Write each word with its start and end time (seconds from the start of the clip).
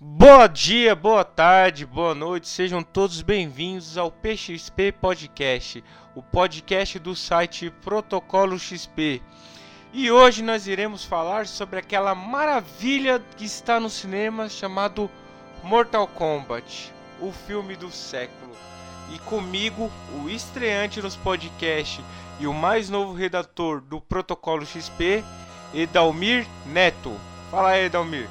Bom 0.00 0.48
dia, 0.48 0.92
boa 0.92 1.24
tarde, 1.24 1.86
boa 1.86 2.16
noite, 2.16 2.48
sejam 2.48 2.82
todos 2.82 3.22
bem-vindos 3.22 3.96
ao 3.96 4.10
PXP 4.10 4.90
Podcast, 5.00 5.84
o 6.16 6.22
podcast 6.22 6.98
do 6.98 7.14
site 7.14 7.70
Protocolo 7.70 8.58
XP. 8.58 9.22
E 9.92 10.10
hoje 10.10 10.42
nós 10.42 10.66
iremos 10.66 11.04
falar 11.04 11.46
sobre 11.46 11.78
aquela 11.78 12.12
maravilha 12.12 13.22
que 13.36 13.44
está 13.44 13.78
no 13.78 13.88
cinema 13.88 14.48
chamado 14.48 15.08
Mortal 15.62 16.08
Kombat, 16.08 16.92
o 17.20 17.30
filme 17.30 17.76
do 17.76 17.88
século. 17.92 18.52
E 19.14 19.18
comigo, 19.20 19.92
o 20.24 20.28
estreante 20.28 21.00
nos 21.00 21.14
podcasts 21.14 22.04
e 22.40 22.48
o 22.48 22.52
mais 22.52 22.90
novo 22.90 23.14
redator 23.14 23.80
do 23.80 24.00
Protocolo 24.00 24.66
XP, 24.66 25.22
Edalmir 25.72 26.44
Neto. 26.66 27.16
Fala 27.48 27.70
aí, 27.70 27.84
Edalmir. 27.84 28.28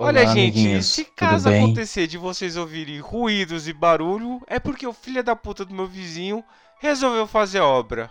Olha, 0.00 0.22
Olá, 0.22 0.32
gente, 0.32 0.80
se 0.84 1.04
caso 1.04 1.48
acontecer 1.48 2.06
de 2.06 2.16
vocês 2.16 2.56
ouvirem 2.56 3.00
ruídos 3.00 3.66
e 3.66 3.72
barulho, 3.72 4.40
é 4.46 4.60
porque 4.60 4.86
o 4.86 4.92
filho 4.92 5.24
da 5.24 5.34
puta 5.34 5.64
do 5.64 5.74
meu 5.74 5.88
vizinho 5.88 6.44
resolveu 6.78 7.26
fazer 7.26 7.58
obra. 7.58 8.08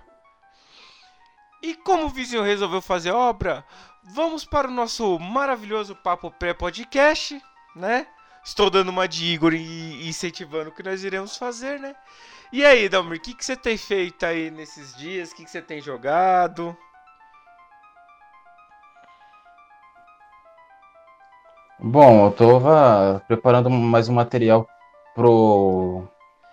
E 1.63 1.73
como 1.75 2.07
o 2.07 2.09
vizinho 2.09 2.43
resolveu 2.43 2.81
fazer 2.81 3.11
obra, 3.11 3.63
vamos 4.03 4.43
para 4.43 4.67
o 4.67 4.71
nosso 4.71 5.17
maravilhoso 5.17 5.95
papo 5.95 6.29
pré-podcast, 6.29 7.41
né? 7.73 8.05
Estou 8.43 8.69
dando 8.69 8.89
uma 8.89 9.07
de 9.07 9.23
Igor 9.23 9.53
e 9.53 10.09
incentivando 10.09 10.71
o 10.71 10.73
que 10.73 10.83
nós 10.83 11.05
iremos 11.05 11.37
fazer, 11.37 11.79
né? 11.79 11.95
E 12.51 12.65
aí, 12.65 12.89
Dalmir, 12.89 13.17
o 13.17 13.21
que, 13.21 13.33
que 13.33 13.45
você 13.45 13.55
tem 13.55 13.77
feito 13.77 14.25
aí 14.25 14.51
nesses 14.51 14.93
dias? 14.97 15.31
O 15.31 15.35
que, 15.35 15.45
que 15.45 15.51
você 15.51 15.61
tem 15.61 15.79
jogado? 15.79 16.77
Bom, 21.79 22.25
eu 22.25 22.31
tava 22.31 23.21
preparando 23.27 23.69
mais 23.69 24.09
um 24.09 24.13
material 24.13 24.67
pro, 25.13 26.03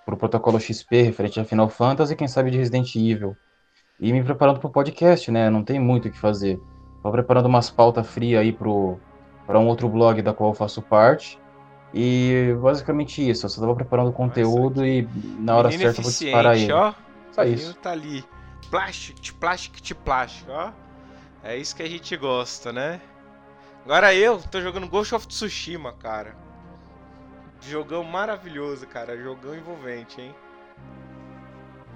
pro 0.05 0.17
protocolo 0.17 0.61
XP 0.61 1.03
referente 1.03 1.41
a 1.41 1.45
Final 1.45 1.69
Fantasy, 1.69 2.15
quem 2.15 2.29
sabe 2.29 2.51
de 2.51 2.59
Resident 2.59 2.95
Evil. 2.95 3.35
E 3.99 4.13
me 4.13 4.23
preparando 4.23 4.61
pro 4.61 4.69
podcast, 4.69 5.31
né? 5.31 5.49
Não 5.49 5.65
tem 5.65 5.81
muito 5.81 6.09
o 6.09 6.11
que 6.11 6.19
fazer. 6.19 6.61
Tô 7.03 7.11
preparando 7.11 7.47
umas 7.47 7.71
pautas 7.71 8.07
frias 8.07 8.43
aí 8.43 8.53
pro, 8.53 8.99
pra 9.47 9.59
um 9.59 9.67
outro 9.67 9.89
blog 9.89 10.21
da 10.21 10.35
qual 10.35 10.51
eu 10.51 10.55
faço 10.55 10.83
parte. 10.83 11.39
E 11.95 12.55
basicamente 12.61 13.27
isso, 13.27 13.47
eu 13.47 13.51
só 13.51 13.61
tava 13.61 13.75
preparando 13.75 14.13
conteúdo 14.13 14.85
e 14.85 15.09
na 15.39 15.57
hora 15.57 15.71
certa 15.71 16.01
eu 16.01 16.03
vou 16.03 16.13
disparar 16.13 16.57
ele. 16.59 16.73
ó. 16.73 16.93
Só 17.33 17.43
O 17.43 17.45
isso. 17.45 17.75
tá 17.77 17.93
ali. 17.93 18.25
Plástico, 18.71 19.21
de 19.21 19.33
plástico, 19.33 19.81
de 19.81 19.95
plástico, 19.95 20.51
ó. 20.53 20.71
É 21.43 21.57
isso 21.57 21.75
que 21.75 21.83
a 21.83 21.89
gente 21.89 22.15
gosta, 22.17 22.73
né? 22.73 23.01
Agora 23.85 24.15
eu 24.15 24.41
tô 24.51 24.61
jogando 24.63 24.89
Ghost 24.89 25.15
of 25.15 25.27
Tsushima, 25.27 25.93
cara. 25.93 26.35
Jogão 27.61 28.03
maravilhoso, 28.03 28.87
cara. 28.87 29.17
Jogão 29.17 29.55
envolvente, 29.55 30.21
hein? 30.21 30.35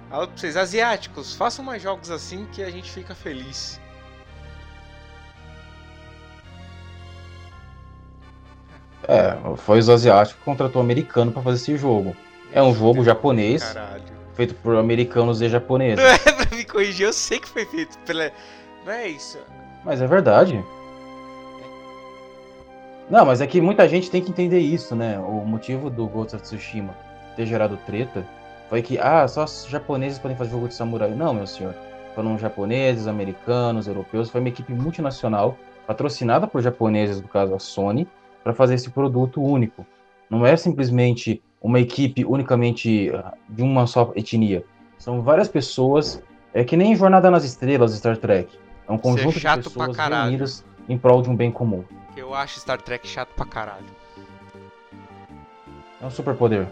Falo 0.09 0.27
pra 0.27 0.37
vocês, 0.37 0.55
asiáticos, 0.55 1.35
façam 1.35 1.65
mais 1.65 1.81
jogos 1.81 2.11
assim 2.11 2.45
que 2.51 2.63
a 2.63 2.69
gente 2.69 2.91
fica 2.91 3.15
feliz. 3.15 3.79
É, 9.07 9.35
foi 9.57 9.79
os 9.79 9.89
asiáticos 9.89 10.39
que 10.39 10.45
contratou 10.45 10.81
o 10.81 10.85
americano 10.85 11.31
pra 11.31 11.41
fazer 11.41 11.57
esse 11.57 11.77
jogo. 11.77 12.15
É 12.51 12.61
um 12.61 12.73
jogo 12.73 13.03
japonês, 13.03 13.63
Caralho. 13.63 14.03
feito 14.35 14.53
por 14.55 14.75
americanos 14.75 15.41
e 15.41 15.49
japoneses. 15.49 16.03
Não 16.03 16.05
é 16.13 16.17
pra 16.45 16.55
me 16.55 16.65
corrigir, 16.65 17.07
eu 17.07 17.13
sei 17.13 17.39
que 17.39 17.47
foi 17.47 17.65
feito 17.65 17.97
pela. 17.99 18.31
Não 18.85 18.91
é 18.91 19.07
isso. 19.07 19.39
Mas 19.83 20.01
é 20.01 20.07
verdade. 20.07 20.63
Não, 23.09 23.25
mas 23.25 23.41
é 23.41 23.47
que 23.47 23.59
muita 23.59 23.89
gente 23.89 24.11
tem 24.11 24.21
que 24.21 24.29
entender 24.29 24.59
isso, 24.59 24.95
né? 24.95 25.17
O 25.17 25.43
motivo 25.43 25.89
do 25.89 26.05
Ghost 26.05 26.35
of 26.35 26.43
Tsushima 26.43 26.95
ter 27.35 27.45
gerado 27.45 27.77
treta 27.85 28.23
foi 28.69 28.83
que, 28.83 28.99
ah, 28.99 29.27
só 29.27 29.45
os 29.45 29.65
japoneses 29.67 30.19
podem 30.19 30.37
fazer 30.37 30.51
jogo 30.51 30.67
de 30.67 30.75
samurai. 30.75 31.09
Não, 31.09 31.33
meu 31.33 31.47
senhor. 31.47 31.73
Foram 32.13 32.37
japoneses, 32.37 33.07
americanos, 33.07 33.87
europeus. 33.87 34.29
Foi 34.29 34.39
uma 34.39 34.49
equipe 34.49 34.73
multinacional, 34.73 35.57
patrocinada 35.87 36.45
por 36.45 36.61
japoneses, 36.61 37.19
no 37.19 37.27
caso 37.27 37.55
a 37.55 37.59
Sony, 37.59 38.07
para 38.43 38.53
fazer 38.53 38.75
esse 38.75 38.91
produto 38.91 39.41
único. 39.41 39.83
Não 40.29 40.45
é 40.45 40.55
simplesmente 40.55 41.41
uma 41.59 41.79
equipe 41.79 42.23
unicamente 42.23 43.11
ah, 43.15 43.33
de 43.49 43.63
uma 43.63 43.87
só 43.87 44.11
etnia. 44.15 44.63
São 44.99 45.23
várias 45.23 45.47
pessoas, 45.47 46.21
é 46.53 46.63
que 46.63 46.77
nem 46.77 46.95
Jornada 46.95 47.31
nas 47.31 47.43
Estrelas, 47.43 47.93
Star 47.93 48.17
Trek. 48.17 48.55
É 48.87 48.91
um 48.91 48.95
é 48.95 48.99
conjunto 48.99 49.33
de 49.33 49.39
chato 49.39 49.71
pra 49.71 49.87
pessoas 49.87 49.97
reunidas 49.97 50.65
em 50.87 50.97
prol 50.97 51.23
de 51.23 51.29
um 51.29 51.35
bem 51.35 51.51
comum. 51.51 51.83
Eu 52.19 52.35
acho 52.35 52.59
Star 52.59 52.81
Trek 52.81 53.07
chato 53.07 53.29
pra 53.29 53.45
caralho. 53.45 53.85
É 56.01 56.05
um 56.05 56.11
superpoder. 56.11 56.67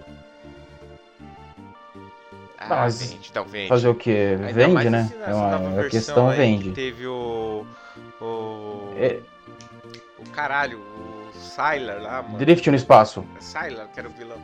Ah, 2.60 2.68
mas 2.70 3.02
vende, 3.12 3.32
não 3.34 3.44
vende. 3.46 3.70
Fazer 3.70 3.88
o 3.88 3.96
quê? 3.96 4.36
Ainda 4.36 4.54
Vende, 4.54 4.90
né? 4.90 5.12
É 5.26 5.34
uma, 5.34 5.82
a 5.82 5.90
questão 5.90 6.30
vende. 6.30 6.70
que 6.70 6.76
Teve 6.76 7.08
o. 7.08 7.66
O. 8.20 8.94
É, 8.98 9.20
O 10.20 10.30
caralho, 10.32 10.80
o 10.80 11.32
Sylar 11.34 12.02
lá, 12.02 12.22
mano. 12.24 12.38
drift 12.38 12.70
no 12.70 12.76
espaço. 12.76 13.24
É 13.38 13.42
Sylar, 13.42 13.88
que 13.88 14.00
era 14.00 14.10
o 14.10 14.12
vilão. 14.12 14.38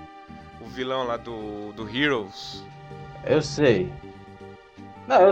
O 0.62 0.66
vilão 0.68 1.04
lá 1.06 1.18
do, 1.18 1.74
do 1.74 1.90
Heroes. 1.90 2.64
Eu 3.26 3.42
sei. 3.42 3.92
Não, 5.08 5.22
eu. 5.22 5.32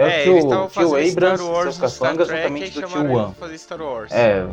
É, 0.00 0.02
é, 0.02 0.06
o 0.06 0.08
eles 0.08 0.24
tio, 0.24 0.38
estavam 0.38 0.68
tio 0.68 0.88
fazendo 0.88 1.10
Abrams, 1.10 1.42
Star 1.42 1.52
Wars 1.52 1.78
no 1.78 1.88
Star 1.90 2.16
Trek 2.16 2.62
e 2.62 2.70
chamaram 2.72 2.90
tio 2.90 3.04
ele 3.04 3.14
pra 3.14 3.32
fazer 3.32 3.58
Star 3.58 3.82
Wars. 3.82 4.12
É. 4.12 4.46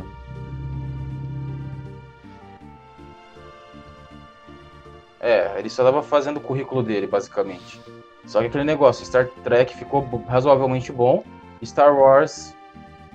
É, 5.22 5.56
ele 5.58 5.69
só 5.69 5.85
tava 5.85 6.03
fazendo 6.03 6.38
o 6.38 6.41
currículo 6.41 6.84
dele, 6.84 7.08
basicamente. 7.08 7.80
Só 8.25 8.41
que 8.41 8.47
aquele 8.47 8.66
negócio, 8.66 9.06
Star 9.06 9.30
Trek 9.44 9.75
ficou 9.78 10.06
razoavelmente 10.28 10.91
bom. 10.91 11.24
Star 11.64 11.96
Wars. 11.96 12.53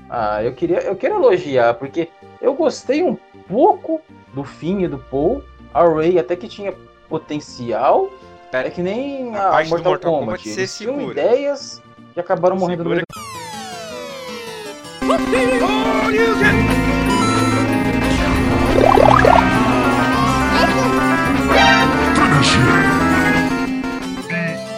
Ah, 0.08 0.42
eu 0.42 0.54
queria, 0.54 0.80
eu 0.80 0.96
quero 0.96 1.16
elogiar, 1.16 1.74
porque 1.74 2.08
eu 2.40 2.54
gostei 2.54 3.02
um 3.02 3.14
pouco 3.46 4.00
do 4.32 4.42
fim 4.42 4.82
e 4.84 4.88
do 4.88 4.98
Paul. 4.98 5.42
A 5.72 5.84
Ray 5.86 6.18
até 6.18 6.34
que 6.34 6.48
tinha 6.48 6.74
potencial. 7.10 8.10
Pera, 8.50 8.68
É 8.68 8.70
que 8.70 8.82
nem 8.82 9.34
A 9.36 9.58
a, 9.58 9.64
Mortal, 9.64 9.68
Mortal 9.68 10.12
Kombat. 10.12 10.42
Kombat, 10.42 10.48
Eles 10.48 10.76
tinham 10.76 11.10
ideias 11.10 11.81
e 12.16 12.20
acabaram 12.20 12.56
morrendo 12.56 12.84
no 12.84 12.90
Segura 12.90 13.04
meio 13.04 13.06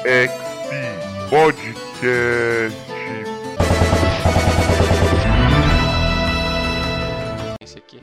PXP 0.04 1.30
Podcast. 1.30 2.84
esse 7.62 7.78
aqui. 7.78 8.02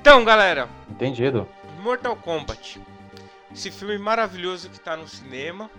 Então, 0.00 0.24
galera, 0.24 0.68
Entendido. 0.90 1.48
Mortal 1.80 2.16
Kombat. 2.16 2.80
Esse 3.52 3.70
filme 3.70 3.98
maravilhoso 3.98 4.68
que 4.68 4.80
tá 4.80 4.96
no 4.96 5.06
cinema. 5.06 5.70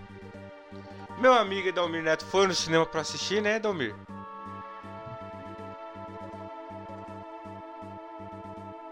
Meu 1.18 1.32
amigo 1.32 1.68
Edalmir 1.68 2.02
Neto 2.02 2.26
foi 2.26 2.46
no 2.46 2.54
cinema 2.54 2.84
pra 2.84 3.00
assistir, 3.00 3.40
né, 3.40 3.56
Edalmir? 3.56 3.94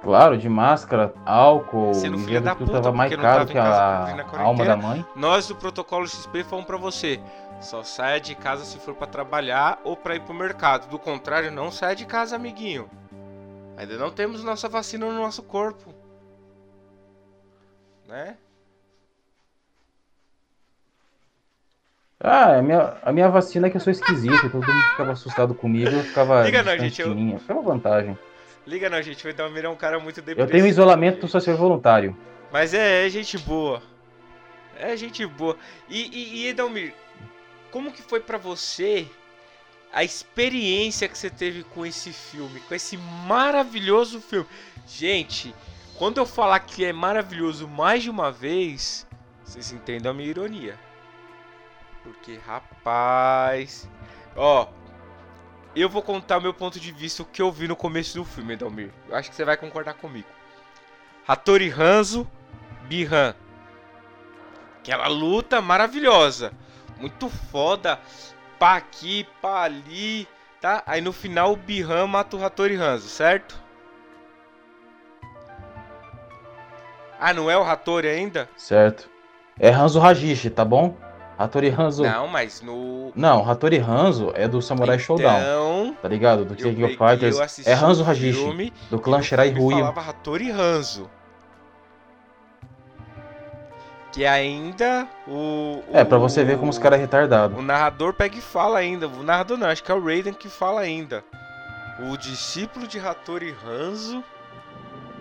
Claro, 0.02 0.36
de 0.36 0.48
máscara, 0.48 1.14
álcool, 1.24 1.94
Sendo 1.94 2.18
filha 2.18 2.40
vendo 2.40 2.44
da 2.44 2.54
puta, 2.54 2.72
tava 2.72 2.92
mais 2.92 3.14
caro 3.16 3.46
que 3.46 3.54
casa 3.54 4.26
a 4.32 4.40
alma 4.42 4.64
da 4.64 4.76
mãe. 4.76 5.04
Nós 5.16 5.48
do 5.48 5.56
Protocolo 5.56 6.06
XP 6.06 6.44
falamos 6.44 6.66
pra 6.66 6.76
você: 6.76 7.18
só 7.60 7.82
saia 7.82 8.20
de 8.20 8.34
casa 8.34 8.64
se 8.64 8.78
for 8.78 8.94
pra 8.94 9.06
trabalhar 9.06 9.80
ou 9.82 9.96
pra 9.96 10.14
ir 10.14 10.20
pro 10.20 10.34
mercado. 10.34 10.88
Do 10.88 10.98
contrário, 10.98 11.50
não 11.50 11.70
saia 11.70 11.96
de 11.96 12.04
casa, 12.04 12.36
amiguinho. 12.36 12.88
Ainda 13.78 13.96
não 13.96 14.10
temos 14.10 14.44
nossa 14.44 14.68
vacina 14.68 15.06
no 15.06 15.14
nosso 15.14 15.42
corpo. 15.42 15.94
Né? 18.06 18.36
Ah, 22.26 22.56
a 22.56 22.62
minha, 22.62 22.96
a 23.02 23.12
minha 23.12 23.28
vacina 23.28 23.66
é 23.66 23.70
que 23.70 23.76
eu 23.76 23.80
sou 23.82 23.90
esquisito, 23.90 24.48
todo 24.48 24.66
mundo 24.66 24.82
ficava 24.92 25.12
assustado 25.12 25.54
comigo, 25.54 25.90
eu 25.90 26.02
ficava 26.04 26.42
Liga 26.42 26.62
não, 26.62 26.78
gente, 26.78 27.02
eu- 27.02 27.12
uma 27.12 27.62
vantagem. 27.62 28.18
Liga 28.66 28.88
não, 28.88 29.02
gente. 29.02 29.26
O 29.26 29.28
Edalmir 29.28 29.66
é 29.66 29.68
um 29.68 29.76
cara 29.76 30.00
muito 30.00 30.20
Eu 30.20 30.24
depressivo. 30.24 30.50
tenho 30.52 30.66
isolamento 30.66 31.28
social 31.28 31.54
voluntário. 31.54 32.16
Mas 32.50 32.72
é, 32.72 33.06
é 33.06 33.10
gente 33.10 33.36
boa. 33.36 33.82
É 34.78 34.96
gente 34.96 35.26
boa. 35.26 35.54
E, 35.86 36.00
e, 36.06 36.36
e 36.38 36.48
Edalmir, 36.48 36.94
como 37.70 37.92
que 37.92 38.00
foi 38.00 38.20
pra 38.20 38.38
você 38.38 39.06
a 39.92 40.02
experiência 40.02 41.06
que 41.08 41.18
você 41.18 41.28
teve 41.28 41.62
com 41.62 41.84
esse 41.84 42.10
filme, 42.10 42.58
com 42.60 42.74
esse 42.74 42.96
maravilhoso 42.96 44.18
filme? 44.18 44.46
Gente, 44.88 45.54
quando 45.98 46.16
eu 46.16 46.24
falar 46.24 46.58
que 46.60 46.86
é 46.86 46.92
maravilhoso 46.92 47.68
mais 47.68 48.02
de 48.02 48.08
uma 48.08 48.32
vez, 48.32 49.06
vocês 49.44 49.72
entendem 49.72 50.10
a 50.10 50.14
minha 50.14 50.30
ironia. 50.30 50.74
Porque, 52.04 52.38
rapaz. 52.46 53.90
Ó. 54.36 54.68
Eu 55.74 55.88
vou 55.88 56.02
contar 56.02 56.38
meu 56.38 56.54
ponto 56.54 56.78
de 56.78 56.92
vista, 56.92 57.22
o 57.22 57.26
que 57.26 57.42
eu 57.42 57.50
vi 57.50 57.66
no 57.66 57.74
começo 57.74 58.16
do 58.16 58.24
filme, 58.24 58.52
Edalmir. 58.52 58.92
Eu 59.08 59.16
acho 59.16 59.28
que 59.28 59.34
você 59.34 59.44
vai 59.44 59.56
concordar 59.56 59.94
comigo. 59.94 60.28
Hattori 61.26 61.68
Hanzo, 61.68 62.30
Bihan. 62.82 63.34
Aquela 64.78 65.08
luta 65.08 65.60
maravilhosa. 65.60 66.52
Muito 66.98 67.28
foda. 67.28 67.98
Pá 68.56 68.76
aqui, 68.76 69.26
pá 69.42 69.62
ali. 69.62 70.28
Tá? 70.60 70.82
Aí 70.86 71.00
no 71.00 71.12
final 71.12 71.52
o 71.52 71.56
Bihan 71.56 72.06
mata 72.06 72.36
o 72.36 72.44
Hattori 72.44 72.76
Hanzo, 72.76 73.08
certo? 73.08 73.60
Ah, 77.18 77.32
não 77.32 77.50
é 77.50 77.56
o 77.56 77.62
Hattori 77.62 78.08
ainda? 78.08 78.48
Certo. 78.56 79.08
É 79.58 79.70
Hanzo 79.70 80.00
Hajishi, 80.00 80.50
tá 80.50 80.64
bom? 80.64 80.96
Hattori 81.38 81.68
Hanzo. 81.68 82.02
Não, 82.02 82.28
mas 82.28 82.60
no. 82.62 83.10
Não, 83.14 83.48
Hattori 83.48 83.78
Hanzo 83.78 84.30
é 84.34 84.46
do 84.46 84.62
Samurai 84.62 84.98
Showdown. 84.98 85.38
Então, 85.40 85.96
Tá 86.00 86.08
ligado? 86.08 86.44
Do 86.44 86.54
King 86.54 86.84
of 86.84 86.96
Fighters. 86.96 87.66
É 87.66 87.72
Hanzo 87.74 88.04
o 88.04 88.08
Hajishi. 88.08 88.38
filme, 88.38 88.72
Do 88.90 88.98
clã 89.00 89.20
Shirai 89.20 89.48
Ryu. 89.50 89.70
falava 89.70 90.00
Hattori 90.00 90.50
Hanzo. 90.50 91.10
Que 94.12 94.24
ainda 94.24 95.08
o. 95.26 95.82
É, 95.92 96.04
pra 96.04 96.18
você 96.18 96.44
ver 96.44 96.56
como 96.58 96.70
os 96.70 96.78
caras 96.78 96.98
é 96.98 97.02
O 97.02 97.04
retardado. 97.04 97.60
narrador 97.60 98.14
pega 98.14 98.36
e 98.36 98.40
fala 98.40 98.78
ainda. 98.78 99.08
O 99.08 99.22
narrador 99.24 99.58
não, 99.58 99.66
acho 99.68 99.82
que 99.82 99.90
é 99.90 99.94
o 99.94 100.04
Raiden 100.04 100.32
que 100.32 100.48
fala 100.48 100.82
ainda. 100.82 101.24
O 102.10 102.16
discípulo 102.16 102.86
de 102.86 102.98
Hattori 103.00 103.54
Hanzo 103.66 104.22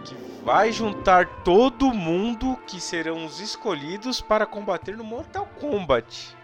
que 0.03 0.15
vai 0.43 0.71
juntar 0.71 1.25
todo 1.43 1.93
mundo 1.93 2.57
que 2.67 2.79
serão 2.79 3.25
os 3.25 3.39
escolhidos 3.39 4.21
para 4.21 4.45
combater 4.45 4.97
no 4.97 5.03
Mortal 5.03 5.47
Kombat. 5.59 6.35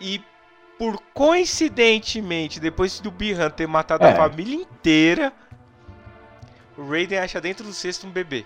E 0.00 0.22
por 0.78 1.00
coincidentemente, 1.14 2.58
depois 2.58 2.98
do 2.98 3.10
Bihan 3.10 3.50
ter 3.50 3.68
matado 3.68 4.04
É. 4.04 4.12
a 4.12 4.16
família 4.16 4.56
inteira, 4.56 5.32
o 6.76 6.88
Raiden 6.88 7.18
acha 7.18 7.40
dentro 7.40 7.64
do 7.64 7.72
cesto 7.72 8.06
um 8.06 8.10
bebê. 8.10 8.44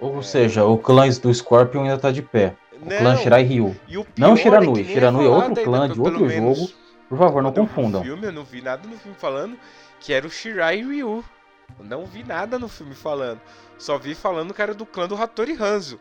Ou 0.00 0.22
seja, 0.22 0.64
o 0.64 0.76
clã 0.76 1.08
do 1.08 1.32
Scorpion 1.32 1.84
ainda 1.84 1.98
tá 1.98 2.10
de 2.10 2.20
pé. 2.20 2.54
O 2.84 2.88
clã 2.98 3.16
Shirai 3.16 3.42
Ryu. 3.42 3.66
O 3.68 4.06
Não 4.16 4.34
pior 4.34 4.36
Shiranui. 4.36 4.82
nem 4.82 4.84
Shiranui 4.84 5.24
é 5.24 5.28
outro 5.28 5.48
ainda, 5.48 5.62
clã 5.64 5.88
pe- 5.88 5.94
de 5.94 6.00
outro 6.00 6.28
jogo. 6.28 6.68
Por 7.08 7.18
favor, 7.18 7.42
não 7.42 7.50
o 7.50 7.54
confundam. 7.54 8.02
filme, 8.02 8.26
eu 8.26 8.32
não 8.32 8.44
vi 8.44 8.60
nada 8.62 8.86
no 8.88 8.96
filme 8.98 9.16
falando 9.18 9.58
que 10.00 10.12
era 10.12 10.26
o 10.26 10.30
Shirai 10.30 10.76
Ryu. 10.82 11.24
Eu 11.78 11.84
não 11.84 12.04
vi 12.06 12.22
nada 12.24 12.58
no 12.58 12.68
filme 12.68 12.94
falando. 12.94 13.40
Só 13.78 13.98
vi 13.98 14.14
falando 14.14 14.52
que 14.54 14.60
era 14.62 14.74
do 14.74 14.84
clã 14.86 15.06
do 15.08 15.14
Hattori 15.16 15.56
Hanzo. 15.60 15.98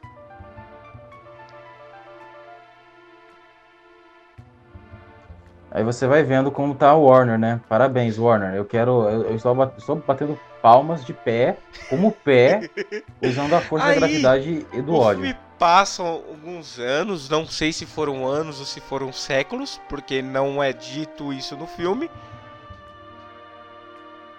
Aí 5.71 5.83
você 5.83 6.05
vai 6.05 6.21
vendo 6.23 6.51
como 6.51 6.75
tá 6.75 6.89
a 6.89 6.95
Warner, 6.95 7.37
né? 7.39 7.59
Parabéns, 7.67 8.19
Warner. 8.19 8.53
Eu 8.53 8.63
quero. 8.65 9.09
Eu, 9.09 9.23
eu 9.23 9.35
estou, 9.35 9.55
bat- 9.55 9.75
estou 9.77 9.95
batendo 9.95 10.39
palmas 10.61 11.03
de 11.03 11.13
pé, 11.13 11.57
como 11.89 12.11
pé, 12.11 12.69
usando 13.21 13.55
a 13.55 13.61
força 13.61 13.87
Aí, 13.87 13.93
da 13.95 13.99
gravidade 14.01 14.67
e 14.71 14.81
do 14.81 14.93
o 14.93 14.99
ódio. 14.99 15.35
Filme 15.67 15.83
passa 15.83 16.03
alguns 16.03 16.79
anos, 16.79 17.29
não 17.29 17.47
sei 17.47 17.71
se 17.71 17.85
foram 17.85 18.27
anos 18.27 18.59
ou 18.59 18.65
se 18.65 18.81
foram 18.81 19.13
séculos, 19.13 19.79
porque 19.89 20.21
não 20.21 20.61
é 20.61 20.73
dito 20.73 21.31
isso 21.31 21.55
no 21.55 21.67
filme. 21.67 22.09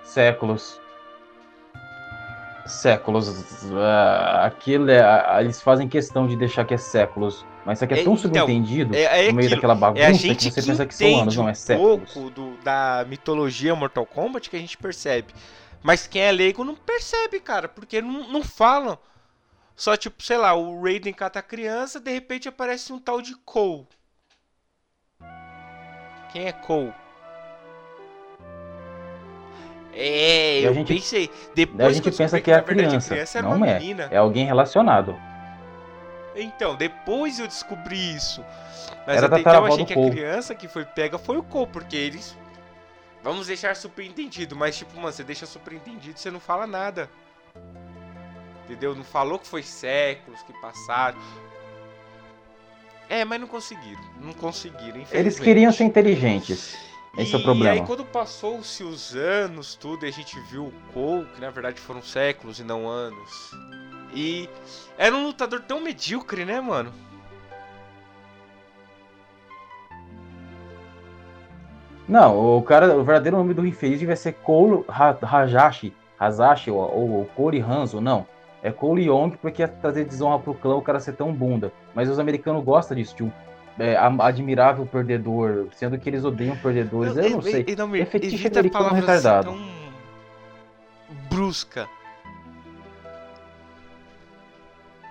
Séculos. 0.02 0.80
Séculos. 2.66 3.28
ah, 3.72 4.44
aquilo 4.46 4.90
é. 4.90 5.00
ah, 5.02 5.38
Eles 5.40 5.60
fazem 5.60 5.88
questão 5.88 6.26
de 6.26 6.36
deixar 6.36 6.64
que 6.64 6.74
é 6.74 6.78
séculos. 6.78 7.44
Mas 7.64 7.78
isso 7.78 7.84
aqui 7.84 7.94
é, 7.94 7.98
É, 7.98 8.04
tão 8.04 8.16
subentendido 8.16 8.94
É, 8.94 9.28
é 9.28 9.28
no 9.28 9.32
meio 9.32 9.48
aquilo. 9.48 9.50
daquela 9.50 9.74
bagunça 9.74 10.02
É 10.02 10.06
a 10.06 10.12
que 10.12 10.18
gente 10.18 10.50
você 10.50 10.50
que 10.50 10.62
pensa 10.62 10.86
que 10.86 10.94
são 10.94 11.16
anos, 11.16 11.36
não 11.36 11.48
é 11.48 11.52
um 11.52 11.54
séculos. 11.54 12.12
pouco 12.12 12.30
do, 12.30 12.56
da 12.58 13.04
mitologia 13.08 13.74
Mortal 13.74 14.06
Kombat 14.06 14.50
que 14.50 14.56
a 14.56 14.58
gente 14.58 14.76
percebe. 14.76 15.34
Mas 15.82 16.06
quem 16.06 16.22
é 16.22 16.32
leigo 16.32 16.64
não 16.64 16.74
percebe, 16.74 17.40
cara, 17.40 17.68
porque 17.68 18.00
não, 18.02 18.28
não 18.30 18.42
falam. 18.42 18.98
Só 19.76 19.96
tipo, 19.96 20.22
sei 20.22 20.36
lá, 20.36 20.54
o 20.54 20.80
Raiden 20.82 21.12
cata 21.12 21.40
a 21.40 21.42
criança, 21.42 21.98
de 22.00 22.10
repente 22.12 22.48
aparece 22.48 22.92
um 22.92 22.98
tal 22.98 23.20
de 23.20 23.34
Cole. 23.38 23.86
Quem 26.32 26.46
é 26.46 26.52
Cole? 26.52 26.92
É, 29.92 30.60
eu 30.60 30.74
gente- 30.74 30.92
pensei. 30.94 31.30
Depois 31.54 31.80
a 31.86 31.92
gente 31.92 32.10
que 32.10 32.16
pensa 32.16 32.40
que 32.40 32.50
é 32.50 32.54
a 32.54 32.62
criança. 32.62 33.14
criança 33.14 33.38
era 33.38 33.48
Não 33.48 33.56
uma 33.56 33.68
é. 33.68 33.78
menina. 33.78 34.08
É 34.10 34.16
alguém 34.16 34.44
relacionado. 34.44 35.16
Então, 36.34 36.74
depois 36.74 37.38
eu 37.38 37.46
descobri 37.46 38.14
isso. 38.16 38.44
Mas 39.06 39.18
Era 39.18 39.26
até 39.26 39.38
então 39.40 39.54
eu 39.54 39.66
achei 39.72 39.84
que 39.84 39.94
Cole. 39.94 40.08
a 40.08 40.12
criança 40.12 40.54
que 40.54 40.66
foi 40.66 40.84
pega 40.84 41.16
foi 41.16 41.36
o 41.36 41.42
Cole, 41.44 41.68
porque 41.72 41.96
eles. 41.96 42.36
Vamos 43.22 43.46
deixar 43.46 43.74
subentendido, 43.76 44.54
mas 44.56 44.76
tipo, 44.76 44.96
mano, 44.96 45.12
você 45.12 45.22
deixa 45.24 45.46
subentendido 45.46 46.18
você 46.18 46.30
não 46.30 46.40
fala 46.40 46.66
nada. 46.66 47.08
Entendeu? 48.64 48.94
Não 48.94 49.05
falou 49.05 49.38
que 49.38 49.46
foi 49.46 49.62
séculos 49.62 50.43
que 50.43 50.52
passaram. 50.55 51.19
É, 53.08 53.25
mas 53.25 53.40
não 53.40 53.46
conseguiram. 53.46 54.00
Não 54.20 54.32
conseguiram, 54.32 54.87
infelizmente. 55.00 55.16
Eles 55.16 55.38
queriam 55.38 55.70
ser 55.72 55.84
inteligentes. 55.84 56.76
Esse 57.16 57.34
é 57.34 57.37
o 57.37 57.40
E 57.40 57.44
problema. 57.44 57.72
aí 57.75 57.87
quando 57.87 58.05
passou-se 58.05 58.82
os 58.82 59.14
anos, 59.14 59.75
tudo, 59.76 60.05
e 60.05 60.08
a 60.08 60.12
gente 60.12 60.38
viu 60.50 60.66
o 60.66 60.72
Cole, 60.93 61.26
que 61.34 61.40
na 61.40 61.50
verdade 61.50 61.78
foram 61.81 62.02
séculos 62.02 62.58
e 62.58 62.64
não 62.64 62.88
anos. 62.88 63.50
E 64.12 64.49
era 64.99 65.14
um 65.14 65.26
lutador 65.26 65.60
tão 65.60 65.81
medíocre, 65.81 66.44
né, 66.44 66.60
mano? 66.60 66.93
Não, 72.08 72.58
o 72.58 72.62
cara, 72.62 72.94
o 72.96 73.02
verdadeiro 73.05 73.37
nome 73.37 73.55
do 73.55 73.67
infeliz 73.67 73.99
devia 73.99 74.17
ser 74.17 74.34
Cole 74.34 74.84
Hajashi, 74.88 75.93
Hazashi 76.19 76.70
ou, 76.70 76.78
ou 76.78 77.25
Cole 77.34 77.60
Hanzo, 77.60 78.00
não. 78.00 78.26
É 78.64 78.72
Cole 78.72 79.05
Young 79.05 79.37
porque 79.43 79.61
ia 79.61 79.69
trazer 79.69 80.06
desonra 80.06 80.38
pro 80.38 80.55
clã 80.55 80.75
o 80.75 80.81
cara 80.81 80.99
ser 80.99 81.12
tão 81.12 81.31
bunda. 81.31 81.70
Mas 81.94 82.08
os 82.08 82.19
americanos 82.19 82.64
gostam 82.64 82.96
disso, 82.96 83.14
de 83.14 83.22
um 83.22 83.31
é, 83.78 83.94
admirável 83.94 84.87
perdedor, 84.87 85.69
sendo 85.75 85.99
que 85.99 86.08
eles 86.08 86.25
odeiam 86.25 86.56
perdedores. 86.56 87.14
Eu 87.14 87.28
não 87.28 87.43
sei. 87.43 87.66
E, 87.69 87.76
não, 87.76 87.94
É 87.94 88.06
fetiche 88.06 88.46
americano 88.46 88.70
palavras 88.70 89.00
retardado. 89.00 89.50
Tão 89.50 89.69
brusca. 91.28 91.87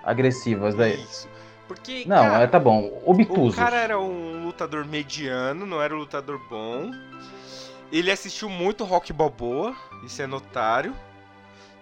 Agressivas. 0.02 0.74
Daí. 0.74 1.00
Isso. 1.00 1.28
Porque, 1.68 2.04
Não, 2.08 2.16
cara, 2.16 2.42
é, 2.42 2.46
tá 2.48 2.58
bom. 2.58 2.90
o 3.04 3.12
Obtusos. 3.12 3.54
cara 3.54 3.76
era 3.76 4.00
um 4.00 4.44
lutador 4.44 4.84
mediano, 4.84 5.64
não 5.64 5.80
era 5.80 5.94
um 5.94 5.98
lutador 5.98 6.40
bom. 6.50 6.90
Ele 7.92 8.10
assistiu 8.10 8.50
muito 8.50 8.82
Rock 8.84 9.12
Balboa, 9.12 9.76
isso 10.04 10.20
é 10.20 10.26
notário. 10.26 10.92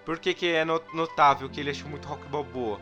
Por 0.05 0.19
que, 0.19 0.35
que 0.35 0.47
é 0.49 0.65
no- 0.65 0.83
notável 0.93 1.49
que 1.51 1.61
ele 1.61 1.71
assistiu 1.71 1.89
muito 1.91 2.07
Rock 2.09 2.27
Balboa? 2.29 2.81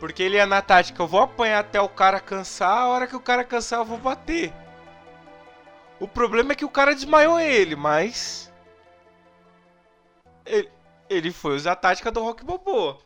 Porque 0.00 0.22
ele 0.22 0.36
é 0.36 0.44
na 0.46 0.60
tática, 0.62 1.02
eu 1.02 1.06
vou 1.06 1.20
apanhar 1.20 1.60
até 1.60 1.80
o 1.80 1.88
cara 1.88 2.20
cansar, 2.20 2.76
a 2.78 2.88
hora 2.88 3.06
que 3.06 3.16
o 3.16 3.20
cara 3.20 3.44
cansar 3.44 3.80
eu 3.80 3.84
vou 3.84 3.98
bater. 3.98 4.52
O 5.98 6.06
problema 6.08 6.52
é 6.52 6.54
que 6.54 6.64
o 6.64 6.70
cara 6.70 6.94
desmaiou 6.94 7.38
ele, 7.40 7.74
mas... 7.76 8.52
Ele, 10.46 10.70
ele 11.10 11.32
foi 11.32 11.56
usar 11.56 11.72
a 11.72 11.76
tática 11.76 12.10
do 12.12 12.22
Rock 12.22 12.44
Balboa. 12.44 12.98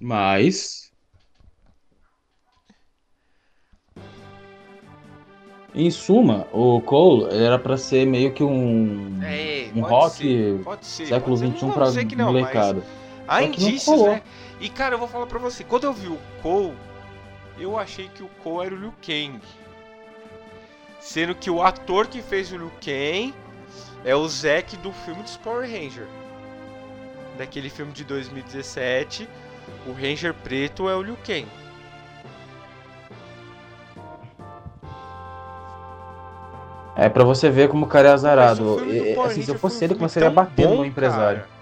Mas. 0.00 0.89
Em 5.74 5.90
suma, 5.90 6.46
o 6.52 6.80
Cole 6.80 7.32
era 7.32 7.58
pra 7.58 7.76
ser 7.76 8.04
meio 8.04 8.32
que 8.32 8.42
um. 8.42 9.20
É, 9.22 9.70
um 9.74 9.82
rock 9.82 10.16
ser, 10.16 10.58
pode 10.64 10.86
ser, 10.86 11.06
século 11.06 11.38
pode 11.38 11.92
ser. 11.92 12.00
XXI 12.00 12.16
não, 12.16 12.32
mas 12.32 12.42
molecada. 12.42 12.84
Há 13.28 13.42
indícios, 13.44 14.02
né? 14.02 14.22
E 14.60 14.68
cara, 14.68 14.94
eu 14.94 14.98
vou 14.98 15.06
falar 15.06 15.26
pra 15.26 15.38
você, 15.38 15.62
quando 15.62 15.84
eu 15.84 15.92
vi 15.92 16.08
o 16.08 16.18
Cole, 16.42 16.74
eu 17.58 17.78
achei 17.78 18.08
que 18.08 18.22
o 18.22 18.28
Cole 18.42 18.66
era 18.66 18.74
o 18.74 18.78
Liu 18.78 18.94
Kang. 19.00 19.40
Sendo 21.00 21.34
que 21.34 21.48
o 21.48 21.62
ator 21.62 22.08
que 22.08 22.20
fez 22.20 22.52
o 22.52 22.56
Liu 22.56 22.72
Kang 22.84 23.32
é 24.04 24.14
o 24.14 24.26
Zack 24.28 24.76
do 24.78 24.92
filme 24.92 25.22
dos 25.22 25.36
Power 25.36 25.70
Ranger. 25.70 26.06
Daquele 27.38 27.70
filme 27.70 27.92
de 27.92 28.02
2017, 28.04 29.28
o 29.86 29.92
Ranger 29.92 30.34
preto 30.34 30.88
é 30.88 30.96
o 30.96 31.02
Liu 31.02 31.16
Kang. 31.24 31.46
É 36.96 37.08
pra 37.08 37.24
você 37.24 37.48
ver 37.48 37.68
como 37.68 37.86
o 37.86 37.88
cara 37.88 38.08
é 38.08 38.12
azarado. 38.12 38.76
Power 39.14 39.30
assim, 39.30 39.42
se 39.42 39.50
eu 39.50 39.58
fosse 39.58 39.84
ele, 39.84 39.94
começaria 39.94 40.28
a 40.28 40.32
bater 40.32 40.66
bom, 40.66 40.76
no 40.76 40.84
empresário. 40.84 41.40
cara. 41.40 41.60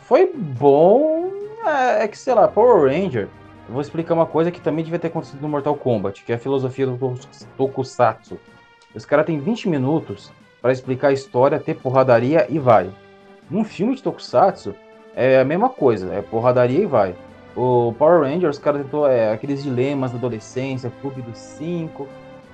Foi 0.00 0.30
bom. 0.34 1.32
É, 1.64 2.04
é 2.04 2.08
que, 2.08 2.18
sei 2.18 2.34
lá, 2.34 2.46
Power 2.48 2.90
Ranger. 2.90 3.28
Eu 3.66 3.72
vou 3.72 3.80
explicar 3.80 4.12
uma 4.12 4.26
coisa 4.26 4.50
que 4.50 4.60
também 4.60 4.84
devia 4.84 4.98
ter 4.98 5.08
acontecido 5.08 5.40
no 5.40 5.48
Mortal 5.48 5.74
Kombat, 5.74 6.22
que 6.22 6.32
é 6.32 6.34
a 6.34 6.38
filosofia 6.38 6.86
do 6.86 7.18
Tokusatsu. 7.56 8.38
Os 8.94 9.06
caras 9.06 9.24
têm 9.24 9.38
20 9.38 9.68
minutos 9.68 10.30
pra 10.60 10.70
explicar 10.72 11.08
a 11.08 11.12
história, 11.12 11.58
ter 11.58 11.74
porradaria 11.74 12.46
e 12.50 12.58
vai. 12.58 12.90
Num 13.50 13.64
filme 13.64 13.94
de 13.94 14.02
Tokusatsu, 14.02 14.74
é 15.16 15.40
a 15.40 15.44
mesma 15.44 15.70
coisa, 15.70 16.12
é 16.12 16.20
porradaria 16.20 16.80
e 16.80 16.86
vai. 16.86 17.14
O 17.56 17.94
Power 17.98 18.22
Rangers, 18.22 18.56
os 18.56 18.62
caras 18.62 18.82
tentou 18.82 19.06
é, 19.06 19.32
aqueles 19.32 19.62
dilemas 19.62 20.10
da 20.10 20.18
adolescência, 20.18 20.92
Clube 21.00 21.22
dos 21.22 21.38
Cinco. 21.38 22.08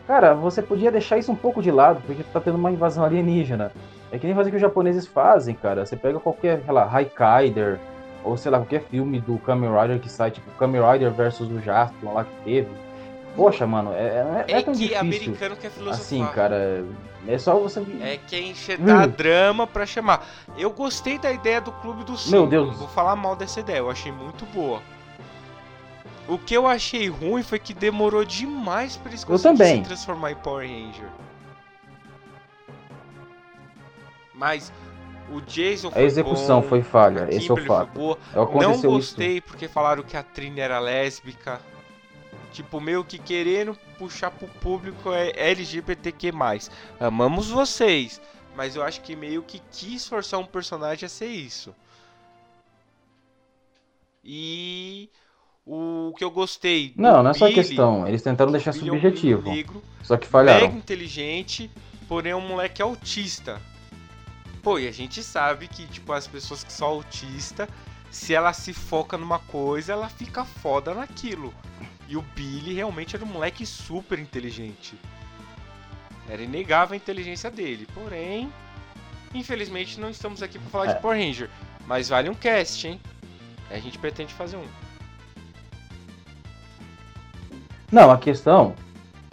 Cara, 0.06 0.34
você 0.34 0.60
podia 0.60 0.90
deixar 0.90 1.16
isso 1.16 1.32
um 1.32 1.36
pouco 1.36 1.62
de 1.62 1.70
lado, 1.70 2.02
porque 2.06 2.22
tá 2.22 2.40
tendo 2.40 2.56
uma 2.56 2.70
invasão 2.70 3.04
alienígena. 3.04 3.72
É 4.12 4.18
que 4.18 4.26
nem 4.26 4.34
fazer 4.34 4.48
o 4.48 4.50
que 4.50 4.56
os 4.56 4.62
japoneses 4.62 5.06
fazem, 5.06 5.54
cara. 5.54 5.86
Você 5.86 5.96
pega 5.96 6.18
qualquer, 6.18 6.60
sei 6.64 6.74
lá, 6.74 6.88
Haikaider, 6.92 7.78
ou 8.24 8.36
sei 8.36 8.50
lá, 8.50 8.58
qualquer 8.58 8.82
filme 8.82 9.20
do 9.20 9.38
Kamen 9.38 9.70
Rider 9.70 10.00
que 10.00 10.10
sai, 10.10 10.30
tipo 10.30 10.50
Kamen 10.58 10.82
Rider 10.82 11.10
versus 11.12 11.50
o 11.50 11.60
Jaspion 11.60 12.12
lá 12.12 12.24
que 12.24 12.44
teve. 12.44 12.68
Poxa, 13.40 13.66
mano, 13.66 13.94
é, 13.94 14.02
é, 14.02 14.44
É, 14.48 14.58
é 14.58 14.62
tão 14.62 14.74
que 14.74 14.80
difícil. 14.80 15.00
americano 15.00 15.56
quer 15.56 15.70
filosofar. 15.70 15.98
Assim, 16.00 16.26
cara, 16.34 16.84
é 17.26 17.38
só 17.38 17.58
você. 17.58 17.80
É 18.02 18.18
quer 18.28 18.40
enxertar 18.42 19.08
Hum. 19.08 19.12
drama 19.16 19.66
pra 19.66 19.86
chamar. 19.86 20.26
Eu 20.58 20.70
gostei 20.70 21.18
da 21.18 21.32
ideia 21.32 21.58
do 21.58 21.72
Clube 21.72 22.04
do 22.04 22.18
Cinco. 22.18 22.32
Meu 22.32 22.46
Deus. 22.46 22.68
Não 22.68 22.74
vou 22.74 22.88
falar 22.88 23.16
mal 23.16 23.34
dessa 23.34 23.60
ideia, 23.60 23.78
eu 23.78 23.88
achei 23.90 24.12
muito 24.12 24.44
boa. 24.52 24.82
O 26.28 26.36
que 26.36 26.52
eu 26.52 26.66
achei 26.66 27.08
ruim 27.08 27.42
foi 27.42 27.58
que 27.58 27.72
demorou 27.72 28.26
demais 28.26 28.98
pra 28.98 29.10
eles 29.10 29.24
conseguirem 29.24 29.78
se 29.84 29.88
transformar 29.88 30.32
em 30.32 30.36
Power 30.36 30.68
Ranger. 30.68 31.08
Mas 34.34 34.70
o 35.32 35.40
Jason 35.40 35.90
foi 35.90 36.02
A 36.02 36.04
execução 36.04 36.60
bom, 36.60 36.68
foi 36.68 36.82
falha, 36.82 37.26
esse 37.30 37.50
é 37.50 37.54
o 37.54 37.56
fato. 37.64 38.18
Aconteceu 38.34 38.60
Não 38.60 38.74
isso. 38.74 39.14
gostei 39.16 39.40
porque 39.40 39.66
falaram 39.66 40.02
que 40.02 40.14
a 40.14 40.22
Trini 40.22 40.60
era 40.60 40.78
lésbica. 40.78 41.58
Tipo, 42.52 42.80
meio 42.80 43.04
que 43.04 43.18
querendo 43.18 43.76
puxar 43.98 44.30
pro 44.30 44.48
público 44.48 45.12
é 45.12 45.32
LGBTQ+. 45.50 46.32
Amamos 46.98 47.48
vocês, 47.48 48.20
mas 48.56 48.74
eu 48.76 48.82
acho 48.82 49.00
que 49.02 49.14
meio 49.14 49.42
que 49.42 49.60
quis 49.70 50.06
forçar 50.06 50.40
um 50.40 50.46
personagem 50.46 51.06
a 51.06 51.08
ser 51.08 51.28
isso. 51.28 51.74
E 54.24 55.08
o 55.64 56.12
que 56.16 56.24
eu 56.24 56.30
gostei 56.30 56.92
Não, 56.96 57.22
não 57.22 57.30
é 57.30 57.34
só 57.34 57.46
Billy, 57.46 57.54
questão. 57.54 58.06
Eles 58.06 58.22
tentaram 58.22 58.52
deixar 58.52 58.72
Billy 58.72 58.88
é 58.88 58.92
um 58.92 58.96
subjetivo. 58.96 59.50
negro, 59.50 59.82
Só 60.02 60.16
que 60.16 60.26
mega 60.26 60.30
falharam. 60.30 60.66
inteligente, 60.76 61.70
porém 62.08 62.32
é 62.32 62.36
um 62.36 62.46
moleque 62.46 62.82
autista. 62.82 63.60
Pô, 64.62 64.78
e 64.78 64.86
a 64.86 64.92
gente 64.92 65.22
sabe 65.22 65.68
que, 65.68 65.86
tipo, 65.86 66.12
as 66.12 66.26
pessoas 66.26 66.62
que 66.62 66.72
são 66.72 66.88
autistas, 66.88 67.68
se 68.10 68.34
ela 68.34 68.52
se 68.52 68.74
foca 68.74 69.16
numa 69.16 69.38
coisa, 69.38 69.92
ela 69.92 70.08
fica 70.08 70.44
foda 70.44 70.92
naquilo. 70.92 71.54
E 72.10 72.16
o 72.16 72.22
Billy 72.34 72.74
realmente 72.74 73.14
era 73.14 73.24
um 73.24 73.28
moleque 73.28 73.64
super 73.64 74.18
inteligente. 74.18 74.98
Era 76.28 76.42
inegável 76.42 76.94
a 76.94 76.96
inteligência 76.96 77.48
dele. 77.48 77.86
Porém, 77.94 78.52
infelizmente 79.32 80.00
não 80.00 80.10
estamos 80.10 80.42
aqui 80.42 80.58
pra 80.58 80.68
falar 80.70 80.90
É. 80.90 80.94
de 80.94 81.00
Power 81.00 81.16
Ranger. 81.16 81.48
Mas 81.86 82.08
vale 82.08 82.28
um 82.28 82.34
cast, 82.34 82.88
hein? 82.88 83.00
A 83.70 83.78
gente 83.78 83.96
pretende 83.96 84.34
fazer 84.34 84.56
um. 84.56 84.66
Não, 87.92 88.10
a 88.10 88.18
questão 88.18 88.74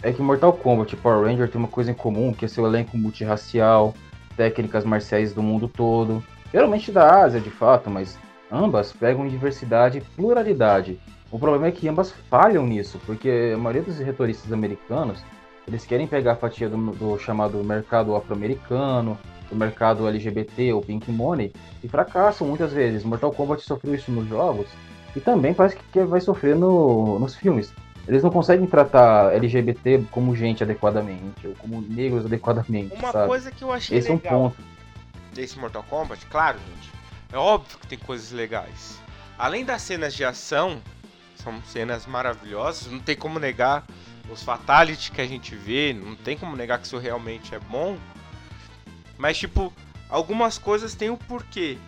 é 0.00 0.12
que 0.12 0.22
Mortal 0.22 0.52
Kombat 0.52 0.94
e 0.94 0.98
Power 0.98 1.26
Ranger 1.26 1.50
tem 1.50 1.58
uma 1.58 1.66
coisa 1.66 1.90
em 1.90 1.94
comum, 1.94 2.32
que 2.32 2.44
é 2.44 2.48
seu 2.48 2.64
elenco 2.64 2.96
multirracial, 2.96 3.92
técnicas 4.36 4.84
marciais 4.84 5.32
do 5.32 5.42
mundo 5.42 5.66
todo, 5.66 6.24
geralmente 6.52 6.92
da 6.92 7.24
Ásia 7.24 7.40
de 7.40 7.50
fato, 7.50 7.90
mas 7.90 8.16
ambas 8.52 8.92
pegam 8.92 9.26
diversidade 9.26 9.98
e 9.98 10.00
pluralidade. 10.00 11.00
O 11.30 11.38
problema 11.38 11.66
é 11.66 11.72
que 11.72 11.88
ambas 11.88 12.10
falham 12.30 12.66
nisso, 12.66 12.98
porque 13.04 13.52
a 13.54 13.58
maioria 13.58 13.82
dos 13.82 13.98
retoristas 13.98 14.52
americanos, 14.52 15.22
eles 15.66 15.84
querem 15.84 16.06
pegar 16.06 16.32
a 16.32 16.36
fatia 16.36 16.68
do, 16.68 16.76
do 16.92 17.18
chamado 17.18 17.62
mercado 17.62 18.16
afro-americano, 18.16 19.18
do 19.50 19.56
mercado 19.56 20.08
LGBT 20.08 20.72
ou 20.72 20.80
Pink 20.80 21.10
Money, 21.10 21.52
e 21.82 21.88
fracassam 21.88 22.46
muitas 22.46 22.72
vezes. 22.72 23.04
Mortal 23.04 23.32
Kombat 23.32 23.62
sofreu 23.62 23.94
isso 23.94 24.10
nos 24.10 24.26
jogos, 24.26 24.66
e 25.14 25.20
também 25.20 25.52
parece 25.52 25.76
que 25.76 26.00
vai 26.04 26.20
sofrer 26.20 26.56
no, 26.56 27.18
nos 27.18 27.34
filmes. 27.34 27.72
Eles 28.06 28.22
não 28.22 28.30
conseguem 28.30 28.66
tratar 28.66 29.34
LGBT 29.34 30.04
como 30.10 30.34
gente 30.34 30.62
adequadamente, 30.62 31.46
ou 31.46 31.54
como 31.56 31.82
negros 31.82 32.24
adequadamente, 32.24 32.94
Uma 32.94 33.12
sabe? 33.12 33.28
coisa 33.28 33.50
que 33.50 33.62
eu 33.62 33.70
achei 33.70 33.98
Esse 33.98 34.08
é 34.08 34.14
um 34.14 34.16
legal 34.16 34.40
ponto. 34.40 34.56
desse 35.34 35.58
Mortal 35.58 35.84
Kombat, 35.90 36.24
claro, 36.26 36.58
gente, 36.58 36.90
é 37.30 37.36
óbvio 37.36 37.78
que 37.78 37.86
tem 37.86 37.98
coisas 37.98 38.32
legais. 38.32 38.98
Além 39.38 39.62
das 39.62 39.82
cenas 39.82 40.14
de 40.14 40.24
ação, 40.24 40.78
são 41.48 41.62
cenas 41.64 42.06
maravilhosas, 42.06 42.90
não 42.92 43.00
tem 43.00 43.16
como 43.16 43.38
negar 43.38 43.84
os 44.30 44.42
fatalities 44.42 45.08
que 45.08 45.20
a 45.20 45.26
gente 45.26 45.54
vê, 45.54 45.92
não 45.92 46.14
tem 46.14 46.36
como 46.36 46.54
negar 46.54 46.78
que 46.78 46.86
isso 46.86 46.98
realmente 46.98 47.54
é 47.54 47.58
bom. 47.58 47.98
Mas, 49.16 49.38
tipo, 49.38 49.72
algumas 50.08 50.58
coisas 50.58 50.94
têm 50.94 51.10
um 51.10 51.16
porquê. 51.16 51.78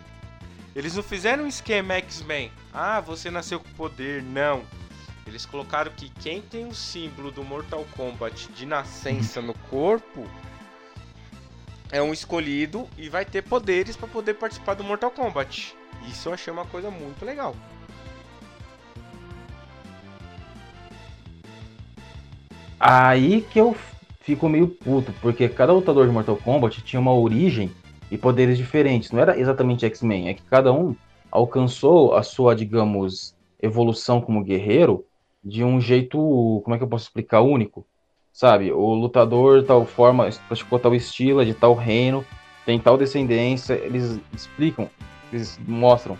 Eles 0.75 0.95
não 0.95 1.03
fizeram 1.03 1.43
um 1.43 1.47
esquema 1.47 1.93
X-Men. 1.95 2.51
Ah, 2.73 2.99
você 2.99 3.29
nasceu 3.29 3.59
com 3.59 3.69
poder. 3.73 4.23
Não. 4.23 4.63
Eles 5.27 5.45
colocaram 5.45 5.91
que 5.91 6.09
quem 6.09 6.41
tem 6.41 6.65
o 6.65 6.73
símbolo 6.73 7.31
do 7.31 7.43
Mortal 7.43 7.85
Kombat 7.95 8.49
de 8.53 8.65
nascença 8.65 9.41
no 9.41 9.53
corpo 9.69 10.27
é 11.91 12.01
um 12.01 12.11
escolhido 12.11 12.89
e 12.97 13.07
vai 13.07 13.23
ter 13.23 13.43
poderes 13.43 13.95
para 13.95 14.07
poder 14.07 14.33
participar 14.35 14.73
do 14.73 14.83
Mortal 14.83 15.11
Kombat. 15.11 15.75
Isso 16.09 16.29
eu 16.29 16.33
achei 16.33 16.51
uma 16.51 16.65
coisa 16.65 16.89
muito 16.89 17.23
legal. 17.23 17.55
Aí 22.83 23.41
que 23.41 23.59
eu 23.59 23.75
fico 24.21 24.49
meio 24.49 24.67
puto, 24.67 25.13
porque 25.21 25.47
cada 25.47 25.71
lutador 25.71 26.07
de 26.07 26.11
Mortal 26.11 26.35
Kombat 26.35 26.81
tinha 26.81 26.99
uma 26.99 27.13
origem 27.13 27.69
e 28.09 28.17
poderes 28.17 28.57
diferentes. 28.57 29.11
Não 29.11 29.19
era 29.19 29.39
exatamente 29.39 29.85
X-Men, 29.85 30.29
é 30.29 30.33
que 30.33 30.41
cada 30.41 30.73
um 30.73 30.95
alcançou 31.31 32.15
a 32.15 32.23
sua, 32.23 32.55
digamos, 32.55 33.35
evolução 33.61 34.19
como 34.19 34.43
guerreiro 34.43 35.05
de 35.43 35.63
um 35.63 35.79
jeito, 35.79 36.17
como 36.63 36.73
é 36.73 36.79
que 36.79 36.83
eu 36.83 36.87
posso 36.87 37.05
explicar, 37.05 37.41
único. 37.41 37.85
Sabe, 38.33 38.71
o 38.71 38.95
lutador 38.95 39.63
tal 39.63 39.85
forma, 39.85 40.27
praticou 40.47 40.79
tal 40.79 40.95
estilo, 40.95 41.39
é 41.39 41.45
de 41.45 41.53
tal 41.53 41.75
reino, 41.75 42.25
tem 42.65 42.79
tal 42.79 42.97
descendência, 42.97 43.75
eles 43.75 44.19
explicam, 44.33 44.89
eles 45.31 45.59
mostram 45.67 46.17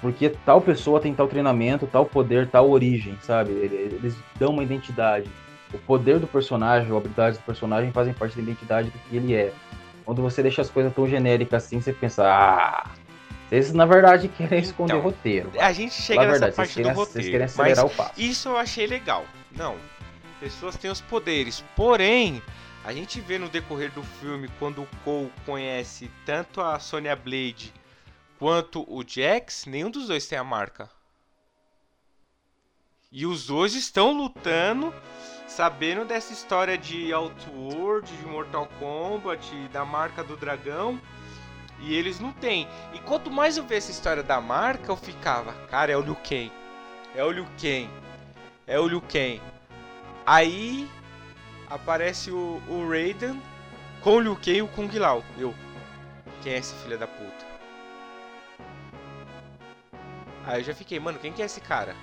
porque 0.00 0.30
tal 0.30 0.60
pessoa 0.60 1.00
tem 1.00 1.12
tal 1.12 1.26
treinamento, 1.26 1.86
tal 1.86 2.06
poder, 2.06 2.48
tal 2.48 2.70
origem, 2.70 3.18
sabe? 3.20 3.50
Eles 3.50 4.16
dão 4.38 4.52
uma 4.52 4.62
identidade. 4.62 5.28
O 5.72 5.78
poder 5.78 6.18
do 6.18 6.26
personagem, 6.26 6.90
ou 6.90 6.98
habilidades 6.98 7.38
do 7.38 7.44
personagem 7.44 7.92
fazem 7.92 8.12
parte 8.12 8.36
da 8.36 8.42
identidade 8.42 8.90
do 8.90 8.98
que 8.98 9.16
ele 9.16 9.34
é. 9.34 9.52
Quando 10.04 10.22
você 10.22 10.42
deixa 10.42 10.62
as 10.62 10.70
coisas 10.70 10.92
tão 10.92 11.06
genéricas 11.06 11.64
assim, 11.64 11.80
você 11.80 11.92
pensa, 11.92 12.24
ah, 12.26 12.90
vocês 13.48 13.72
na 13.72 13.84
verdade 13.86 14.28
querem 14.28 14.60
esconder 14.60 14.94
Então, 14.94 15.00
roteiro. 15.00 15.52
A 15.58 15.72
gente 15.72 15.94
chega 15.94 16.20
Na 16.20 16.26
nessa 16.28 16.46
verdade, 16.46 16.54
vocês 16.54 16.68
parte 16.68 16.74
querem, 16.74 16.92
do 16.92 16.96
vocês 16.96 17.26
roteiro, 17.26 17.30
querem 17.30 17.46
mas 17.46 17.78
acelerar 17.78 17.86
o 17.86 17.90
passo. 17.90 18.20
isso 18.20 18.48
eu 18.48 18.56
achei 18.56 18.86
legal. 18.86 19.24
Não, 19.52 19.76
pessoas 20.40 20.76
têm 20.76 20.90
os 20.90 21.00
poderes, 21.00 21.64
porém 21.76 22.42
a 22.84 22.92
gente 22.92 23.20
vê 23.20 23.38
no 23.38 23.48
decorrer 23.48 23.90
do 23.92 24.02
filme 24.02 24.48
quando 24.58 24.82
o 24.82 24.88
Cole 25.04 25.32
conhece 25.44 26.10
tanto 26.24 26.60
a 26.60 26.78
Sonya 26.78 27.14
Blade 27.14 27.72
quanto 28.38 28.84
o 28.88 29.04
Jax, 29.06 29.66
nenhum 29.66 29.90
dos 29.90 30.08
dois 30.08 30.26
tem 30.26 30.38
a 30.38 30.44
marca. 30.44 30.88
E 33.12 33.26
os 33.26 33.46
dois 33.46 33.74
estão 33.74 34.12
lutando, 34.12 34.94
sabendo 35.50 36.04
dessa 36.04 36.32
história 36.32 36.78
de 36.78 37.12
Outworld, 37.12 38.10
de 38.16 38.24
Mortal 38.24 38.68
Kombat, 38.78 39.52
da 39.72 39.84
marca 39.84 40.22
do 40.22 40.36
dragão. 40.36 41.00
E 41.80 41.94
eles 41.94 42.20
não 42.20 42.32
têm. 42.32 42.68
E 42.92 43.00
quanto 43.00 43.30
mais 43.30 43.56
eu 43.56 43.64
ver 43.64 43.78
essa 43.78 43.90
história 43.90 44.22
da 44.22 44.40
marca, 44.40 44.92
eu 44.92 44.96
ficava, 44.96 45.52
cara, 45.66 45.90
é 45.90 45.96
o 45.96 46.02
Liu 46.02 46.14
Kang. 46.16 46.52
É 47.16 47.24
o 47.24 47.32
Liu 47.32 47.46
Kang. 47.60 47.90
É 48.66 48.78
o 48.78 48.86
Liu 48.86 49.00
Kang. 49.00 49.42
Aí 50.24 50.88
aparece 51.68 52.30
o, 52.30 52.62
o 52.68 52.88
Raiden 52.88 53.42
com 54.02 54.16
o 54.16 54.20
Liu 54.20 54.36
Kang 54.36 54.56
e 54.56 54.62
o 54.62 54.68
Kung 54.68 54.98
Lao. 54.98 55.24
Eu, 55.36 55.52
quem 56.42 56.52
é 56.52 56.58
esse 56.58 56.74
filho 56.76 56.98
da 56.98 57.08
puta? 57.08 57.50
Aí 60.46 60.60
eu 60.60 60.64
já 60.64 60.74
fiquei, 60.74 61.00
mano, 61.00 61.18
quem 61.18 61.32
que 61.32 61.42
é 61.42 61.46
esse 61.46 61.60
cara? 61.60 61.96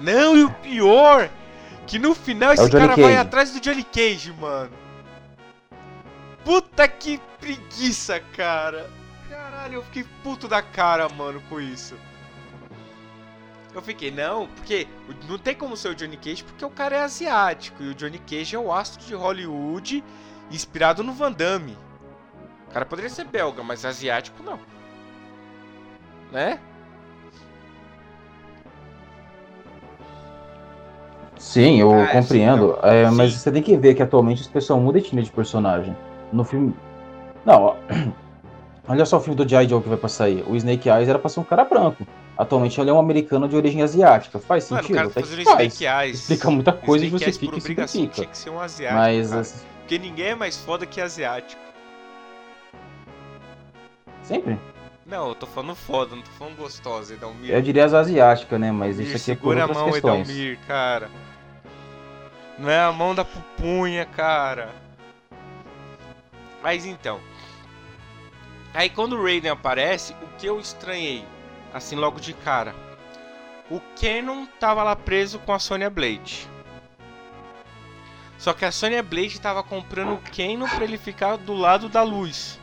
Não, 0.00 0.36
e 0.36 0.44
o 0.44 0.50
pior, 0.50 1.30
que 1.86 1.98
no 1.98 2.14
final 2.14 2.52
esse 2.52 2.64
É 2.64 2.68
Johnny 2.68 2.80
cara 2.80 2.96
vai 2.96 3.12
Cage. 3.14 3.16
atrás 3.16 3.50
do 3.52 3.60
Johnny 3.60 3.84
Cage, 3.84 4.32
mano. 4.32 4.72
Puta 6.44 6.88
que 6.88 7.20
preguiça, 7.40 8.18
cara. 8.36 8.90
Caralho, 9.28 9.74
eu 9.74 9.82
fiquei 9.84 10.04
puto 10.22 10.48
da 10.48 10.60
cara, 10.60 11.08
mano, 11.08 11.40
com 11.48 11.60
isso. 11.60 11.96
Eu 13.74 13.80
fiquei, 13.80 14.10
não, 14.10 14.48
porque 14.48 14.86
não 15.28 15.38
tem 15.38 15.54
como 15.54 15.76
ser 15.76 15.88
o 15.88 15.94
Johnny 15.94 16.16
Cage 16.16 16.44
porque 16.44 16.64
o 16.64 16.68
cara 16.70 16.96
é 16.96 17.00
asiático 17.00 17.82
e 17.82 17.88
o 17.88 17.94
Johnny 17.94 18.18
Cage 18.18 18.54
é 18.54 18.58
o 18.58 18.72
astro 18.72 19.02
de 19.04 19.14
Hollywood 19.14 20.04
inspirado 20.50 21.02
no 21.02 21.12
Van 21.14 21.32
Damme. 21.32 21.78
O 22.68 22.72
cara 22.72 22.84
poderia 22.84 23.08
ser 23.08 23.24
belga, 23.24 23.62
mas 23.62 23.84
asiático 23.84 24.42
não. 24.42 24.58
Né? 26.30 26.58
Sim, 31.42 31.80
eu 31.80 31.92
Ah, 31.92 32.06
compreendo. 32.06 32.68
sim, 32.74 32.80
não. 32.82 32.88
é, 32.88 33.10
mas 33.10 33.34
você 33.34 33.50
tem 33.50 33.60
que 33.62 33.76
ver 33.76 33.94
que 33.96 34.02
atualmente 34.02 34.40
as 34.42 34.46
pessoas 34.46 34.80
mudam 34.80 35.00
de 35.00 35.08
etnia 35.08 35.24
de 35.24 35.30
personagem. 35.32 35.94
No 36.32 36.44
filme. 36.44 36.72
Não, 37.44 37.62
ó. 37.62 37.74
Olha 38.88 39.04
só 39.04 39.16
o 39.16 39.20
filme 39.20 39.36
do 39.36 39.46
G.I. 39.48 39.68
Joe 39.68 39.82
que 39.82 39.88
vai 39.88 39.98
pra 39.98 40.08
sair. 40.08 40.44
O 40.48 40.54
Snake 40.54 40.88
Eyes 40.88 41.08
era 41.08 41.18
pra 41.18 41.28
ser 41.28 41.40
um 41.40 41.44
cara 41.44 41.64
branco. 41.64 42.06
Atualmente 42.38 42.80
ele 42.80 42.90
é 42.90 42.92
um 42.92 42.98
americano 42.98 43.48
de 43.48 43.56
origem 43.56 43.82
asiática. 43.82 44.38
Faz 44.38 44.70
Mano, 44.70 44.82
o 44.82 44.86
sentido? 44.86 44.96
cara 44.96 45.08
tá 45.10 45.20
faz. 45.20 45.32
Snake 45.32 45.84
Eyes. 45.84 46.20
Explica 46.20 46.50
muita 46.50 46.72
coisa 46.72 47.04
e 47.04 47.08
Snake 47.08 47.24
Eyes, 47.24 47.34
justifica 47.36 47.52
por 47.52 47.58
e 47.58 47.60
simplifica. 47.88 48.14
tinha 48.14 48.26
que 48.28 48.38
ser 48.38 48.50
um 48.50 48.60
asiático. 48.60 49.00
Mas, 49.00 49.32
assim, 49.32 49.64
Porque 49.80 49.98
ninguém 49.98 50.26
é 50.28 50.34
mais 50.36 50.56
foda 50.56 50.86
que 50.86 51.00
asiático. 51.00 51.60
sempre. 54.22 54.56
Não, 55.04 55.28
eu 55.28 55.34
tô 55.34 55.46
falando 55.46 55.74
foda, 55.74 56.14
não 56.16 56.22
tô 56.22 56.30
falando 56.38 56.56
gostosa, 56.56 57.14
Edalmir. 57.14 57.50
Eu 57.50 57.60
diria 57.60 57.84
as 57.84 57.92
asiáticas, 57.92 58.58
né? 58.58 58.70
Mas 58.72 58.98
isso 59.00 59.16
aqui 59.16 59.32
é 59.32 59.34
por 59.34 59.40
segura 59.56 59.60
a 59.60 59.66
outras 59.66 59.82
mão, 59.82 59.92
questões. 59.92 60.28
Edalmir, 60.30 60.58
cara. 60.66 61.10
Não 62.62 62.70
é 62.70 62.78
a 62.78 62.92
mão 62.92 63.12
da 63.12 63.24
pupunha, 63.24 64.06
cara. 64.06 64.72
Mas 66.62 66.86
então. 66.86 67.20
Aí 68.72 68.88
quando 68.88 69.16
o 69.16 69.22
Raiden 69.24 69.50
aparece, 69.50 70.14
o 70.22 70.28
que 70.38 70.46
eu 70.46 70.60
estranhei, 70.60 71.26
assim 71.74 71.96
logo 71.96 72.20
de 72.20 72.32
cara. 72.32 72.72
O 73.68 73.80
Canon 74.00 74.46
tava 74.60 74.84
lá 74.84 74.94
preso 74.94 75.40
com 75.40 75.52
a 75.52 75.58
Sonya 75.58 75.90
Blade. 75.90 76.48
Só 78.38 78.52
que 78.52 78.64
a 78.64 78.70
Sonya 78.70 79.02
Blade 79.02 79.40
tava 79.40 79.64
comprando 79.64 80.12
o 80.12 80.22
Canon 80.30 80.68
pra 80.68 80.84
ele 80.84 80.98
ficar 80.98 81.38
do 81.38 81.54
lado 81.54 81.88
da 81.88 82.04
luz. 82.04 82.60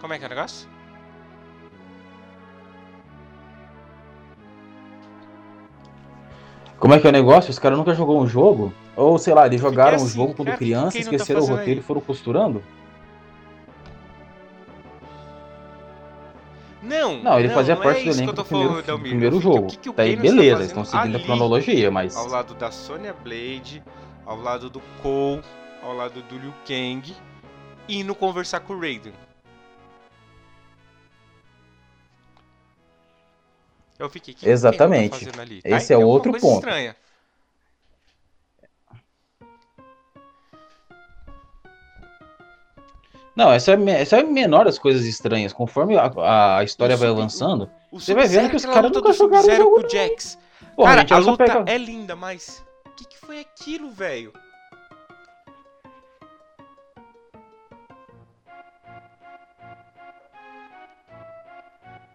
Como 0.00 0.12
é 0.12 0.18
que 0.18 0.24
é 0.24 0.26
o 0.26 0.30
negócio? 0.30 0.68
Como 6.78 6.94
é 6.94 7.00
que 7.00 7.06
é 7.06 7.10
o 7.10 7.12
negócio? 7.12 7.50
Os 7.50 7.58
caras 7.58 7.76
nunca 7.76 7.92
jogou 7.94 8.20
um 8.20 8.26
jogo? 8.26 8.72
Ou, 8.94 9.18
sei 9.18 9.34
lá, 9.34 9.46
eles 9.46 9.60
jogaram 9.60 9.98
um 9.98 10.04
assim, 10.04 10.16
jogo 10.16 10.34
quando 10.34 10.46
cara, 10.46 10.58
criança, 10.58 10.92
quem 10.92 11.04
não 11.04 11.10
tá 11.10 11.16
esqueceram 11.16 11.40
o 11.42 11.46
roteiro 11.46 11.70
aí? 11.72 11.78
e 11.78 11.82
foram 11.82 12.00
costurando? 12.00 12.62
Não, 16.82 17.22
Não, 17.22 17.38
ele 17.38 17.48
fazia 17.48 17.74
não 17.74 17.82
parte 17.82 18.00
é 18.00 18.04
do 18.04 18.10
elenco 18.10 18.32
do 18.32 18.44
primeiro, 18.44 18.82
falando, 18.82 19.02
primeiro 19.02 19.40
jogo. 19.40 19.66
que 19.66 19.76
que 19.76 19.92
Daí 19.92 20.10
está 20.10 20.22
beleza, 20.22 20.62
estão 20.62 20.84
seguindo 20.84 21.16
a 21.16 21.18
ali? 21.18 21.24
cronologia, 21.24 21.90
mas. 21.90 22.16
Ao 22.16 22.26
lado 22.28 22.54
da 22.54 22.70
Sonya 22.70 23.12
Blade, 23.12 23.82
ao 24.24 24.40
lado 24.40 24.70
do 24.70 24.80
Cole, 25.02 25.42
ao 25.82 25.92
lado 25.94 26.22
do 26.22 26.38
Liu 26.38 26.54
Kang, 26.66 27.14
indo 27.88 28.14
conversar 28.14 28.60
com 28.60 28.74
o 28.74 28.80
Raiden. 28.80 29.12
Eu 33.98 34.08
fiquei, 34.08 34.32
o 34.32 34.36
que 34.36 34.44
que 34.44 34.48
o 34.48 34.52
Exatamente. 34.52 35.18
Fazendo 35.18 35.40
ali? 35.40 35.60
Esse 35.64 35.92
é 35.92 35.98
outro 35.98 36.30
coisa 36.30 36.46
ponto. 36.46 36.58
Estranha. 36.58 36.96
Não, 43.34 43.52
essa 43.52 43.72
é, 43.72 43.90
essa 44.00 44.16
é 44.16 44.20
a 44.20 44.24
menor 44.24 44.64
das 44.64 44.78
coisas 44.78 45.04
estranhas. 45.04 45.52
Conforme 45.52 45.96
a, 45.96 46.58
a 46.58 46.64
história 46.64 46.96
O 46.96 46.98
vai 46.98 47.08
avançando, 47.08 47.70
O 47.92 48.00
Você 48.00 48.12
vai 48.14 48.26
vendo 48.26 48.50
que 48.50 48.56
os 48.56 48.64
caras 48.64 48.90
nunca 48.90 49.12
jogaram 49.12 49.42
Sub-Zero 49.44 49.64
jogo 49.64 49.80
com 49.80 49.86
o 49.86 49.90
Jax. 49.90 50.38
porra, 50.74 50.96
Cara, 50.96 51.04
a 51.14 51.22
só 51.22 51.30
luta 51.30 51.44
pega. 51.44 51.64
é 51.70 51.78
linda, 51.78 52.16
mas... 52.16 52.64
O 52.84 52.90
que, 52.96 53.04
que 53.04 53.16
foi 53.16 53.38
aquilo, 53.38 53.90
velho? 53.92 54.32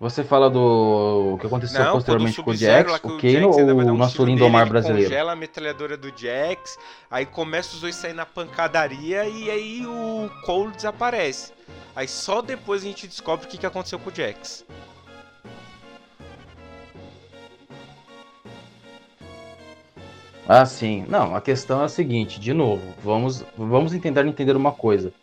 Você 0.03 0.21
fala 0.21 0.49
do 0.49 1.37
que 1.39 1.47
aconteceu 1.47 1.81
Não, 1.81 1.93
posteriormente 1.93 2.43
com 2.43 2.51
o 2.51 2.53
Jax, 2.53 2.93
o 2.95 3.17
Kano 3.17 3.51
ou 3.51 3.93
o 3.93 3.97
nosso 3.97 4.15
tiro 4.15 4.25
lindo 4.25 4.39
nele, 4.39 4.49
Omar 4.49 4.63
ele 4.63 4.69
brasileiro? 4.71 5.09
congela 5.09 5.31
a 5.31 5.35
metralhadora 5.35 5.95
do 5.95 6.09
Jax, 6.09 6.77
aí 7.09 7.25
começa 7.25 7.73
os 7.73 7.79
dois 7.79 7.95
saindo 7.95 8.17
na 8.17 8.25
pancadaria 8.25 9.25
e 9.25 9.49
aí 9.49 9.85
o 9.87 10.29
Cole 10.45 10.73
desaparece. 10.73 11.53
Aí 11.95 12.05
só 12.05 12.41
depois 12.41 12.81
a 12.81 12.85
gente 12.85 13.07
descobre 13.07 13.45
o 13.45 13.49
que, 13.49 13.57
que 13.57 13.65
aconteceu 13.65 13.97
com 13.97 14.09
o 14.09 14.13
Jax. 14.13 14.65
Ah, 20.45 20.65
sim. 20.65 21.05
Não, 21.07 21.33
a 21.33 21.39
questão 21.39 21.81
é 21.81 21.85
a 21.85 21.87
seguinte, 21.87 22.41
de 22.41 22.51
novo, 22.51 22.83
vamos, 23.01 23.45
vamos 23.57 23.93
tentar 23.93 24.27
entender 24.27 24.57
uma 24.57 24.73
coisa. 24.73 25.13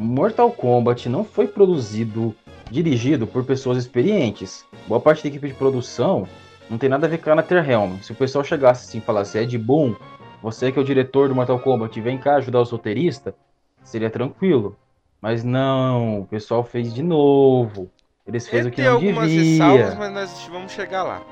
Mortal 0.00 0.50
Kombat 0.50 1.08
não 1.08 1.24
foi 1.24 1.46
produzido, 1.46 2.34
dirigido 2.70 3.26
por 3.26 3.44
pessoas 3.44 3.78
experientes. 3.78 4.64
Boa 4.86 5.00
parte 5.00 5.22
da 5.22 5.28
equipe 5.28 5.48
de 5.48 5.54
produção 5.54 6.28
não 6.68 6.78
tem 6.78 6.88
nada 6.88 7.06
a 7.06 7.10
ver 7.10 7.18
com 7.18 7.30
a 7.30 7.36
NetherRealm. 7.36 7.98
Se 8.02 8.12
o 8.12 8.14
pessoal 8.14 8.44
chegasse 8.44 8.88
assim 8.88 8.98
e 8.98 9.00
falasse, 9.00 9.38
Ed 9.38 9.56
Boon, 9.58 9.94
você 10.42 10.72
que 10.72 10.78
é 10.78 10.82
o 10.82 10.84
diretor 10.84 11.28
do 11.28 11.34
Mortal 11.34 11.58
Kombat, 11.60 12.00
vem 12.00 12.18
cá 12.18 12.36
ajudar 12.36 12.60
os 12.60 12.70
roteiristas, 12.70 13.34
seria 13.82 14.10
tranquilo. 14.10 14.76
Mas 15.20 15.42
não, 15.42 16.20
o 16.20 16.26
pessoal 16.26 16.62
fez 16.64 16.92
de 16.92 17.02
novo. 17.02 17.90
Eles 18.26 18.48
fez 18.48 18.66
o 18.66 18.70
que 18.70 18.82
não 18.82 18.94
algumas 18.94 19.28
devia. 19.30 19.64
ressalvas, 19.64 19.94
mas 19.96 20.12
nós 20.12 20.48
vamos 20.50 20.72
chegar 20.72 21.04
lá. 21.04 21.22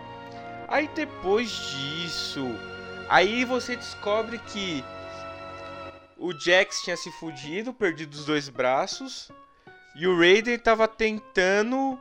Aí 0.69 0.89
depois 0.95 1.51
disso, 1.51 2.47
aí 3.09 3.45
você 3.45 3.77
descobre 3.77 4.39
que 4.39 4.83
o 6.17 6.33
Jax 6.33 6.83
tinha 6.83 6.97
se 6.97 7.11
fudido, 7.13 7.75
perdido 7.75 8.15
os 8.15 8.25
dois 8.25 8.49
braços, 8.49 9.31
e 9.95 10.07
o 10.07 10.19
Raiden 10.19 10.59
tava 10.59 10.89
tentando 10.89 11.99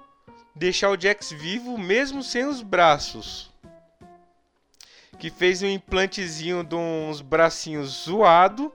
deixar 0.56 0.90
o 0.90 1.00
Jax 1.00 1.32
vivo 1.32 1.78
mesmo 1.78 2.24
sem 2.24 2.46
os 2.46 2.62
braços. 2.62 3.52
Que 5.20 5.30
fez 5.30 5.62
um 5.62 5.68
implantezinho 5.68 6.64
de 6.64 6.76
uns 6.76 7.22
bracinhos 7.22 8.06
zoado, 8.06 8.74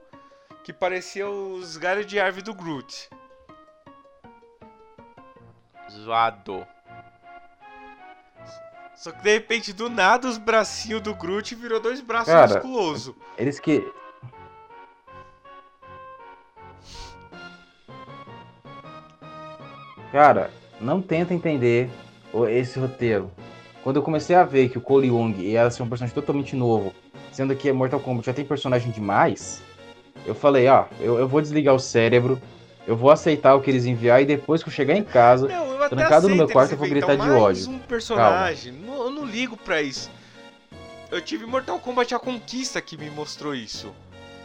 que 0.63 0.71
parecia 0.71 1.29
os 1.29 1.77
galhos 1.77 2.05
de 2.05 2.19
árvore 2.19 2.43
do 2.43 2.53
Groot. 2.53 3.09
Zoado. 5.91 6.65
Só 8.95 9.11
que 9.11 9.21
de 9.21 9.33
repente, 9.33 9.73
do 9.73 9.89
nada, 9.89 10.27
os 10.27 10.37
bracinhos 10.37 11.01
do 11.01 11.15
Groot 11.15 11.55
virou 11.55 11.79
dois 11.79 12.01
braços 12.01 12.33
Cara, 12.33 12.53
musculosos. 12.53 13.15
Eles 13.37 13.59
que. 13.59 13.81
Cara, 20.11 20.49
não 20.79 21.01
tenta 21.01 21.33
entender 21.33 21.89
esse 22.49 22.79
roteiro. 22.79 23.31
Quando 23.83 23.97
eu 23.97 24.03
comecei 24.03 24.35
a 24.35 24.43
ver 24.43 24.69
que 24.69 24.77
o 24.77 24.81
Cole 24.81 25.07
Young 25.07 25.33
ia 25.39 25.69
ser 25.71 25.83
um 25.83 25.89
personagem 25.89 26.13
totalmente 26.13 26.55
novo, 26.55 26.93
sendo 27.31 27.55
que 27.55 27.71
Mortal 27.71 27.99
Kombat 27.99 28.25
já 28.25 28.33
tem 28.33 28.43
personagem 28.45 28.91
demais, 28.91 29.61
eu 30.25 30.35
falei, 30.35 30.67
ó, 30.67 30.85
eu, 30.99 31.17
eu 31.17 31.27
vou 31.27 31.41
desligar 31.41 31.73
o 31.73 31.79
cérebro, 31.79 32.41
eu 32.85 32.95
vou 32.95 33.09
aceitar 33.11 33.55
o 33.55 33.61
que 33.61 33.69
eles 33.69 33.85
enviar 33.85 34.21
e 34.21 34.25
depois 34.25 34.61
que 34.61 34.69
eu 34.69 34.73
chegar 34.73 34.95
em 34.95 35.03
casa, 35.03 35.47
Não, 35.47 35.89
trancado 35.89 36.27
no 36.27 36.35
meu 36.35 36.49
quarto, 36.49 36.71
eu 36.73 36.77
vou 36.77 36.87
gritar 36.89 37.13
de 37.15 37.17
mais 37.19 37.31
ódio. 37.31 37.69
um 37.69 37.79
personagem. 37.79 38.73
Não- 38.73 39.03
eu 39.05 39.09
não 39.11 39.25
ligo 39.25 39.55
pra 39.55 39.81
isso. 39.81 40.09
Eu 41.11 41.21
tive 41.21 41.45
Mortal 41.45 41.79
Kombat 41.79 42.13
A 42.13 42.19
Conquista 42.19 42.81
que 42.81 42.97
me 42.97 43.09
mostrou 43.09 43.55
isso. 43.55 43.93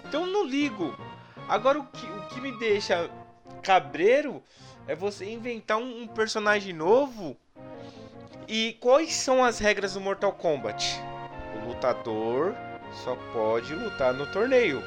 Então 0.09 0.22
eu 0.22 0.33
não 0.33 0.46
ligo. 0.46 0.94
Agora 1.48 1.79
o 1.79 1.85
que, 1.85 2.07
o 2.07 2.20
que 2.29 2.40
me 2.40 2.53
deixa 2.59 3.11
cabreiro 3.62 4.42
é 4.87 4.94
você 4.94 5.31
inventar 5.31 5.79
um, 5.79 6.03
um 6.03 6.07
personagem 6.07 6.73
novo. 6.73 7.37
E 8.47 8.77
quais 8.81 9.14
são 9.14 9.42
as 9.42 9.59
regras 9.59 9.94
do 9.94 10.01
Mortal 10.01 10.33
Kombat? 10.33 11.01
O 11.57 11.68
lutador 11.68 12.55
só 13.03 13.16
pode 13.33 13.75
lutar 13.75 14.12
no 14.12 14.31
torneio. 14.31 14.83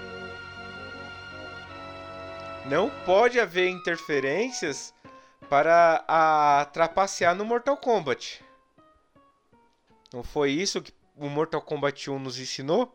Não 2.65 2.89
pode 3.05 3.39
haver 3.39 3.69
interferências 3.69 4.93
para 5.49 6.03
a 6.07 6.65
trapacear 6.65 7.33
no 7.33 7.45
Mortal 7.45 7.77
Kombat. 7.77 8.43
Não 10.13 10.23
foi 10.23 10.51
isso 10.51 10.81
que 10.81 10.93
o 11.15 11.29
Mortal 11.29 11.62
Kombat 11.62 12.10
1 12.10 12.19
nos 12.19 12.39
ensinou? 12.39 12.93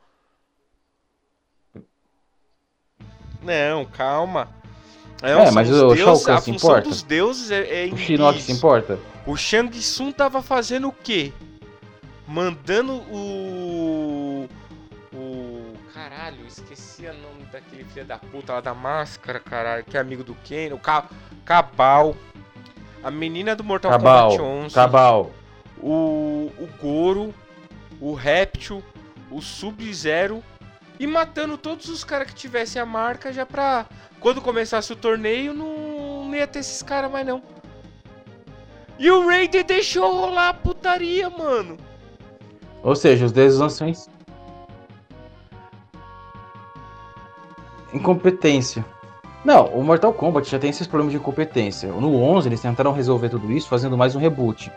Não, 3.43 3.85
calma. 3.85 4.62
Não, 5.23 5.29
É, 5.41 5.45
são 5.47 5.55
mas 5.55 5.71
o 5.71 5.97
Shao 5.97 6.21
Kahn 6.21 6.35
a 6.35 6.41
se 6.41 6.53
função 6.53 6.71
importa? 6.71 6.89
dos 6.89 7.03
deuses 7.03 7.51
é, 7.51 7.87
é 7.87 7.93
o 7.93 7.97
Shinnok 7.97 8.43
se 8.43 8.53
importa? 8.53 8.99
O 9.25 9.37
Shang 9.37 9.71
Tsung 9.71 10.11
tava 10.13 10.43
fazendo 10.43 10.89
o 10.89 10.93
quê? 10.93 11.33
Mandando 12.27 12.95
o. 13.11 14.49
O. 15.15 15.75
Caralho, 15.95 16.45
esqueci 16.47 17.03
o 17.07 17.13
nome 17.13 17.45
daquele 17.53 17.85
filho 17.85 18.05
da 18.07 18.19
puta 18.19 18.55
lá 18.55 18.61
da 18.61 18.75
máscara, 18.75 19.39
caralho, 19.39 19.85
que 19.85 19.97
é 19.97 20.01
amigo 20.01 20.25
do 20.25 20.35
Ken. 20.45 20.73
O 20.73 20.79
Ca... 20.79 21.05
Cabal. 21.45 22.17
A 23.05 23.11
menina 23.11 23.55
do 23.55 23.63
Mortal 23.63 23.93
Kombat 23.93 24.37
Cabal, 24.37 24.47
11. 24.65 24.75
Cabal. 24.75 25.31
O. 25.79 26.51
O 26.59 26.69
Goro. 26.81 27.35
O 28.01 28.15
Réptil. 28.15 28.83
O 29.31 29.41
Sub-Zero. 29.41 30.43
E 30.99 31.07
matando 31.07 31.57
todos 31.59 31.89
os 31.89 32.03
caras 32.05 32.29
que 32.29 32.35
tivessem 32.35 32.81
a 32.81 32.87
marca 32.87 33.33
já 33.33 33.45
pra. 33.47 33.87
Quando 34.23 34.41
começasse 34.41 34.93
o 34.93 34.97
torneio, 34.97 35.53
não, 35.53 36.25
não 36.27 36.35
ia 36.35 36.47
ter 36.47 36.61
esses 36.61 36.81
caras 36.81 37.11
mais 37.11 37.27
não. 37.27 37.43
E 38.99 39.11
o 39.11 39.27
Raiden 39.27 39.65
deixou 39.65 40.13
rolar 40.15 40.51
a 40.51 40.55
putaria, 40.55 41.29
mano. 41.29 41.77
Ou 42.85 42.95
seja, 42.95 43.27
os 43.27 43.33
deuses 43.33 43.61
anciões. 43.61 44.09
Incompetência. 47.93 48.85
Não, 49.45 49.67
o 49.67 49.83
Mortal 49.83 50.13
Kombat 50.13 50.49
já 50.49 50.59
tem 50.59 50.71
esses 50.71 50.87
problemas 50.87 51.13
de 51.13 51.19
incompetência. 51.19 51.91
No 51.91 52.23
11 52.23 52.49
eles 52.49 52.61
tentaram 52.61 52.93
resolver 52.93 53.29
tudo 53.29 53.51
isso 53.51 53.69
fazendo 53.69 53.99
mais 53.99 54.15
um 54.15 54.21
reboot. 54.21 54.71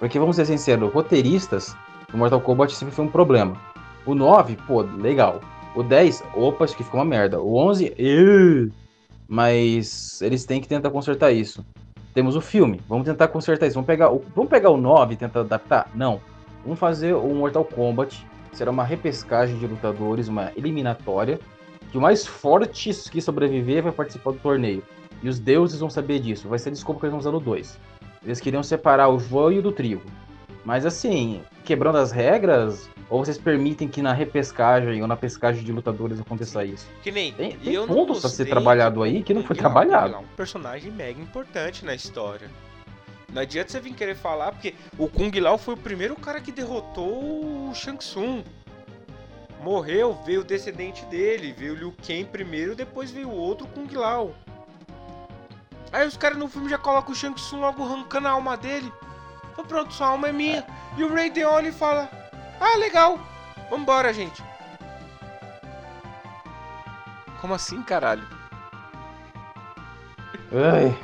Porque 0.00 0.18
vamos 0.18 0.34
ser 0.34 0.44
sinceros, 0.44 0.92
roteiristas 0.92 1.76
do 2.10 2.18
Mortal 2.18 2.40
Kombat 2.40 2.74
sempre 2.74 2.94
foi 2.94 3.04
um 3.04 3.10
problema. 3.10 3.56
O 4.04 4.12
9, 4.12 4.56
pô, 4.66 4.80
legal. 4.80 5.40
O 5.74 5.82
10, 5.82 6.22
opa, 6.34 6.64
isso 6.64 6.74
aqui 6.74 6.84
ficou 6.84 7.00
uma 7.00 7.06
merda. 7.06 7.40
O 7.40 7.56
11, 7.56 7.88
uh, 7.88 8.72
mas 9.26 10.20
eles 10.20 10.44
têm 10.44 10.60
que 10.60 10.68
tentar 10.68 10.90
consertar 10.90 11.32
isso. 11.32 11.64
Temos 12.12 12.36
o 12.36 12.40
filme, 12.40 12.80
vamos 12.88 13.06
tentar 13.06 13.28
consertar 13.28 13.66
isso. 13.66 13.74
Vamos 13.74 13.86
pegar 13.86 14.12
o, 14.12 14.22
vamos 14.34 14.50
pegar 14.50 14.70
o 14.70 14.76
9 14.76 15.14
e 15.14 15.16
tentar 15.16 15.40
adaptar? 15.40 15.90
Não. 15.94 16.20
Vamos 16.62 16.78
fazer 16.78 17.14
o 17.14 17.34
Mortal 17.34 17.64
Kombat. 17.64 18.26
Será 18.52 18.70
uma 18.70 18.84
repescagem 18.84 19.58
de 19.58 19.66
lutadores, 19.66 20.28
uma 20.28 20.52
eliminatória 20.56 21.40
que 21.90 21.98
o 21.98 22.00
mais 22.00 22.26
forte 22.26 22.90
que 23.10 23.20
sobreviver 23.20 23.82
vai 23.82 23.92
participar 23.92 24.32
do 24.32 24.38
torneio. 24.38 24.82
E 25.22 25.28
os 25.28 25.38
deuses 25.38 25.80
vão 25.80 25.90
saber 25.90 26.20
disso. 26.20 26.48
Vai 26.48 26.58
ser 26.58 26.70
desculpa 26.70 27.00
que 27.00 27.06
eles 27.06 27.12
vão 27.12 27.20
usar 27.20 27.30
no 27.30 27.40
2. 27.40 27.78
Eles 28.24 28.40
queriam 28.40 28.62
separar 28.62 29.08
o 29.08 29.18
joio 29.18 29.62
do 29.62 29.72
trigo. 29.72 30.02
Mas 30.64 30.86
assim, 30.86 31.42
quebrando 31.64 31.98
as 31.98 32.12
regras, 32.12 32.88
ou 33.10 33.24
vocês 33.24 33.36
permitem 33.36 33.88
que 33.88 34.00
na 34.00 34.12
repescagem 34.12 35.02
ou 35.02 35.08
na 35.08 35.16
pescagem 35.16 35.64
de 35.64 35.72
lutadores 35.72 36.20
aconteça 36.20 36.64
isso? 36.64 36.88
Que 37.02 37.10
nem. 37.10 37.32
Tem, 37.32 37.56
tem 37.56 37.72
eu 37.74 37.86
pontos 37.86 38.24
a 38.24 38.28
ser 38.28 38.46
trabalhado 38.46 39.02
aí 39.02 39.22
que 39.22 39.34
não 39.34 39.42
foi 39.42 39.56
trabalhado. 39.56 40.14
É 40.14 40.18
um 40.18 40.26
personagem 40.36 40.90
mega 40.92 41.20
importante 41.20 41.84
na 41.84 41.94
história. 41.94 42.48
Não 43.32 43.42
adianta 43.42 43.72
você 43.72 43.80
vir 43.80 43.94
querer 43.94 44.14
falar, 44.14 44.52
porque 44.52 44.74
o 44.98 45.08
Kung 45.08 45.30
Lao 45.40 45.56
foi 45.56 45.74
o 45.74 45.76
primeiro 45.76 46.14
cara 46.16 46.40
que 46.40 46.52
derrotou 46.52 47.70
o 47.70 47.74
Shang 47.74 47.98
Tsung 47.98 48.44
morreu, 49.62 50.18
veio 50.26 50.40
o 50.40 50.44
descendente 50.44 51.04
dele, 51.06 51.52
veio 51.52 51.72
o 51.72 51.76
Liu 51.76 51.94
Kang 52.04 52.24
primeiro, 52.24 52.74
depois 52.74 53.10
veio 53.10 53.28
o 53.28 53.36
outro 53.36 53.66
Kung 53.68 53.88
Lao. 53.94 54.34
Aí 55.92 56.06
os 56.06 56.16
caras 56.16 56.36
no 56.36 56.48
filme 56.48 56.68
já 56.68 56.78
colocam 56.78 57.12
o 57.12 57.14
Shang 57.14 57.34
Tsung 57.34 57.60
logo 57.60 57.82
arrancando 57.84 58.28
a 58.28 58.32
alma 58.32 58.56
dele. 58.56 58.92
Então 59.52 59.64
pronto, 59.64 59.92
sua 59.92 60.08
alma 60.08 60.28
é 60.28 60.32
minha. 60.32 60.64
E 60.96 61.04
o 61.04 61.12
Ray 61.12 61.30
Deone 61.30 61.70
fala: 61.70 62.08
Ah, 62.58 62.76
legal, 62.78 63.18
vambora, 63.70 64.12
gente. 64.12 64.42
Como 67.40 67.54
assim, 67.54 67.82
caralho? 67.82 68.22
Ai. 70.52 70.96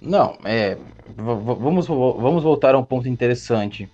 Não, 0.00 0.38
é. 0.44 0.78
Vamos, 1.16 1.86
vamos 1.86 2.42
voltar 2.42 2.74
a 2.74 2.78
um 2.78 2.84
ponto 2.84 3.08
interessante. 3.08 3.90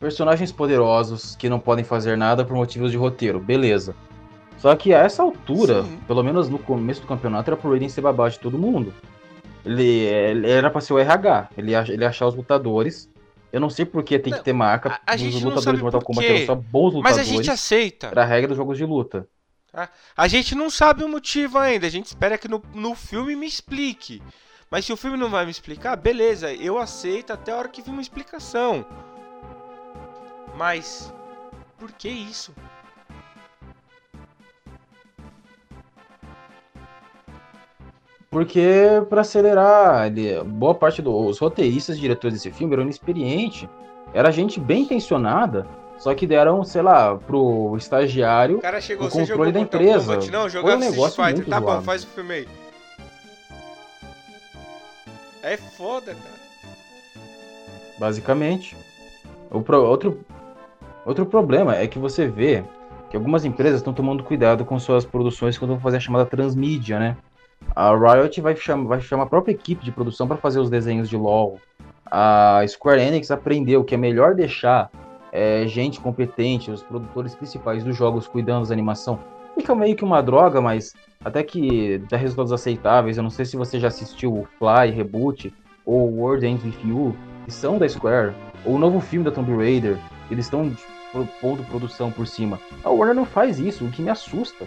Personagens 0.00 0.50
poderosos 0.50 1.36
que 1.36 1.48
não 1.48 1.60
podem 1.60 1.84
fazer 1.84 2.16
nada 2.16 2.44
por 2.44 2.56
motivos 2.56 2.90
de 2.90 2.96
roteiro, 2.96 3.38
beleza. 3.38 3.94
Só 4.58 4.74
que 4.74 4.94
a 4.94 5.00
essa 5.00 5.22
altura, 5.22 5.82
Sim. 5.82 5.98
pelo 6.06 6.22
menos 6.22 6.48
no 6.48 6.58
começo 6.58 7.02
do 7.02 7.06
campeonato, 7.06 7.50
era 7.50 7.56
pro 7.56 7.70
Raiden 7.70 7.88
ser 7.88 8.00
babá 8.00 8.28
de 8.28 8.38
todo 8.38 8.58
mundo. 8.58 8.94
Ele, 9.64 9.82
ele 9.82 10.50
era 10.50 10.70
pra 10.70 10.80
ser 10.80 10.92
o 10.92 10.98
RH, 10.98 11.50
ele 11.56 11.74
ele 11.74 12.04
achar 12.04 12.26
os 12.26 12.34
lutadores. 12.34 13.08
Eu 13.52 13.60
não 13.60 13.70
sei 13.70 13.84
por 13.84 14.02
que 14.02 14.18
tem 14.18 14.32
não, 14.32 14.38
que 14.38 14.44
ter 14.44 14.52
marca 14.52 15.00
a, 15.06 15.12
a 15.12 15.16
dos 15.16 15.42
lutadores 15.42 15.78
de 15.78 15.82
Mortal 15.82 16.02
Kombat 16.02 16.26
eram 16.26 16.46
só 16.46 16.54
bons 16.54 16.94
lutadores. 16.94 17.16
Mas 17.16 17.18
a 17.18 17.22
gente 17.22 17.50
aceita. 17.50 18.08
Era 18.08 18.22
a 18.22 18.26
regra 18.26 18.48
dos 18.48 18.56
jogos 18.56 18.76
de 18.76 18.84
luta. 18.84 19.28
A, 19.72 19.88
a 20.16 20.28
gente 20.28 20.54
não 20.54 20.68
sabe 20.68 21.04
o 21.04 21.08
motivo 21.08 21.58
ainda, 21.58 21.86
a 21.86 21.90
gente 21.90 22.06
espera 22.06 22.36
que 22.36 22.48
no, 22.48 22.62
no 22.74 22.94
filme 22.94 23.34
me 23.34 23.46
explique. 23.46 24.22
Mas 24.70 24.84
se 24.84 24.92
o 24.92 24.96
filme 24.96 25.16
não 25.16 25.30
vai 25.30 25.44
me 25.44 25.50
explicar, 25.50 25.94
beleza, 25.96 26.52
eu 26.52 26.78
aceito 26.78 27.32
até 27.32 27.52
a 27.52 27.56
hora 27.56 27.68
que 27.68 27.80
vir 27.80 27.90
uma 27.90 28.02
explicação. 28.02 28.84
Mas 30.56 31.12
por 31.78 31.92
que 31.92 32.08
isso? 32.08 32.52
Porque 38.34 39.00
para 39.08 39.20
acelerar, 39.20 40.08
ele, 40.08 40.42
boa 40.42 40.74
parte 40.74 41.00
dos 41.00 41.38
roteiristas 41.38 41.96
diretores 41.96 42.34
desse 42.34 42.50
filme 42.50 42.72
eram 42.74 42.82
inexperientes. 42.82 43.68
Era 44.12 44.32
gente 44.32 44.58
bem 44.58 44.82
intencionada, 44.82 45.64
só 45.98 46.12
que 46.16 46.26
deram, 46.26 46.64
sei 46.64 46.82
lá, 46.82 47.16
pro 47.16 47.76
estagiário 47.76 48.58
o, 48.58 48.60
cara 48.60 48.80
chegou, 48.80 49.06
o 49.06 49.10
controle 49.10 49.52
da 49.52 49.60
empresa. 49.60 50.16
Kombat, 50.16 50.30
não, 50.32 50.50
Foi 50.50 50.74
um 50.74 50.78
negócio 50.80 51.14
Fighter. 51.22 51.36
muito 51.36 51.48
Tá 51.48 51.60
zoado. 51.60 51.76
bom, 51.78 51.82
faz 51.84 52.02
o 52.02 52.06
filme 52.08 52.34
aí. 52.34 52.48
É 55.40 55.56
foda, 55.56 56.12
cara. 56.12 56.34
Basicamente. 58.00 58.76
O 59.48 59.62
pro, 59.62 59.80
outro 59.84 60.18
Outro 61.06 61.24
problema 61.24 61.76
é 61.76 61.86
que 61.86 62.00
você 62.00 62.26
vê 62.26 62.64
que 63.10 63.16
algumas 63.16 63.44
empresas 63.44 63.78
estão 63.78 63.92
tomando 63.92 64.24
cuidado 64.24 64.64
com 64.64 64.76
suas 64.80 65.04
produções 65.04 65.56
quando 65.56 65.72
vão 65.72 65.80
fazer 65.80 65.98
a 65.98 66.00
chamada 66.00 66.26
transmídia, 66.26 66.98
né? 66.98 67.16
A 67.74 67.94
Riot 67.94 68.40
vai 68.40 68.56
chamar, 68.56 68.88
vai 68.88 69.00
chamar 69.00 69.24
a 69.24 69.26
própria 69.26 69.52
equipe 69.52 69.84
de 69.84 69.92
produção 69.92 70.26
para 70.26 70.36
fazer 70.36 70.60
os 70.60 70.70
desenhos 70.70 71.08
de 71.08 71.16
LoL. 71.16 71.60
A 72.10 72.64
Square 72.66 73.00
Enix 73.00 73.30
aprendeu 73.30 73.82
que 73.82 73.94
é 73.94 73.98
melhor 73.98 74.34
deixar 74.34 74.90
é, 75.32 75.66
gente 75.66 76.00
competente, 76.00 76.70
os 76.70 76.82
produtores 76.82 77.34
principais 77.34 77.82
dos 77.82 77.96
jogos 77.96 78.28
cuidando 78.28 78.66
da 78.66 78.72
animação. 78.72 79.18
Fica 79.56 79.74
meio 79.74 79.96
que 79.96 80.04
uma 80.04 80.22
droga, 80.22 80.60
mas 80.60 80.94
até 81.24 81.42
que 81.42 81.98
dá 82.10 82.16
resultados 82.16 82.52
aceitáveis. 82.52 83.16
Eu 83.16 83.22
não 83.22 83.30
sei 83.30 83.44
se 83.44 83.56
você 83.56 83.80
já 83.80 83.88
assistiu 83.88 84.32
o 84.32 84.48
Fly 84.58 84.90
Reboot 84.90 85.52
ou 85.84 86.08
World 86.10 86.46
Ends 86.46 86.64
With 86.64 86.78
You, 86.84 87.16
que 87.44 87.52
são 87.52 87.78
da 87.78 87.88
Square, 87.88 88.34
ou 88.64 88.74
o 88.74 88.78
novo 88.78 89.00
filme 89.00 89.24
da 89.24 89.30
Tomb 89.30 89.56
Raider. 89.56 89.98
Eles 90.30 90.46
estão 90.46 90.72
pondo 91.40 91.62
produção 91.64 92.10
por 92.10 92.26
cima. 92.26 92.58
A 92.82 92.90
Warner 92.90 93.14
não 93.14 93.24
faz 93.24 93.58
isso, 93.58 93.84
o 93.84 93.90
que 93.90 94.02
me 94.02 94.10
assusta. 94.10 94.66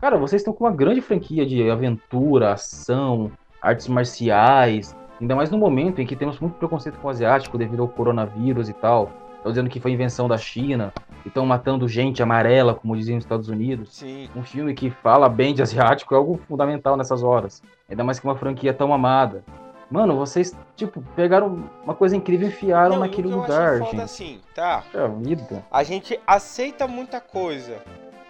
Cara, 0.00 0.18
vocês 0.18 0.40
estão 0.40 0.52
com 0.52 0.64
uma 0.64 0.72
grande 0.72 1.00
franquia 1.00 1.46
de 1.46 1.70
aventura, 1.70 2.52
ação, 2.52 3.30
artes 3.62 3.88
marciais, 3.88 4.94
ainda 5.20 5.34
mais 5.34 5.50
no 5.50 5.56
momento 5.56 6.00
em 6.00 6.06
que 6.06 6.14
temos 6.14 6.38
muito 6.38 6.54
preconceito 6.54 6.98
com 6.98 7.08
o 7.08 7.10
asiático 7.10 7.56
devido 7.56 7.82
ao 7.82 7.88
coronavírus 7.88 8.68
e 8.68 8.74
tal. 8.74 9.10
Estão 9.36 9.52
dizendo 9.52 9.70
que 9.70 9.80
foi 9.80 9.92
invenção 9.92 10.28
da 10.28 10.36
China, 10.36 10.92
e 11.24 11.28
estão 11.28 11.46
matando 11.46 11.88
gente 11.88 12.22
amarela, 12.22 12.74
como 12.74 12.96
diziam 12.96 13.16
nos 13.16 13.24
Estados 13.24 13.48
Unidos. 13.48 13.96
Sim. 13.96 14.28
Um 14.36 14.42
filme 14.42 14.74
que 14.74 14.90
fala 14.90 15.28
bem 15.28 15.54
de 15.54 15.62
asiático 15.62 16.14
é 16.14 16.16
algo 16.16 16.38
fundamental 16.46 16.96
nessas 16.96 17.22
horas. 17.22 17.62
Ainda 17.88 18.04
mais 18.04 18.20
que 18.20 18.26
uma 18.26 18.36
franquia 18.36 18.74
tão 18.74 18.92
amada. 18.92 19.44
Mano, 19.90 20.16
vocês, 20.16 20.56
tipo, 20.74 21.00
pegaram 21.14 21.64
uma 21.84 21.94
coisa 21.94 22.16
incrível 22.16 22.48
e 22.48 22.50
enfiaram 22.50 22.94
Não, 22.94 23.00
naquele 23.00 23.28
lugar, 23.28 23.78
gente. 23.78 24.00
assim, 24.00 24.40
tá? 24.54 24.82
É 24.92 25.08
vida. 25.08 25.64
A 25.70 25.82
gente 25.82 26.18
aceita 26.26 26.88
muita 26.88 27.20
coisa. 27.20 27.82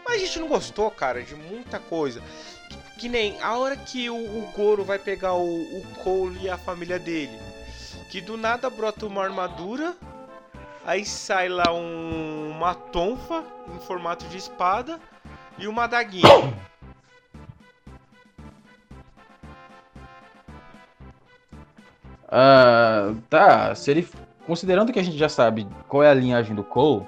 Mas 0.06 0.22
a 0.22 0.24
gente 0.24 0.38
não 0.38 0.46
gostou, 0.46 0.88
cara, 0.88 1.20
de 1.22 1.34
muita 1.34 1.80
coisa. 1.80 2.22
Que, 2.68 3.00
que 3.00 3.08
nem 3.08 3.40
a 3.42 3.58
hora 3.58 3.76
que 3.76 4.08
o, 4.08 4.14
o 4.14 4.52
Goro 4.54 4.84
vai 4.84 5.00
pegar 5.00 5.34
o, 5.34 5.60
o 5.60 5.82
Cole 6.04 6.38
e 6.42 6.48
a 6.48 6.56
família 6.56 6.98
dele. 6.98 7.36
Que 8.08 8.20
do 8.20 8.36
nada 8.36 8.70
brota 8.70 9.04
uma 9.04 9.24
armadura. 9.24 9.96
Aí 10.84 11.04
sai 11.04 11.48
lá 11.48 11.72
um, 11.72 12.50
uma 12.50 12.72
tonfa 12.72 13.42
em 13.74 13.80
formato 13.80 14.24
de 14.26 14.36
espada 14.36 15.00
e 15.58 15.66
uma 15.66 15.88
daguinha. 15.88 16.54
Uh, 22.26 23.20
tá, 23.28 23.74
se 23.74 23.90
ele. 23.90 24.08
Considerando 24.46 24.92
que 24.92 25.00
a 25.00 25.02
gente 25.02 25.18
já 25.18 25.28
sabe 25.28 25.66
qual 25.88 26.04
é 26.04 26.08
a 26.08 26.14
linhagem 26.14 26.54
do 26.54 26.62
Cole, 26.62 27.04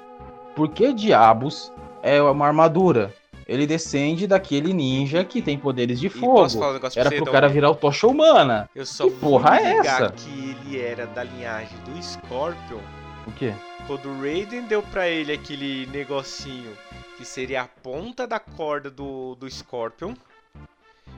por 0.57 0.69
que 0.71 0.93
diabos 0.93 1.73
é 2.09 2.23
uma 2.23 2.47
armadura? 2.47 3.15
Ele 3.47 3.67
descende 3.67 4.27
daquele 4.27 4.75
ninja 4.75 5.25
que 5.25 5.41
tem 5.41 5.59
poderes 5.59 5.99
de 5.99 6.11
fogo. 6.11 6.47
Um 6.59 6.81
era 6.97 7.11
pro 7.11 7.25
cara 7.25 7.49
virar 7.49 7.71
o 7.71 7.75
tocha 7.75 8.07
humana. 8.07 8.69
Eu 8.75 8.85
só 8.85 9.05
que 9.05 9.17
porra 9.17 9.59
é 9.59 9.79
essa? 9.79 10.11
que 10.11 10.51
ele 10.51 10.79
era 10.79 11.07
da 11.07 11.25
linhagem 11.25 11.79
do 11.85 12.03
Scorpion. 12.03 12.81
O 13.27 13.33
quê? 13.33 13.55
Quando 13.87 14.11
o 14.11 14.21
Raiden 14.21 14.67
deu 14.67 14.83
pra 14.83 15.09
ele 15.09 15.33
aquele 15.33 15.87
negocinho 15.87 16.77
que 17.17 17.25
seria 17.25 17.63
a 17.63 17.67
ponta 17.67 18.27
da 18.27 18.39
corda 18.39 18.91
do, 18.91 19.35
do 19.35 19.51
Scorpion. 19.51 20.15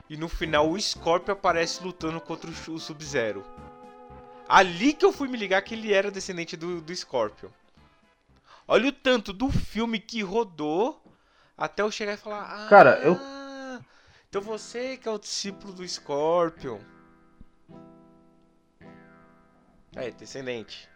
E 0.09 0.15
no 0.15 0.29
final 0.29 0.69
o 0.69 0.79
Scorpion 0.79 1.33
aparece 1.33 1.83
lutando 1.83 2.21
contra 2.21 2.49
o 2.49 2.79
Sub-Zero. 2.79 3.43
Ali 4.47 4.93
que 4.93 5.05
eu 5.05 5.11
fui 5.11 5.27
me 5.27 5.37
ligar 5.37 5.61
que 5.61 5.75
ele 5.75 5.93
era 5.93 6.09
descendente 6.09 6.55
do, 6.55 6.79
do 6.79 6.95
Scorpion. 6.95 7.49
Olha 8.73 8.87
o 8.87 8.93
tanto 8.93 9.33
do 9.33 9.49
filme 9.49 9.99
que 9.99 10.21
rodou 10.21 11.03
até 11.57 11.81
eu 11.81 11.91
chegar 11.91 12.13
e 12.13 12.17
falar: 12.17 12.43
ah, 12.43 12.69
Cara, 12.69 12.91
eu. 13.03 13.19
Então 14.29 14.41
você 14.41 14.95
que 14.95 15.09
é 15.09 15.11
o 15.11 15.19
discípulo 15.19 15.73
do 15.73 15.85
Scorpion. 15.85 16.79
É, 19.93 20.09
descendente. 20.11 20.87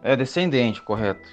É 0.00 0.14
descendente, 0.14 0.80
correto. 0.80 1.28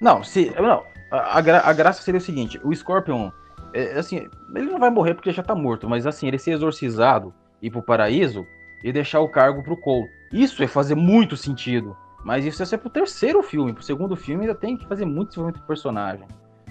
Não, 0.00 0.24
se. 0.24 0.50
Não, 0.60 0.84
a, 1.12 1.38
a, 1.38 1.40
gra, 1.40 1.60
a 1.60 1.72
graça 1.72 2.02
seria 2.02 2.18
o 2.18 2.20
seguinte: 2.20 2.60
o 2.64 2.74
Scorpion. 2.74 3.30
É, 3.72 4.00
assim, 4.00 4.28
ele 4.56 4.66
não 4.66 4.80
vai 4.80 4.90
morrer 4.90 5.14
porque 5.14 5.30
já 5.30 5.44
tá 5.44 5.54
morto, 5.54 5.88
mas 5.88 6.08
assim, 6.08 6.26
ele 6.26 6.40
ser 6.40 6.50
exorcizado, 6.50 7.32
ir 7.62 7.70
pro 7.70 7.84
paraíso 7.84 8.44
e 8.82 8.92
deixar 8.92 9.20
o 9.20 9.28
cargo 9.28 9.62
pro 9.62 9.76
Cole. 9.76 10.10
Isso 10.32 10.60
é 10.60 10.66
fazer 10.66 10.96
muito 10.96 11.36
sentido. 11.36 11.96
Mas 12.24 12.44
isso 12.44 12.62
ia 12.62 12.66
ser 12.66 12.78
pro 12.78 12.90
terceiro 12.90 13.42
filme. 13.42 13.72
Pro 13.72 13.82
segundo 13.82 14.16
filme 14.16 14.42
ainda 14.42 14.54
tem 14.54 14.76
que 14.76 14.86
fazer 14.86 15.04
muito 15.04 15.28
desenvolvimento 15.28 15.60
de 15.60 15.66
personagem. 15.66 16.26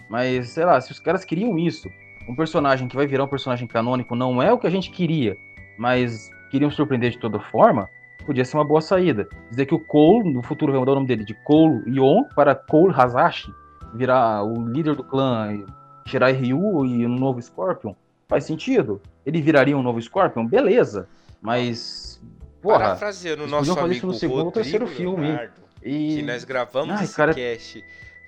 Mas, 0.09 0.49
sei 0.49 0.65
lá, 0.65 0.79
se 0.81 0.91
os 0.91 0.99
caras 0.99 1.23
queriam 1.23 1.57
isso, 1.57 1.87
um 2.27 2.35
personagem 2.35 2.87
que 2.87 2.95
vai 2.95 3.07
virar 3.07 3.23
um 3.23 3.27
personagem 3.27 3.67
canônico 3.67 4.15
não 4.15 4.41
é 4.41 4.51
o 4.51 4.57
que 4.57 4.67
a 4.67 4.69
gente 4.69 4.91
queria, 4.91 5.35
mas 5.77 6.29
queriam 6.51 6.71
surpreender 6.71 7.11
de 7.11 7.19
toda 7.19 7.39
forma, 7.39 7.87
podia 8.25 8.45
ser 8.45 8.57
uma 8.57 8.65
boa 8.65 8.81
saída. 8.81 9.27
Dizer 9.49 9.65
que 9.65 9.75
o 9.75 9.79
Cole, 9.79 10.31
no 10.31 10.43
futuro 10.43 10.71
vai 10.71 10.79
mudar 10.79 10.91
o 10.91 10.95
nome 10.95 11.07
dele 11.07 11.23
de 11.23 11.33
Cole 11.43 11.83
Yon 11.87 12.23
para 12.35 12.55
Cole 12.55 12.93
Hazashi, 12.95 13.51
virar 13.93 14.43
o 14.43 14.67
líder 14.67 14.95
do 14.95 15.03
clã 15.03 15.63
Shirai 16.05 16.33
Ryu 16.33 16.85
e 16.85 17.05
um 17.05 17.15
novo 17.15 17.41
Scorpion, 17.41 17.93
faz 18.27 18.43
sentido. 18.43 19.01
Ele 19.25 19.41
viraria 19.41 19.77
um 19.77 19.83
novo 19.83 20.01
Scorpion, 20.01 20.45
beleza. 20.45 21.07
Mas. 21.41 22.21
Porra, 22.61 22.79
Parafraseando 22.79 23.43
o 23.43 23.47
nosso 23.47 23.73
fazer 23.73 23.85
amigo 23.85 24.07
no 24.07 24.13
segundo 24.13 24.45
ou 24.45 24.51
terceiro 24.51 24.87
filme. 24.87 25.27
Leonardo, 25.27 25.53
e. 25.83 26.15
que 26.17 26.21
nós 26.23 26.43
gravamos 26.43 26.97
Ai, 26.97 27.05
esse 27.05 27.15
cara- 27.15 27.33
cast, 27.33 27.83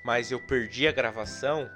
mas 0.06 0.32
eu 0.32 0.40
perdi 0.48 0.88
a 0.88 0.92
gravação, 0.92 1.70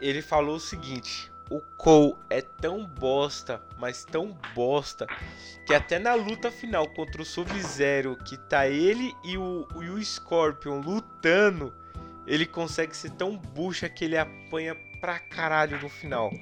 ele 0.00 0.20
falou 0.20 0.56
o 0.56 0.60
seguinte: 0.60 1.30
o 1.50 1.60
Cole 1.76 2.16
é 2.28 2.40
tão 2.40 2.84
bosta, 2.86 3.62
mas 3.78 4.04
tão 4.04 4.36
bosta, 4.54 5.06
que 5.66 5.72
até 5.74 5.98
na 5.98 6.14
luta 6.14 6.50
final 6.50 6.88
contra 6.88 7.22
o 7.22 7.24
Sub-Zero, 7.24 8.16
que 8.24 8.36
tá 8.36 8.66
ele 8.68 9.14
e 9.24 9.36
o, 9.38 9.66
e 9.80 9.88
o 9.90 10.04
Scorpion 10.04 10.80
lutando, 10.80 11.72
ele 12.26 12.46
consegue 12.46 12.96
ser 12.96 13.10
tão 13.10 13.36
bucha 13.36 13.88
que 13.88 14.04
ele 14.04 14.16
apanha 14.16 14.74
pra 15.00 15.18
caralho 15.18 15.80
no 15.80 15.88
final. 15.88 16.32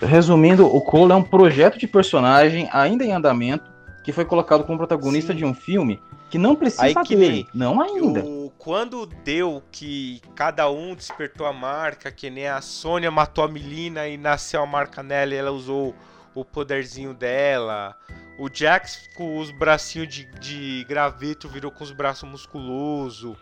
Resumindo, 0.00 0.66
o 0.66 0.80
Cole 0.80 1.12
é 1.12 1.14
um 1.14 1.22
projeto 1.22 1.78
de 1.78 1.86
personagem 1.86 2.68
ainda 2.72 3.04
em 3.04 3.12
andamento 3.12 3.70
que 4.02 4.12
foi 4.12 4.24
colocado 4.24 4.64
como 4.64 4.78
protagonista 4.78 5.32
Sim. 5.32 5.38
de 5.38 5.44
um 5.44 5.54
filme 5.54 6.02
que 6.30 6.38
não 6.38 6.54
precisa 6.54 6.84
Aí 6.84 6.94
que 7.04 7.16
dele. 7.16 7.46
Não 7.52 7.80
ainda. 7.80 8.24
O, 8.24 8.52
quando 8.56 9.04
deu 9.04 9.62
que 9.70 10.22
cada 10.34 10.70
um 10.70 10.94
despertou 10.94 11.46
a 11.46 11.52
marca, 11.52 12.10
que 12.10 12.30
nem 12.30 12.46
a 12.46 12.60
Sônia 12.60 13.10
matou 13.10 13.44
a 13.44 13.48
Melina 13.48 14.08
e 14.08 14.16
nasceu 14.16 14.62
a 14.62 14.66
marca 14.66 15.02
nela 15.02 15.34
e 15.34 15.36
ela 15.36 15.50
usou 15.50 15.94
o 16.34 16.44
poderzinho 16.44 17.12
dela. 17.12 17.96
O 18.38 18.48
Jax 18.52 19.08
com 19.16 19.38
os 19.38 19.50
bracinhos 19.50 20.08
de, 20.08 20.24
de 20.38 20.84
graveto 20.88 21.48
virou 21.48 21.70
com 21.70 21.84
os 21.84 21.90
braços 21.90 22.28
musculosos. 22.28 23.36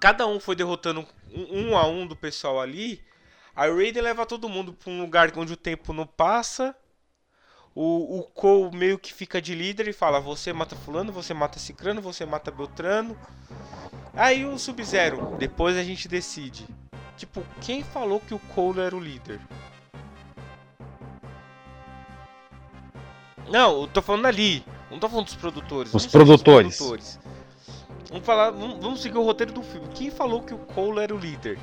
Cada 0.00 0.26
um 0.26 0.40
foi 0.40 0.56
derrotando 0.56 1.04
um, 1.34 1.70
um 1.70 1.76
a 1.76 1.86
um 1.86 2.06
do 2.06 2.16
pessoal 2.16 2.60
ali. 2.60 3.02
A 3.56 3.66
Raiden 3.68 4.02
leva 4.02 4.26
todo 4.26 4.50
mundo 4.50 4.74
pra 4.74 4.92
um 4.92 5.00
lugar 5.00 5.32
onde 5.34 5.54
o 5.54 5.56
tempo 5.56 5.94
não 5.94 6.06
passa. 6.06 6.76
O, 7.74 8.18
o 8.18 8.22
Cole 8.24 8.76
meio 8.76 8.98
que 8.98 9.14
fica 9.14 9.40
de 9.40 9.54
líder 9.54 9.88
e 9.88 9.94
fala: 9.94 10.20
Você 10.20 10.52
mata 10.52 10.76
Fulano, 10.76 11.10
você 11.10 11.32
mata 11.32 11.58
Cicrano, 11.58 12.02
você 12.02 12.26
mata 12.26 12.50
Beltrano. 12.50 13.18
Aí 14.14 14.44
o 14.44 14.58
Sub-Zero, 14.58 15.36
depois 15.38 15.74
a 15.76 15.82
gente 15.82 16.06
decide. 16.06 16.66
Tipo, 17.16 17.42
quem 17.62 17.82
falou 17.82 18.20
que 18.20 18.34
o 18.34 18.38
Cole 18.38 18.80
era 18.80 18.94
o 18.94 19.00
líder? 19.00 19.40
Não, 23.48 23.82
eu 23.82 23.88
tô 23.88 24.02
falando 24.02 24.26
ali. 24.26 24.62
Não 24.90 24.98
tô 24.98 25.08
falando 25.08 25.26
dos 25.26 25.34
produtores. 25.34 25.94
Os 25.94 26.02
seguir 26.02 26.12
produtores. 26.12 26.76
produtores. 26.76 27.18
Vamos 28.10 28.26
falar, 28.26 28.50
vamos, 28.50 28.78
vamos 28.80 29.00
seguir 29.00 29.16
o 29.16 29.22
roteiro 29.22 29.52
do 29.52 29.62
filme. 29.62 29.88
Quem 29.94 30.10
falou 30.10 30.42
que 30.42 30.52
o 30.52 30.58
Cole 30.58 31.00
era 31.00 31.14
o 31.14 31.18
líder? 31.18 31.58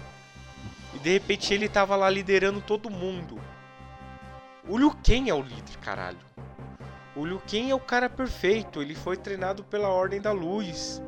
E 0.95 0.99
de 0.99 1.11
repente 1.11 1.53
ele 1.53 1.67
tava 1.67 1.95
lá 1.95 2.09
liderando 2.09 2.61
todo 2.61 2.89
mundo. 2.89 3.39
O 4.67 4.77
Liu 4.77 4.91
Kang 5.05 5.29
é 5.29 5.33
o 5.33 5.41
líder, 5.41 5.77
caralho. 5.81 6.17
O 7.15 7.25
Liu 7.25 7.39
Kang 7.39 7.69
é 7.69 7.75
o 7.75 7.79
cara 7.79 8.09
perfeito. 8.09 8.81
Ele 8.81 8.95
foi 8.95 9.17
treinado 9.17 9.63
pela 9.63 9.89
Ordem 9.89 10.21
da 10.21 10.31
Luz. 10.31 11.01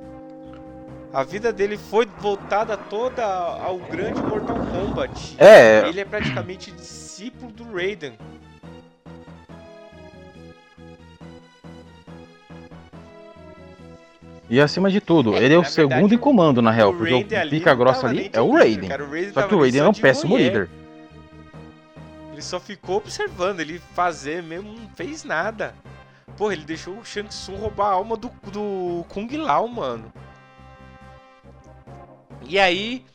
A 1.13 1.23
vida 1.23 1.53
dele 1.53 1.77
foi 1.77 2.05
voltada 2.19 2.75
toda 2.75 3.25
ao 3.25 3.77
grande 3.77 4.21
Mortal 4.21 4.57
Kombat. 4.57 5.35
É, 5.37 5.87
Ele 5.87 6.01
é 6.01 6.05
praticamente 6.05 6.71
discípulo 6.71 7.51
do 7.53 7.73
Raiden. 7.73 8.17
E 14.49 14.61
acima 14.61 14.91
de 14.91 15.01
tudo, 15.01 15.35
É, 15.35 15.43
ele 15.43 15.53
é 15.53 15.57
o 15.57 15.61
na 15.61 15.67
segundo 15.67 15.91
verdade, 15.91 16.15
em 16.15 16.17
comando, 16.17 16.61
na 16.61 16.71
real, 16.71 16.93
porque 16.93 17.13
o 17.13 17.49
pica 17.49 17.73
grossa 17.73 18.07
ali 18.07 18.29
é 18.31 18.41
o 18.41 18.57
líder, 18.57 18.89
Raiden. 18.89 18.89
Raiden 18.89 19.33
Só 19.33 19.43
que 19.43 19.55
o 19.55 19.59
Raiden 19.59 19.81
é 19.81 19.87
um 19.87 19.93
péssimo 19.93 20.37
líder. 20.37 20.69
Ele 22.31 22.41
só 22.41 22.59
ficou 22.59 22.97
observando, 22.97 23.59
ele 23.61 23.79
fazer 23.93 24.43
mesmo, 24.43 24.73
não 24.73 24.89
fez 24.89 25.23
nada. 25.23 25.73
Porra, 26.37 26.53
ele 26.53 26.65
deixou 26.65 26.97
o 26.97 27.05
Shang 27.05 27.29
Tsung 27.29 27.55
roubar 27.57 27.87
a 27.87 27.93
alma 27.93 28.17
do, 28.17 28.29
do 28.51 29.05
Kung 29.07 29.27
Lao, 29.37 29.67
mano. 29.67 30.11
E 32.43 32.59
aí, 32.59 33.05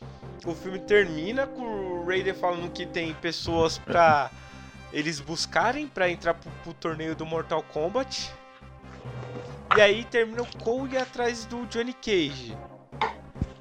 o 0.44 0.54
filme 0.54 0.78
termina 0.78 1.46
com 1.46 1.62
o 1.62 2.06
Raiden 2.06 2.34
falando 2.34 2.70
que 2.72 2.86
tem 2.86 3.12
pessoas 3.14 3.78
pra 3.78 4.30
eles 4.92 5.20
buscarem 5.20 5.86
pra 5.86 6.10
entrar 6.10 6.34
pro, 6.34 6.50
pro 6.64 6.74
torneio 6.74 7.14
do 7.14 7.26
Mortal 7.26 7.62
Kombat. 7.62 8.32
E 9.80 9.82
aí 9.82 10.04
termina 10.04 10.42
o 10.42 10.56
Cole 10.58 10.98
atrás 10.98 11.46
do 11.46 11.64
Johnny 11.64 11.94
Cage. 11.94 12.54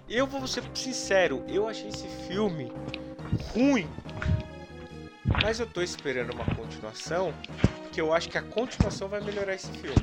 Eu 0.09 0.27
vou 0.27 0.45
ser 0.47 0.65
sincero, 0.73 1.45
eu 1.47 1.65
achei 1.65 1.87
esse 1.87 2.09
filme 2.27 2.69
ruim. 3.53 3.87
Mas 5.41 5.61
eu 5.61 5.65
tô 5.65 5.81
esperando 5.81 6.33
uma 6.33 6.43
continuação, 6.43 7.33
que 7.93 8.01
eu 8.01 8.13
acho 8.13 8.27
que 8.27 8.37
a 8.37 8.41
continuação 8.41 9.07
vai 9.07 9.21
melhorar 9.21 9.53
esse 9.53 9.71
filme. 9.71 9.95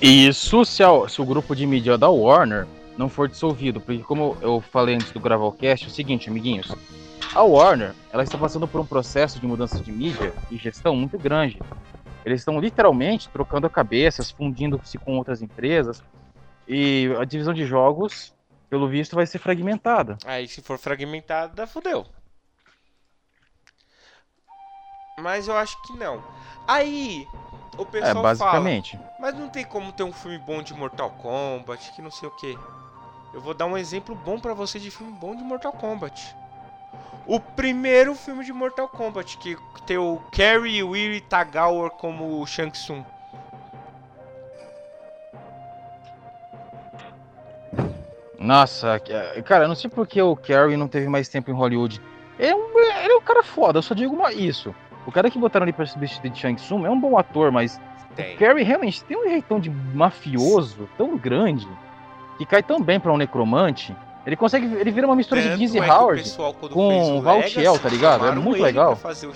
Isso 0.00 0.64
se, 0.64 0.82
a- 0.82 1.06
se 1.10 1.20
o 1.20 1.26
grupo 1.26 1.54
de 1.54 1.66
mídia 1.66 1.98
da 1.98 2.08
Warner 2.08 2.66
não 2.96 3.10
for 3.10 3.28
dissolvido, 3.28 3.82
porque 3.82 4.02
como 4.02 4.38
eu 4.40 4.62
falei 4.62 4.94
antes 4.94 5.10
do 5.12 5.20
gravar 5.20 5.44
o 5.44 5.52
cast, 5.52 5.84
é 5.84 5.88
o 5.88 5.92
seguinte, 5.92 6.30
amiguinhos, 6.30 6.74
a 7.36 7.42
Warner, 7.42 7.94
ela 8.10 8.22
está 8.22 8.38
passando 8.38 8.66
por 8.66 8.80
um 8.80 8.86
processo 8.86 9.38
de 9.38 9.46
mudança 9.46 9.78
de 9.80 9.92
mídia 9.92 10.32
e 10.50 10.56
gestão 10.56 10.96
muito 10.96 11.18
grande. 11.18 11.60
Eles 12.24 12.40
estão 12.40 12.58
literalmente 12.58 13.28
trocando 13.28 13.68
cabeças, 13.68 14.30
fundindo-se 14.30 14.96
com 14.96 15.18
outras 15.18 15.42
empresas, 15.42 16.02
e 16.66 17.14
a 17.20 17.24
divisão 17.24 17.52
de 17.52 17.66
jogos, 17.66 18.34
pelo 18.70 18.88
visto, 18.88 19.14
vai 19.14 19.26
ser 19.26 19.38
fragmentada. 19.38 20.16
Aí 20.24 20.48
se 20.48 20.62
for 20.62 20.78
fragmentada, 20.78 21.66
fodeu. 21.66 22.06
Mas 25.20 25.46
eu 25.46 25.56
acho 25.56 25.80
que 25.82 25.92
não. 25.92 26.22
Aí 26.66 27.28
o 27.76 27.82
É, 27.82 27.84
pessoal 27.84 28.14
fala, 28.14 28.22
basicamente. 28.22 28.98
mas 29.18 29.34
não 29.34 29.48
tem 29.50 29.64
como 29.64 29.92
ter 29.92 30.04
um 30.04 30.12
filme 30.12 30.38
bom 30.38 30.62
de 30.62 30.72
Mortal 30.72 31.10
Kombat, 31.10 31.92
que 31.92 32.00
não 32.00 32.10
sei 32.10 32.28
o 32.28 32.32
que. 32.32 32.58
Eu 33.34 33.42
vou 33.42 33.52
dar 33.52 33.66
um 33.66 33.76
exemplo 33.76 34.14
bom 34.14 34.40
pra 34.40 34.54
você 34.54 34.80
de 34.80 34.90
filme 34.90 35.12
bom 35.12 35.36
de 35.36 35.44
Mortal 35.44 35.72
Kombat. 35.72 36.34
O 37.26 37.40
primeiro 37.40 38.14
filme 38.14 38.44
de 38.44 38.52
Mortal 38.52 38.88
Kombat, 38.88 39.36
que 39.38 39.56
tem 39.86 39.98
o 39.98 40.20
Kerry 40.30 40.82
Weary 40.82 41.20
Tagawa 41.20 41.90
como 41.90 42.40
o 42.40 42.46
Shang 42.46 42.70
Tsung. 42.70 43.04
Nossa, 48.38 49.00
cara, 49.44 49.64
eu 49.64 49.68
não 49.68 49.74
sei 49.74 49.90
porque 49.90 50.22
o 50.22 50.36
Carrie 50.36 50.76
não 50.76 50.86
teve 50.86 51.08
mais 51.08 51.28
tempo 51.28 51.50
em 51.50 51.54
Hollywood. 51.54 52.00
Ele 52.38 52.50
é 52.50 52.54
um, 52.54 52.78
ele 52.78 53.12
é 53.12 53.16
um 53.16 53.22
cara 53.22 53.42
foda, 53.42 53.78
eu 53.78 53.82
só 53.82 53.92
digo 53.92 54.14
uma, 54.14 54.32
isso. 54.32 54.72
O 55.04 55.10
cara 55.10 55.28
que 55.30 55.38
botaram 55.38 55.64
ali 55.64 55.72
pra 55.72 55.84
vestir 55.84 56.30
de 56.30 56.38
Shang 56.38 56.54
Tsung 56.54 56.86
é 56.86 56.90
um 56.90 57.00
bom 57.00 57.18
ator, 57.18 57.50
mas 57.50 57.80
Tem. 58.14 58.36
o 58.36 58.38
Carrie 58.38 58.62
realmente 58.62 59.02
tem 59.04 59.16
um 59.16 59.28
jeitão 59.28 59.58
de 59.58 59.68
mafioso 59.68 60.88
tão 60.96 61.16
grande 61.16 61.66
que 62.38 62.46
cai 62.46 62.62
tão 62.62 62.80
bem 62.80 63.00
pra 63.00 63.12
um 63.12 63.16
necromante. 63.16 63.96
Ele 64.26 64.34
consegue, 64.36 64.66
ele 64.74 64.90
vira 64.90 65.06
uma 65.06 65.14
mistura 65.14 65.40
de 65.40 65.48
Tanto 65.48 65.58
Dizzy 65.60 65.78
é 65.78 65.88
Howard. 65.88 66.22
pessoal, 66.22 66.52
com 66.52 67.20
Valtiel, 67.22 67.78
tá 67.78 67.88
ligado? 67.88 68.26
É 68.26 68.32
muito 68.32 68.60
legal. 68.60 68.96
fazer 68.96 69.28
o. 69.28 69.32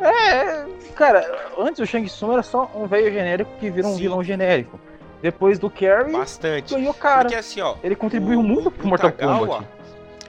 É, 0.00 0.66
cara, 0.94 1.48
antes 1.58 1.80
o 1.80 1.86
Shang 1.86 2.06
Tsung 2.08 2.32
era 2.32 2.42
só 2.42 2.70
um 2.74 2.86
velho 2.86 3.12
genérico 3.12 3.50
que 3.60 3.70
vira 3.70 3.86
um 3.86 3.92
Sim. 3.94 3.98
vilão 4.02 4.22
genérico. 4.24 4.78
Depois 5.22 5.58
do 5.58 5.70
Carrie, 5.70 6.12
Bastante. 6.12 6.74
ganhou 6.74 6.92
cara. 6.92 7.22
Porque 7.22 7.36
assim, 7.36 7.60
ó, 7.60 7.76
Ele 7.82 7.96
contribuiu 7.96 8.40
o- 8.40 8.42
muito 8.42 8.70
pro 8.70 8.84
o 8.84 8.88
Mortal 8.88 9.10
Tagawa, 9.12 9.38
Kombat. 9.46 9.66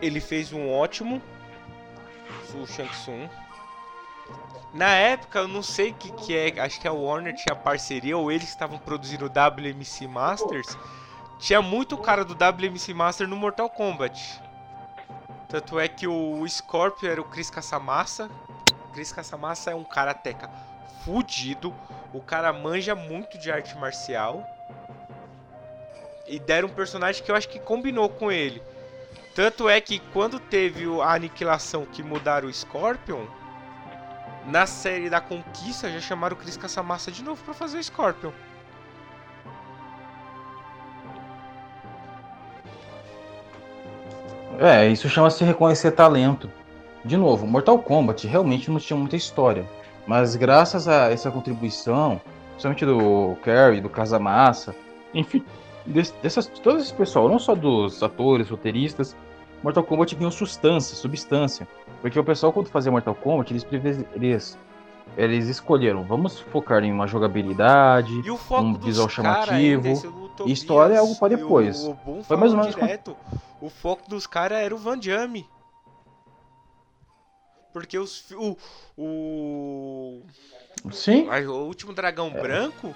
Ele 0.01 0.19
fez 0.21 0.53
um 0.53 0.71
ótimo 0.71 1.21
o 2.53 2.65
Shang 2.67 2.89
Tsung. 2.89 3.27
Na 4.75 4.93
época, 4.93 5.39
eu 5.39 5.47
não 5.47 5.63
sei 5.63 5.91
o 5.91 5.93
que, 5.93 6.11
que 6.11 6.35
é, 6.35 6.59
acho 6.59 6.81
que 6.81 6.88
a 6.88 6.91
Warner 6.91 7.33
tinha 7.33 7.55
parceria, 7.55 8.17
ou 8.17 8.29
eles 8.29 8.49
estavam 8.49 8.77
produzindo 8.77 9.25
o 9.25 9.29
WMC 9.29 10.05
Masters. 10.05 10.77
Tinha 11.39 11.61
muito 11.61 11.97
cara 11.97 12.25
do 12.25 12.33
WMC 12.33 12.93
Master 12.93 13.25
no 13.25 13.38
Mortal 13.38 13.69
Kombat. 13.69 14.41
Tanto 15.47 15.79
é 15.79 15.88
que 15.88 16.05
o 16.05 16.45
Scorpio 16.45 17.09
era 17.09 17.21
o 17.21 17.23
Chris 17.23 17.49
Caçamassa. 17.49 18.29
Chris 18.91 19.13
Caçamassa 19.13 19.71
é 19.71 19.75
um 19.75 19.85
karateca 19.85 20.49
fudido. 21.05 21.73
O 22.13 22.19
cara 22.19 22.51
manja 22.51 22.93
muito 22.93 23.38
de 23.38 23.49
arte 23.49 23.77
marcial. 23.77 24.45
E 26.27 26.38
deram 26.38 26.67
um 26.67 26.73
personagem 26.73 27.23
que 27.23 27.31
eu 27.31 27.35
acho 27.35 27.47
que 27.47 27.59
combinou 27.59 28.09
com 28.09 28.29
ele. 28.29 28.61
Tanto 29.33 29.69
é 29.69 29.79
que 29.79 29.99
quando 30.11 30.38
teve 30.38 30.83
a 31.01 31.13
aniquilação 31.13 31.85
que 31.85 32.03
mudaram 32.03 32.49
o 32.49 32.53
Scorpion, 32.53 33.25
na 34.47 34.65
série 34.65 35.10
da 35.10 35.19
Conquista 35.19 35.89
já 35.91 35.99
chamaram 35.99 36.36
o 36.36 36.39
Chris 36.39 36.58
Caçamassa 36.58 37.12
de 37.12 37.23
novo 37.23 37.43
pra 37.43 37.53
fazer 37.53 37.77
o 37.77 37.84
Scorpion. 37.84 38.31
É, 44.60 44.88
isso 44.88 45.10
chama-se 45.10 45.43
reconhecer 45.43 45.91
talento. 45.91 46.49
De 47.03 47.17
novo, 47.17 47.45
Mortal 47.45 47.77
Kombat 47.79 48.25
realmente 48.25 48.71
não 48.71 48.79
tinha 48.79 48.97
muita 48.97 49.15
história. 49.15 49.65
Mas 50.08 50.36
graças 50.36 50.88
a 50.88 51.12
essa 51.12 51.29
contribuição, 51.31 52.21
principalmente 52.51 52.86
do 52.86 53.36
Kerry, 53.43 53.81
do 53.81 53.89
Casamassa, 53.89 54.75
enfim, 55.13 55.43
dessas, 55.86 56.47
todo 56.47 56.79
esse 56.79 56.93
pessoal, 56.93 57.27
não 57.27 57.39
só 57.39 57.53
dos 57.55 58.01
atores, 58.01 58.49
roteiristas, 58.49 59.15
Mortal 59.63 59.84
Kombat 59.84 60.15
ganhou 60.15 60.31
substância, 60.31 60.95
substância. 60.95 61.67
Porque 62.05 62.19
o 62.19 62.23
pessoal, 62.23 62.53
quando 62.53 62.67
fazia 62.67 62.91
Mortal 62.91 63.15
Kombat, 63.15 63.51
eles, 63.51 63.65
eles, 64.13 64.59
eles 65.17 65.47
escolheram, 65.47 66.03
vamos 66.03 66.39
focar 66.39 66.83
em 66.83 66.91
uma 66.91 67.07
jogabilidade, 67.07 68.13
E 68.23 68.29
o 68.29 68.37
Um 68.51 68.75
visual 68.75 69.09
chamativo. 69.09 69.81
Tobias 70.37 70.59
história 70.59 70.93
é 70.93 70.97
algo 70.99 71.15
pra 71.15 71.29
e 71.29 71.35
depois. 71.35 71.83
O, 71.83 71.97
o 72.05 72.23
Foi 72.23 72.37
mais 72.37 72.51
ou 72.53 72.59
menos 72.59 72.75
direto. 72.75 73.17
O 73.59 73.71
foco 73.71 74.07
dos 74.07 74.27
caras 74.27 74.59
era 74.59 74.75
o 74.75 74.77
Van 74.77 74.99
Damme. 74.99 75.49
Porque 77.73 77.97
os, 77.97 78.29
o, 78.33 78.55
o, 78.95 80.21
Sim, 80.91 81.27
a- 81.27 81.39
o 81.39 81.65
último 81.65 81.91
dragão 81.91 82.29
branco 82.29 82.93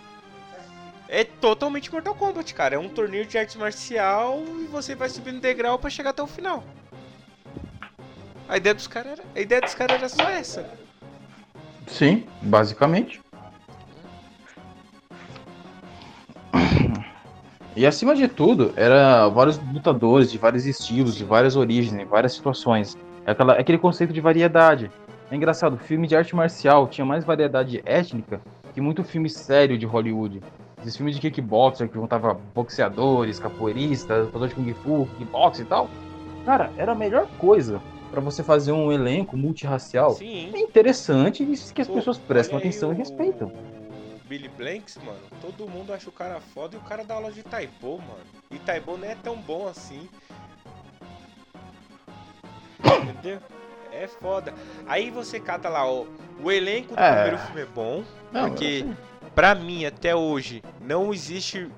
é 1.07 1.23
totalmente 1.23 1.91
Mortal 1.91 2.13
Kombat, 2.13 2.53
cara. 2.53 2.75
É 2.75 2.77
um 2.77 2.87
torneio 2.89 3.25
de 3.25 3.39
arte 3.39 3.57
marcial 3.57 4.39
e 4.61 4.65
você 4.67 4.93
vai 4.93 5.09
subindo 5.09 5.41
degrau 5.41 5.79
pra 5.79 5.89
chegar 5.89 6.11
até 6.11 6.21
o 6.21 6.27
final. 6.27 6.63
A 8.49 8.57
ideia 8.57 8.73
dos 8.73 8.88
caras 8.88 9.12
era, 9.12 9.23
a 9.35 9.39
ideia 9.39 9.62
dos 9.62 9.75
caras 9.75 9.97
era 9.97 10.09
só 10.09 10.27
essa. 10.27 10.67
sim, 11.85 12.25
basicamente. 12.41 13.21
E 17.75 17.85
acima 17.85 18.15
de 18.15 18.27
tudo, 18.27 18.73
era 18.75 19.27
vários 19.29 19.59
lutadores 19.71 20.31
de 20.31 20.39
vários 20.39 20.65
estilos, 20.65 21.15
de 21.15 21.23
várias 21.23 21.55
origens, 21.55 21.93
em 21.93 22.05
várias 22.05 22.33
situações. 22.33 22.97
É 23.23 23.31
aquela, 23.31 23.53
é 23.53 23.62
aquele 23.62 23.77
conceito 23.77 24.12
de 24.12 24.19
variedade. 24.19 24.91
É 25.31 25.35
engraçado, 25.35 25.77
filme 25.77 26.07
de 26.07 26.15
arte 26.15 26.35
marcial 26.35 26.88
tinha 26.88 27.05
mais 27.05 27.23
variedade 27.23 27.81
étnica 27.85 28.41
que 28.73 28.81
muito 28.81 29.03
filme 29.03 29.29
sério 29.29 29.77
de 29.77 29.85
Hollywood. 29.85 30.41
Esses 30.81 30.97
filmes 30.97 31.15
de 31.15 31.21
kickboxer 31.21 31.88
que 31.88 31.95
juntava 31.95 32.33
boxeadores, 32.55 33.38
capoeiristas, 33.38 34.25
lutadores 34.25 34.55
de 34.55 34.62
kung 34.62 34.73
fu, 34.73 35.07
kickbox 35.17 35.59
e 35.59 35.65
tal. 35.65 35.88
Cara, 36.45 36.71
era 36.77 36.93
a 36.93 36.95
melhor 36.95 37.27
coisa 37.38 37.79
pra 38.11 38.19
você 38.21 38.43
fazer 38.43 38.71
um 38.71 38.91
elenco 38.91 39.37
multirracial. 39.37 40.11
Sim. 40.11 40.51
É 40.53 40.59
interessante 40.59 41.43
e 41.43 41.73
que 41.73 41.81
as 41.81 41.87
Pô, 41.87 41.95
pessoas 41.95 42.17
prestam 42.17 42.57
atenção 42.57 42.91
e 42.91 42.95
respeitam. 42.95 43.47
o 43.49 44.27
Billy 44.27 44.47
Blanks, 44.49 44.97
mano, 45.03 45.19
todo 45.41 45.67
mundo 45.67 45.91
acha 45.93 46.09
o 46.09 46.11
cara 46.11 46.39
foda 46.39 46.75
e 46.75 46.79
o 46.79 46.83
cara 46.83 47.03
dá 47.03 47.15
aula 47.15 47.31
de 47.31 47.43
Taibo, 47.43 47.97
mano. 47.99 48.23
E 48.51 48.57
Taibo 48.59 48.97
não 48.97 49.07
é 49.07 49.15
tão 49.15 49.35
bom 49.37 49.67
assim. 49.67 50.07
Entendeu? 52.83 53.39
É 53.91 54.07
foda. 54.07 54.53
Aí 54.87 55.09
você 55.09 55.39
cata 55.39 55.67
lá, 55.69 55.85
ó. 55.85 56.05
O 56.41 56.51
elenco 56.51 56.95
do 56.95 56.99
É. 57.01 57.11
primeiro 57.13 57.37
filme 57.39 57.61
é 57.61 57.65
bom. 57.65 58.03
Não, 58.31 58.49
porque, 58.49 58.85
pra 59.35 59.53
mim, 59.55 59.83
até 59.85 60.15
hoje, 60.15 60.63
não 60.79 61.13
existe 61.13 61.69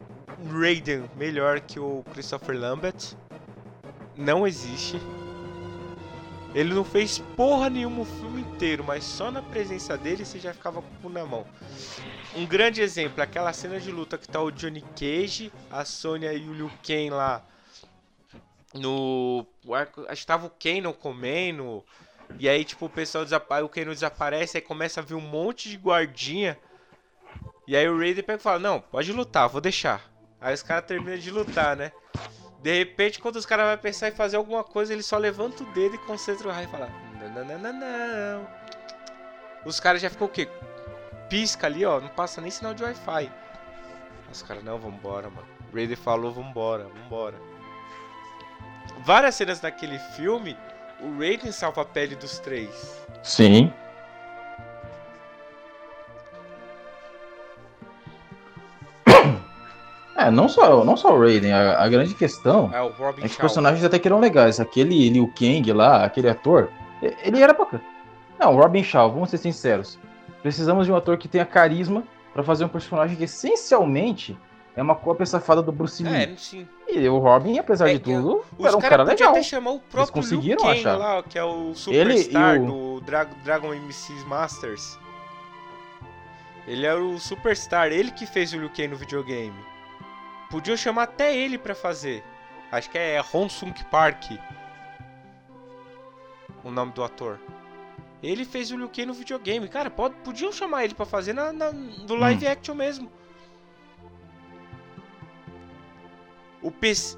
Raiden 0.51 1.05
melhor 1.17 1.59
que 1.61 1.79
o 1.79 2.03
Christopher 2.13 2.57
Lambert. 2.59 3.15
Não 4.15 4.45
existe. 4.45 4.99
Ele 6.53 6.73
não 6.73 6.83
fez 6.83 7.19
porra 7.19 7.69
nenhuma 7.69 8.01
o 8.01 8.05
filme 8.05 8.41
inteiro, 8.41 8.83
mas 8.83 9.03
só 9.03 9.31
na 9.31 9.41
presença 9.41 9.97
dele 9.97 10.25
você 10.25 10.39
já 10.39 10.53
ficava 10.53 10.81
com 10.81 10.87
o 10.87 10.99
cu 11.03 11.09
na 11.09 11.25
mão. 11.25 11.45
Um 12.35 12.45
grande 12.45 12.81
exemplo, 12.81 13.21
aquela 13.23 13.53
cena 13.53 13.79
de 13.79 13.91
luta 13.91 14.17
que 14.17 14.27
tá 14.27 14.41
o 14.41 14.51
Johnny 14.51 14.81
Cage, 14.95 15.51
a 15.69 15.85
Sonya 15.85 16.33
e 16.33 16.47
o 16.47 16.53
Liu 16.53 16.71
Kang 16.85 17.09
lá 17.09 17.45
no. 18.73 19.45
o 19.65 19.73
arco- 19.75 20.05
Acho 20.07 20.21
que 20.21 20.27
tava 20.27 20.47
o 20.47 20.49
Kano 20.49 20.93
comendo. 20.93 21.83
E 22.39 22.47
aí, 22.47 22.63
tipo, 22.63 22.85
o 22.85 22.89
pessoal 22.89 23.23
desaparece, 23.25 23.65
o 23.65 23.69
Kano 23.69 23.93
desaparece, 23.93 24.57
aí 24.57 24.61
começa 24.61 25.01
a 25.01 25.03
vir 25.03 25.15
um 25.15 25.21
monte 25.21 25.69
de 25.69 25.77
guardinha. 25.77 26.57
E 27.67 27.75
aí 27.75 27.87
o 27.87 27.97
Raiden 27.97 28.23
pega 28.23 28.39
e 28.39 28.43
fala, 28.43 28.59
não, 28.59 28.79
pode 28.81 29.11
lutar, 29.11 29.47
vou 29.49 29.61
deixar. 29.61 30.01
Aí 30.39 30.53
os 30.53 30.63
caras 30.63 30.85
terminam 30.85 31.17
de 31.17 31.29
lutar, 31.29 31.75
né? 31.75 31.91
De 32.61 32.77
repente, 32.77 33.19
quando 33.19 33.37
os 33.37 33.45
caras 33.45 33.65
vão 33.65 33.77
pensar 33.77 34.09
em 34.09 34.11
fazer 34.11 34.37
alguma 34.37 34.63
coisa, 34.63 34.93
ele 34.93 35.01
só 35.01 35.17
levanta 35.17 35.63
o 35.63 35.73
dedo 35.73 35.95
e 35.95 35.97
concentra 35.99 36.47
o 36.47 36.51
raio 36.51 36.67
e 36.67 36.71
fala, 36.71 36.89
não, 37.19 37.43
não, 37.43 37.59
não, 37.59 37.73
não. 37.73 38.47
Os 39.65 39.79
caras 39.79 40.01
já 40.01 40.09
ficam 40.09 40.27
o 40.27 40.29
quê? 40.29 40.47
Pisca 41.27 41.65
ali, 41.65 41.83
ó, 41.85 41.99
não 41.99 42.09
passa 42.09 42.39
nem 42.39 42.51
sinal 42.51 42.73
de 42.73 42.83
Wi-Fi. 42.83 43.31
Os 44.31 44.41
caras, 44.43 44.63
não, 44.63 44.77
vambora, 44.77 45.29
mano. 45.29 45.47
O 45.71 45.75
Raiden 45.75 45.95
falou, 45.95 46.31
vambora, 46.31 46.87
vambora. 46.87 47.37
Várias 49.03 49.35
cenas 49.35 49.59
daquele 49.59 49.97
filme, 50.15 50.55
o 50.99 51.17
Raiden 51.17 51.51
salva 51.51 51.81
a 51.81 51.85
pele 51.85 52.15
dos 52.15 52.37
três. 52.39 52.69
Sim. 53.23 53.73
É, 60.27 60.31
não 60.31 60.47
só, 60.49 60.83
não 60.83 60.95
só 60.97 61.15
o 61.15 61.19
Raiden, 61.19 61.51
a, 61.53 61.81
a 61.83 61.89
grande 61.89 62.13
questão 62.13 62.69
É 62.73 62.77
é 62.85 63.21
que 63.21 63.25
os 63.27 63.35
personagens 63.37 63.83
até 63.83 63.97
que 63.99 64.07
eram 64.07 64.19
legais. 64.19 64.59
Aquele 64.59 65.09
Liu 65.09 65.31
Kang 65.37 65.71
lá, 65.73 66.03
aquele 66.05 66.29
ator, 66.29 66.69
ele 67.23 67.41
era 67.41 67.53
bacana. 67.53 67.83
Não, 68.39 68.55
o 68.55 68.59
Robin 68.61 68.83
Shaw, 68.83 69.11
vamos 69.11 69.29
ser 69.29 69.37
sinceros. 69.37 69.99
Precisamos 70.41 70.85
de 70.85 70.91
um 70.91 70.95
ator 70.95 71.17
que 71.17 71.27
tenha 71.27 71.45
carisma 71.45 72.03
pra 72.33 72.41
fazer 72.43 72.65
um 72.65 72.67
personagem 72.67 73.15
que 73.15 73.23
essencialmente 73.25 74.37
é 74.75 74.81
uma 74.81 74.95
cópia 74.95 75.25
safada 75.25 75.61
do 75.61 75.71
Bruce 75.71 76.01
Lee. 76.03 76.13
É, 76.13 76.33
sim. 76.37 76.67
E 76.87 77.07
o 77.07 77.17
Robin, 77.19 77.57
apesar 77.59 77.89
É 77.89 77.93
de 77.93 77.99
tudo, 77.99 78.43
era 78.59 78.75
um 78.75 78.79
cara 78.81 79.03
legal. 79.03 79.31
até 79.31 79.43
chamar 79.43 79.71
o 79.71 79.79
próprio 79.79 80.13
conseguiram 80.13 80.57
Liu 80.63 80.65
Kang 80.73 80.79
achar. 80.79 80.97
lá, 80.97 81.23
que 81.23 81.37
é 81.37 81.43
o 81.43 81.67
Ele 81.87 82.17
Superstar 82.17 82.61
o- 82.61 82.65
do 82.65 83.01
Dra 83.01 83.25
Dragon 83.43 83.73
MC 83.73 84.13
Masters. 84.25 84.97
Ele 86.67 86.85
é 86.85 86.93
o 86.93 87.17
Superstar, 87.19 87.87
ele 87.91 88.11
que 88.11 88.25
fez 88.25 88.53
o 88.53 88.57
Liu 88.57 88.69
Kang 88.69 88.87
no 88.89 88.95
videogame. 88.95 89.53
Podiam 90.51 90.75
chamar 90.77 91.03
até 91.03 91.35
ele 91.35 91.57
pra 91.57 91.73
fazer. 91.73 92.23
Acho 92.71 92.89
que 92.89 92.97
é 92.97 93.21
Hong 93.33 93.49
Sung 93.51 93.73
Park. 93.89 94.31
O 96.63 96.69
nome 96.69 96.91
do 96.91 97.03
ator. 97.03 97.39
Ele 98.21 98.45
fez 98.45 98.69
o 98.71 98.77
Liu 98.77 98.87
Kang 98.89 99.05
no 99.07 99.13
videogame. 99.13 99.67
Cara, 99.67 99.89
pode, 99.89 100.13
podiam 100.23 100.51
chamar 100.51 100.83
ele 100.83 100.93
pra 100.93 101.05
fazer 101.05 101.33
na, 101.33 101.51
na- 101.51 101.71
do 101.71 102.15
live 102.15 102.45
Hum. 102.45 102.51
action 102.51 102.75
mesmo. 102.75 103.11
O 106.61 106.69
PC, 106.69 107.17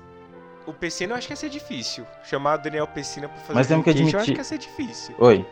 o 0.66 0.72
PC 0.74 1.06
eu 1.06 1.16
acho 1.16 1.28
que 1.28 1.34
ia 1.34 1.38
ser 1.38 1.50
difícil. 1.50 2.06
Chamar 2.24 2.60
o 2.60 2.62
Daniel 2.62 2.88
Pessina 2.88 3.28
pra 3.28 3.38
fazer 3.42 3.54
Mas 3.54 3.68
temos 3.68 3.84
que 3.84 3.92
Kang, 3.92 4.02
eu 4.02 4.08
acho 4.08 4.18
admitir- 4.18 4.34
que 4.36 4.40
ia 4.40 4.44
ser 4.46 4.58
difícil. 4.58 5.16
Oi. 5.20 5.46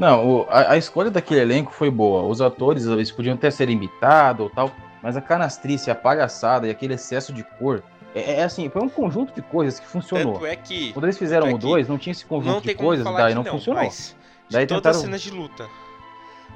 Não, 0.00 0.46
a, 0.48 0.72
a 0.72 0.76
escolha 0.78 1.10
daquele 1.10 1.40
elenco 1.40 1.72
foi 1.72 1.90
boa. 1.90 2.22
Os 2.22 2.40
atores, 2.40 2.86
eles 2.86 3.10
podiam 3.12 3.34
até 3.34 3.50
ser 3.50 3.68
imitados 3.68 4.44
ou 4.44 4.50
tal, 4.50 4.70
mas 5.02 5.14
a 5.14 5.20
canastrice, 5.20 5.90
a 5.90 5.94
palhaçada 5.94 6.66
e 6.66 6.70
aquele 6.70 6.94
excesso 6.94 7.34
de 7.34 7.44
cor, 7.44 7.82
é, 8.14 8.40
é 8.40 8.42
assim, 8.42 8.70
foi 8.70 8.80
um 8.80 8.88
conjunto 8.88 9.34
de 9.34 9.42
coisas 9.42 9.78
que 9.78 9.86
funcionou. 9.86 10.32
Tanto 10.34 10.46
é 10.46 10.56
que 10.56 10.92
Quando 10.94 11.04
eles 11.04 11.18
fizeram 11.18 11.48
é 11.48 11.50
o 11.50 11.58
que 11.58 11.60
2, 11.60 11.86
não 11.86 11.98
tinha 11.98 12.12
esse 12.12 12.24
conjunto 12.24 12.66
de 12.66 12.74
coisas, 12.74 13.04
daí 13.04 13.34
não, 13.34 13.42
não, 13.42 13.52
funcionou. 13.52 13.84
mas 13.84 14.16
Daí 14.50 14.66
todas 14.66 14.80
tentaram- 14.80 14.96
as 14.96 15.02
cenas 15.02 15.20
de 15.20 15.30
luta, 15.30 15.68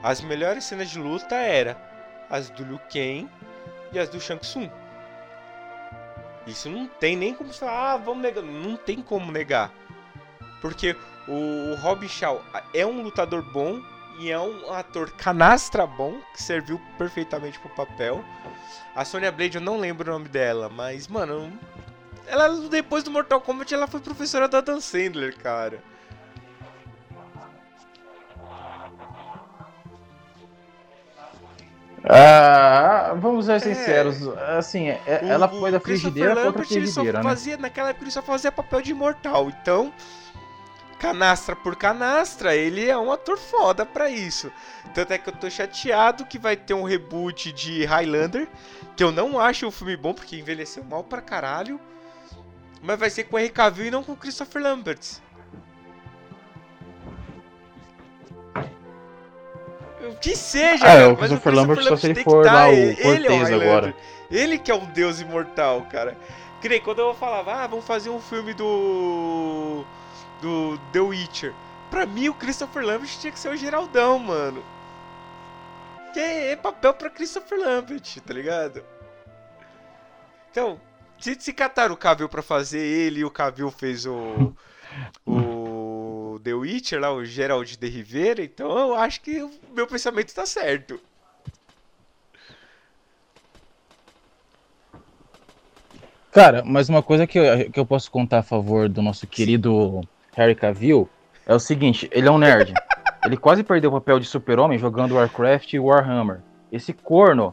as 0.02 0.20
melhores 0.22 0.64
cenas 0.64 0.88
de 0.88 0.98
luta 0.98 1.34
era 1.34 1.76
as 2.30 2.48
do 2.48 2.64
Liu 2.64 2.80
Kang 2.90 3.28
e 3.92 3.98
as 3.98 4.08
do 4.08 4.18
Shang 4.18 4.40
Tsung. 4.40 4.70
Isso 6.46 6.68
não 6.68 6.86
tem 6.86 7.14
nem 7.14 7.34
como 7.34 7.52
falar, 7.52 7.92
ah, 7.92 7.96
vamos 7.98 8.22
negar. 8.22 8.42
Não 8.42 8.76
tem 8.76 9.00
como 9.00 9.30
negar. 9.30 9.70
Porque 10.64 10.96
o, 11.28 11.72
o 11.72 11.74
Robin 11.74 12.08
Shaw 12.08 12.42
é 12.72 12.86
um 12.86 13.02
lutador 13.02 13.42
bom 13.42 13.82
e 14.18 14.30
é 14.30 14.40
um 14.40 14.72
ator 14.72 15.10
canastra 15.10 15.86
bom, 15.86 16.18
que 16.32 16.42
serviu 16.42 16.80
perfeitamente 16.96 17.58
pro 17.58 17.68
papel. 17.68 18.24
A 18.96 19.04
Sonya 19.04 19.30
Blade, 19.30 19.58
eu 19.58 19.60
não 19.60 19.78
lembro 19.78 20.08
o 20.10 20.14
nome 20.14 20.26
dela, 20.26 20.70
mas, 20.70 21.06
mano, 21.06 21.52
ela 22.26 22.48
depois 22.70 23.04
do 23.04 23.10
Mortal 23.10 23.42
Kombat 23.42 23.74
ela 23.74 23.86
foi 23.86 24.00
professora 24.00 24.48
da 24.48 24.62
Dan 24.62 24.80
Sandler, 24.80 25.36
cara. 25.36 25.82
Ah, 32.06 33.14
vamos 33.16 33.46
ser 33.46 33.60
sinceros, 33.60 34.26
assim, 34.58 34.88
é- 34.88 35.20
O- 35.22 35.26
ela 35.26 35.48
foi 35.48 35.70
da 35.70 35.80
frigideira 35.80 36.30
contra 36.30 36.42
a 36.42 36.46
Lambert, 36.46 36.66
ele 36.70 36.86
só 36.86 37.00
frigideira, 37.00 37.18
né? 37.22 37.28
fazia, 37.30 37.56
Naquela 37.56 37.88
época 37.90 38.04
ele 38.04 38.10
só 38.10 38.22
fazia 38.22 38.52
papel 38.52 38.82
de 38.82 38.90
imortal, 38.90 39.48
então. 39.48 39.92
Canastra 41.08 41.54
por 41.54 41.76
canastra, 41.76 42.56
ele 42.56 42.88
é 42.88 42.96
um 42.96 43.12
ator 43.12 43.36
foda 43.36 43.84
pra 43.84 44.08
isso. 44.08 44.50
Tanto 44.94 45.12
é 45.12 45.18
que 45.18 45.28
eu 45.28 45.34
tô 45.34 45.50
chateado 45.50 46.24
que 46.24 46.38
vai 46.38 46.56
ter 46.56 46.72
um 46.74 46.82
reboot 46.84 47.52
de 47.52 47.84
Highlander, 47.84 48.48
que 48.96 49.04
eu 49.04 49.12
não 49.12 49.38
acho 49.38 49.66
um 49.66 49.70
filme 49.70 49.96
bom, 49.96 50.14
porque 50.14 50.36
envelheceu 50.36 50.82
mal 50.82 51.04
pra 51.04 51.20
caralho. 51.20 51.78
Mas 52.82 52.98
vai 52.98 53.10
ser 53.10 53.24
com 53.24 53.36
o 53.36 53.38
Henry 53.38 53.50
Cavill 53.50 53.86
e 53.86 53.90
não 53.90 54.02
com 54.02 54.12
o 54.12 54.16
Christopher 54.16 54.62
Lambert. 54.62 55.00
O 60.10 60.14
que 60.16 60.36
seja, 60.36 60.84
Ah, 60.84 60.88
cara, 60.88 61.08
o 61.12 61.16
Christopher 61.16 61.54
Lambert 61.54 61.82
só 61.82 61.96
se 61.96 62.06
ele 62.08 62.22
for 62.22 62.44
lá 62.44 62.68
o 62.68 62.72
ele- 62.72 62.90
é 62.90 62.92
o 62.92 62.96
Cortez 63.02 63.42
Highlander. 63.42 63.68
agora. 63.68 63.94
Ele 64.30 64.58
que 64.58 64.70
é 64.70 64.74
um 64.74 64.84
deus 64.86 65.20
imortal, 65.20 65.82
cara. 65.90 66.16
Que 66.60 66.68
nem 66.68 66.80
quando 66.80 66.98
eu 67.00 67.14
falava, 67.14 67.54
ah, 67.54 67.66
vamos 67.66 67.84
fazer 67.86 68.10
um 68.10 68.20
filme 68.20 68.52
do. 68.54 69.84
Do 70.44 70.78
The 70.92 71.00
Witcher. 71.00 71.54
Pra 71.90 72.04
mim, 72.04 72.28
o 72.28 72.34
Christopher 72.34 72.84
Lambert 72.84 73.18
tinha 73.18 73.32
que 73.32 73.38
ser 73.38 73.48
o 73.48 73.56
Geraldão, 73.56 74.18
mano. 74.18 74.62
Que 76.12 76.20
é 76.20 76.56
papel 76.56 76.92
pra 76.92 77.08
Christopher 77.08 77.58
Lambert, 77.58 78.20
tá 78.20 78.34
ligado? 78.34 78.84
Então, 80.50 80.78
se, 81.18 81.34
se 81.40 81.52
cataram 81.52 81.94
o 81.94 81.96
Cavill 81.96 82.28
pra 82.28 82.42
fazer 82.42 82.78
ele 82.78 83.20
e 83.20 83.24
o 83.24 83.30
Cavill 83.30 83.70
fez 83.70 84.04
o. 84.04 84.54
o. 85.26 86.38
The 86.44 86.52
Witcher 86.52 87.00
lá, 87.00 87.10
o 87.10 87.24
Gerald 87.24 87.74
de 87.78 87.88
Rivera, 87.88 88.44
então 88.44 88.76
eu 88.78 88.94
acho 88.96 89.22
que 89.22 89.42
o 89.42 89.50
meu 89.72 89.86
pensamento 89.86 90.34
tá 90.34 90.44
certo. 90.44 91.00
Cara, 96.30 96.62
mas 96.62 96.90
uma 96.90 97.02
coisa 97.02 97.26
que 97.26 97.38
eu, 97.38 97.70
que 97.70 97.80
eu 97.80 97.86
posso 97.86 98.10
contar 98.10 98.40
a 98.40 98.42
favor 98.42 98.90
do 98.90 99.00
nosso 99.00 99.26
querido 99.26 100.06
Harry 100.36 100.54
Cavill 100.54 101.08
é 101.46 101.54
o 101.54 101.58
seguinte, 101.58 102.08
ele 102.12 102.28
é 102.28 102.30
um 102.30 102.38
nerd. 102.38 102.72
ele 103.24 103.36
quase 103.36 103.62
perdeu 103.62 103.90
o 103.90 103.94
papel 103.94 104.18
de 104.18 104.26
super-homem 104.26 104.78
jogando 104.78 105.14
Warcraft 105.14 105.72
e 105.72 105.78
Warhammer. 105.78 106.40
Esse 106.72 106.92
corno, 106.92 107.52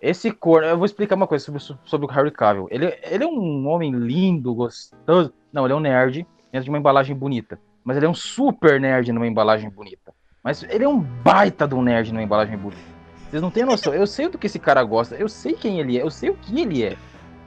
esse 0.00 0.30
corno, 0.30 0.66
eu 0.66 0.76
vou 0.76 0.86
explicar 0.86 1.14
uma 1.14 1.26
coisa 1.26 1.44
sobre, 1.44 1.62
sobre 1.84 2.06
o 2.06 2.10
Harry 2.10 2.30
Cavill. 2.30 2.68
Ele, 2.70 2.96
ele 3.02 3.24
é 3.24 3.26
um 3.26 3.68
homem 3.68 3.92
lindo, 3.92 4.54
gostoso. 4.54 5.32
Não, 5.52 5.64
ele 5.64 5.74
é 5.74 5.76
um 5.76 5.80
nerd 5.80 6.26
dentro 6.50 6.64
de 6.64 6.70
uma 6.70 6.78
embalagem 6.78 7.14
bonita. 7.14 7.58
Mas 7.84 7.96
ele 7.96 8.06
é 8.06 8.08
um 8.08 8.14
super 8.14 8.80
nerd 8.80 9.12
numa 9.12 9.26
embalagem 9.26 9.68
bonita. 9.68 10.14
Mas 10.42 10.62
ele 10.62 10.84
é 10.84 10.88
um 10.88 10.98
baita 10.98 11.68
de 11.68 11.74
um 11.74 11.82
nerd 11.82 12.12
numa 12.12 12.22
embalagem 12.22 12.56
bonita. 12.56 12.82
Vocês 13.30 13.42
não 13.42 13.50
têm 13.50 13.64
noção. 13.64 13.94
Eu 13.94 14.06
sei 14.06 14.28
do 14.28 14.38
que 14.38 14.46
esse 14.46 14.58
cara 14.58 14.82
gosta. 14.82 15.14
Eu 15.14 15.28
sei 15.28 15.54
quem 15.54 15.80
ele 15.80 15.98
é. 15.98 16.02
Eu 16.02 16.10
sei 16.10 16.30
o 16.30 16.34
que 16.34 16.60
ele 16.60 16.82
é. 16.82 16.96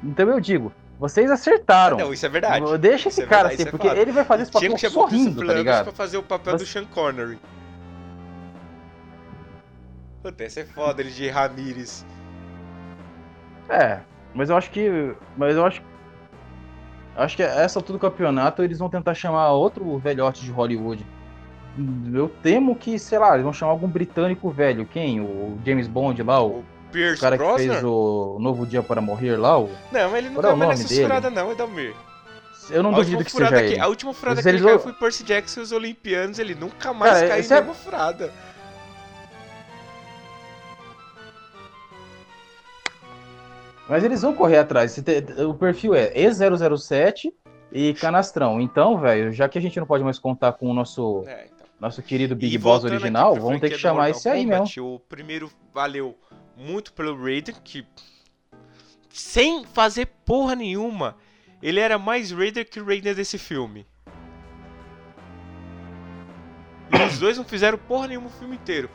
Então 0.03 0.27
eu 0.29 0.39
digo, 0.39 0.71
vocês 0.99 1.29
acertaram. 1.29 1.97
Não, 1.97 2.13
isso 2.13 2.25
é 2.25 2.29
verdade. 2.29 2.77
Deixa 2.77 3.09
esse 3.09 3.21
é 3.21 3.25
cara 3.25 3.49
verdade, 3.49 3.61
assim, 3.61 3.67
é 3.67 3.71
porque 3.71 3.87
fato. 3.87 3.99
ele 3.99 4.11
vai 4.11 4.23
fazer 4.23 4.43
esse 4.43 4.51
Tinha 4.51 4.71
papel 4.71 4.89
o 4.89 4.93
sorrindo, 4.93 5.45
tá 5.45 5.53
ligado? 5.53 5.83
pra 5.83 5.93
fazer 5.93 6.17
o 6.17 6.23
papel 6.23 6.57
do 6.57 6.65
Sean 6.65 6.85
Connery. 6.85 7.37
Puta, 10.23 10.43
essa 10.43 10.61
é 10.61 10.65
foda, 10.65 11.01
ele 11.01 11.11
de 11.11 11.29
Ramires. 11.29 12.05
É, 13.69 13.99
mas 14.33 14.49
eu 14.49 14.57
acho 14.57 14.71
que. 14.71 15.13
Mas 15.37 15.55
eu 15.55 15.65
acho. 15.65 15.81
Acho 17.15 17.35
que 17.37 17.43
essa 17.43 17.79
altura 17.79 17.97
do 17.97 18.01
campeonato 18.01 18.63
eles 18.63 18.79
vão 18.79 18.89
tentar 18.89 19.13
chamar 19.13 19.51
outro 19.51 19.97
velhote 19.97 20.43
de 20.43 20.51
Hollywood. 20.51 21.05
Eu 22.13 22.29
temo 22.41 22.75
que, 22.75 22.97
sei 22.97 23.19
lá, 23.19 23.33
eles 23.33 23.43
vão 23.43 23.53
chamar 23.53 23.71
algum 23.71 23.87
britânico 23.87 24.49
velho. 24.49 24.85
Quem? 24.85 25.21
O 25.21 25.57
James 25.65 25.87
Bond 25.87 26.21
lá, 26.23 26.43
o, 26.43 26.63
O 26.95 26.97
Pierce 26.97 27.19
cara 27.21 27.37
que 27.37 27.43
Brosnan? 27.43 27.73
fez 27.73 27.83
o 27.83 28.37
Novo 28.39 28.65
Dia 28.65 28.81
para 28.81 29.01
Morrer 29.01 29.35
lá. 29.35 29.59
O... 29.59 29.69
Não, 29.91 30.09
mas 30.09 30.13
ele 30.15 30.29
não 30.29 30.41
Qual 30.41 30.51
é 30.51 30.53
o 30.53 30.57
mais 30.57 30.69
nome 30.69 30.81
nessa 30.83 30.87
dele? 30.87 31.01
furada 31.01 31.29
não, 31.29 31.51
Edalmir. 31.51 31.93
Eu 32.69 32.81
não 32.81 32.91
a 32.91 32.95
duvido 32.95 33.23
que 33.25 33.31
seja 33.31 33.49
que, 33.49 33.55
ele. 33.55 33.79
A 33.79 33.87
última 33.87 34.13
furada 34.13 34.41
que 34.41 34.47
ele 34.47 34.61
caiu 34.63 34.79
foi 34.79 34.93
Percy 34.93 35.23
Jackson 35.23 35.59
e 35.59 35.63
os 35.63 35.71
Olimpianos, 35.73 36.39
ele 36.39 36.55
nunca 36.55 36.93
mais 36.93 37.13
Cara, 37.13 37.27
caiu 37.27 37.43
em 37.43 37.45
é- 37.45 37.49
nenhuma 37.49 37.73
furada. 37.73 38.31
Mas 43.87 44.03
eles 44.03 44.21
vão 44.21 44.33
correr 44.33 44.57
atrás. 44.57 44.97
O 45.47 45.53
perfil 45.53 45.93
é 45.93 46.11
E007 46.13 47.31
e 47.71 47.93
Canastrão. 47.93 48.59
Então, 48.59 48.97
velho, 48.99 49.31
já 49.31 49.47
que 49.47 49.57
a 49.57 49.61
gente 49.61 49.79
não 49.79 49.85
pode 49.85 50.03
mais 50.03 50.17
contar 50.17 50.53
com 50.53 50.69
o 50.69 50.73
nosso, 50.73 51.23
É, 51.27 51.45
então. 51.53 51.67
nosso 51.79 52.01
querido 52.01 52.35
Big 52.35 52.55
E 52.55 52.57
Boss 52.57 52.83
original, 52.83 53.35
vamos 53.35 53.59
ter 53.61 53.69
que 53.69 53.77
chamar 53.77 54.09
esse 54.09 54.27
aí 54.27 54.45
mesmo. 54.45 54.65
O 54.95 54.99
primeiro 54.99 55.51
valeu 55.73 56.15
muito 56.55 56.93
pelo 56.93 57.21
Raiden, 57.21 57.55
que 57.63 57.85
sem 59.09 59.65
fazer 59.65 60.07
porra 60.25 60.55
nenhuma, 60.55 61.15
ele 61.61 61.79
era 61.79 61.97
mais 61.97 62.31
Raider 62.31 62.69
que 62.69 62.79
o 62.79 62.85
Raiden 62.85 63.13
desse 63.13 63.37
filme. 63.37 63.85
E 66.91 67.03
os 67.03 67.17
dois 67.19 67.37
não 67.37 67.43
fizeram 67.43 67.77
porra 67.77 68.07
nenhuma 68.07 68.27
o 68.27 68.31
filme 68.31 68.55
inteiro. 68.55 68.89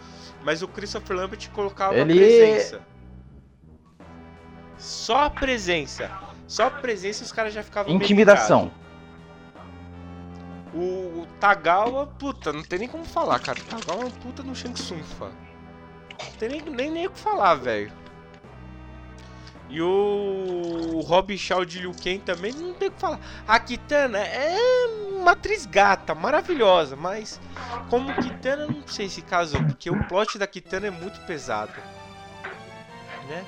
Mas 0.45 0.63
o 0.63 0.69
Christopher 0.69 1.17
Lambert 1.17 1.51
colocava 1.51 1.95
Ele- 1.95 2.15
presença. 2.15 2.83
Só 4.79 5.25
a 5.25 5.31
presença. 5.31 6.11
Só 6.47 6.67
a 6.67 6.71
presença 6.71 7.23
e 7.23 7.27
os 7.27 7.33
caras 7.33 7.53
já 7.53 7.63
ficavam 7.63 7.93
Intimidação. 7.93 8.73
O, 10.73 11.23
o 11.23 11.27
Tagawa, 11.39 12.07
puta, 12.07 12.53
não 12.53 12.63
tem 12.63 12.79
nem 12.79 12.89
como 12.89 13.05
falar, 13.05 13.39
cara. 13.41 13.61
O 13.61 13.65
Tagawa 13.65 14.03
é 14.05 14.07
um 14.07 14.11
puta 14.11 14.43
no 14.43 14.55
Shang 14.55 14.75
Tsung, 14.75 15.03
fã. 15.03 15.31
Não 16.25 16.33
tem 16.39 16.49
nem, 16.49 16.63
nem, 16.63 16.91
nem 16.91 17.07
o 17.07 17.11
que 17.11 17.19
falar, 17.19 17.55
velho. 17.55 17.93
E 19.71 19.81
o, 19.81 20.91
o 20.95 21.01
Rob 21.01 21.37
Shaw 21.39 21.65
de 21.65 21.79
Liu 21.79 21.93
Kang 21.93 22.19
também 22.19 22.53
não 22.53 22.75
tem 22.75 22.89
o 22.89 22.93
que 22.93 23.01
falar. 23.01 23.21
A 23.47 23.61
Kitana 23.61 24.19
é 24.19 24.57
uma 25.13 25.33
atriz 25.33 25.65
gata, 25.65 26.13
maravilhosa, 26.13 26.97
mas 26.97 27.41
como 27.89 28.13
Kitana 28.15 28.67
não 28.67 28.87
sei 28.87 29.09
se 29.09 29.23
casou, 29.23 29.63
porque 29.63 29.89
o 29.89 30.05
plot 30.09 30.39
da 30.39 30.47
Kitana 30.47 30.89
é 30.89 30.91
muito 30.91 31.21
pesado. 31.21 31.73
Né? 33.29 33.45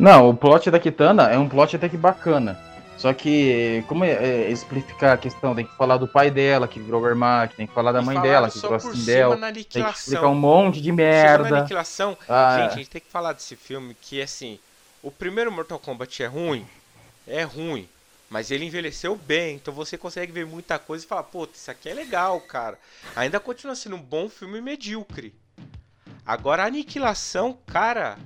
Não, 0.00 0.30
o 0.30 0.34
plot 0.34 0.70
da 0.70 0.78
Kitana 0.78 1.24
é 1.24 1.38
um 1.38 1.48
plot 1.48 1.76
até 1.76 1.90
que 1.90 1.96
bacana. 1.96 2.58
Só 3.04 3.12
que, 3.12 3.84
como 3.86 4.02
é, 4.02 4.12
é, 4.12 4.50
explicar 4.50 5.12
a 5.12 5.16
questão? 5.18 5.54
Tem 5.54 5.66
que 5.66 5.76
falar 5.76 5.98
do 5.98 6.08
pai 6.08 6.30
dela, 6.30 6.66
que 6.66 6.80
virou 6.80 7.02
Wehrmacht, 7.02 7.54
tem 7.54 7.66
que 7.66 7.74
falar 7.74 7.92
da 7.92 8.00
mãe 8.00 8.18
dela, 8.18 8.50
que 8.50 8.58
virou 8.58 9.36
na 9.36 9.52
Tem 9.52 9.62
que 9.62 9.78
explicar 9.78 10.28
um 10.28 10.34
monte 10.34 10.76
de 10.76 10.84
Chegou 10.84 10.96
na 10.96 11.02
merda. 11.02 11.58
aniquilação, 11.58 12.16
Ah, 12.26 12.56
Gente, 12.58 12.72
a 12.72 12.76
gente 12.76 12.88
tem 12.88 13.02
que 13.02 13.10
falar 13.10 13.34
desse 13.34 13.56
filme 13.56 13.94
que, 14.00 14.22
assim, 14.22 14.58
o 15.02 15.10
primeiro 15.10 15.52
Mortal 15.52 15.78
Kombat 15.78 16.22
é 16.22 16.26
ruim, 16.26 16.66
é 17.28 17.42
ruim, 17.42 17.86
mas 18.30 18.50
ele 18.50 18.64
envelheceu 18.64 19.14
bem, 19.16 19.56
então 19.56 19.74
você 19.74 19.98
consegue 19.98 20.32
ver 20.32 20.46
muita 20.46 20.78
coisa 20.78 21.04
e 21.04 21.06
falar, 21.06 21.24
pô, 21.24 21.46
isso 21.52 21.70
aqui 21.70 21.90
é 21.90 21.92
legal, 21.92 22.40
cara. 22.40 22.78
Ainda 23.14 23.38
continua 23.38 23.76
sendo 23.76 23.96
um 23.96 24.02
bom 24.02 24.30
filme 24.30 24.62
medíocre. 24.62 25.34
Agora, 26.24 26.62
a 26.62 26.66
Aniquilação, 26.68 27.58
cara, 27.66 28.16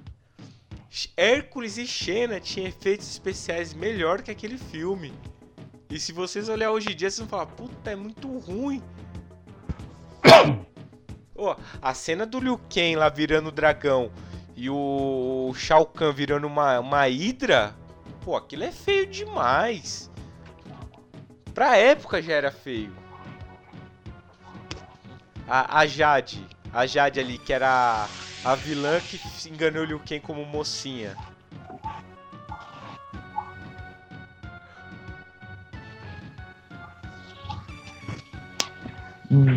Hércules 1.16 1.76
e 1.76 1.86
Xena 1.86 2.40
tinham 2.40 2.68
efeitos 2.68 3.08
especiais 3.08 3.74
melhor 3.74 4.22
que 4.22 4.30
aquele 4.30 4.56
filme. 4.56 5.12
E 5.90 5.98
se 5.98 6.12
vocês 6.12 6.48
olhar 6.48 6.70
hoje 6.70 6.92
em 6.92 6.96
dia, 6.96 7.10
vocês 7.10 7.20
vão 7.20 7.28
falar, 7.28 7.46
puta, 7.46 7.90
é 7.90 7.96
muito 7.96 8.38
ruim. 8.38 8.82
Ó, 11.36 11.56
a 11.80 11.94
cena 11.94 12.26
do 12.26 12.40
Liu 12.40 12.58
Kang 12.58 12.96
lá 12.96 13.08
virando 13.08 13.52
dragão 13.52 14.10
e 14.56 14.68
o 14.68 15.52
Shao 15.54 15.86
Kahn 15.86 16.12
virando 16.12 16.46
uma, 16.46 16.80
uma 16.80 17.08
hidra, 17.08 17.76
pô, 18.24 18.36
aquilo 18.36 18.64
é 18.64 18.72
feio 18.72 19.06
demais. 19.06 20.10
Pra 21.54 21.76
época 21.76 22.20
já 22.20 22.32
era 22.32 22.50
feio. 22.50 22.92
A, 25.46 25.78
a 25.78 25.86
Jade, 25.86 26.44
a 26.72 26.86
Jade 26.86 27.20
ali, 27.20 27.38
que 27.38 27.52
era 27.52 28.10
a, 28.42 28.54
vilã 28.56 29.00
que 29.00 29.20
enganou 29.48 29.82
o 29.82 29.86
Liu 29.86 30.00
Kang 30.00 30.20
como 30.20 30.44
mocinha. 30.44 31.18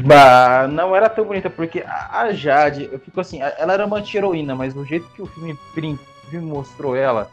Bah, 0.06 0.68
não 0.68 0.94
era 0.96 1.10
tão 1.10 1.24
bonita, 1.26 1.50
porque 1.50 1.82
a, 1.88 2.34
Jade, 2.34 2.90
eu 2.92 3.00
fico 3.00 3.22
assim, 3.22 3.42
ela 3.42 3.74
era 3.74 3.86
uma 3.86 3.98
anti-heroína, 4.00 4.54
mas 4.54 4.76
o 4.76 4.84
jeito 4.84 5.08
que 5.12 5.22
o 5.22 5.26
filme, 5.28 5.58
prim- 5.74 5.98
o 6.26 6.28
filme 6.30 6.46
mostrou 6.46 6.94
ela, 6.96 7.32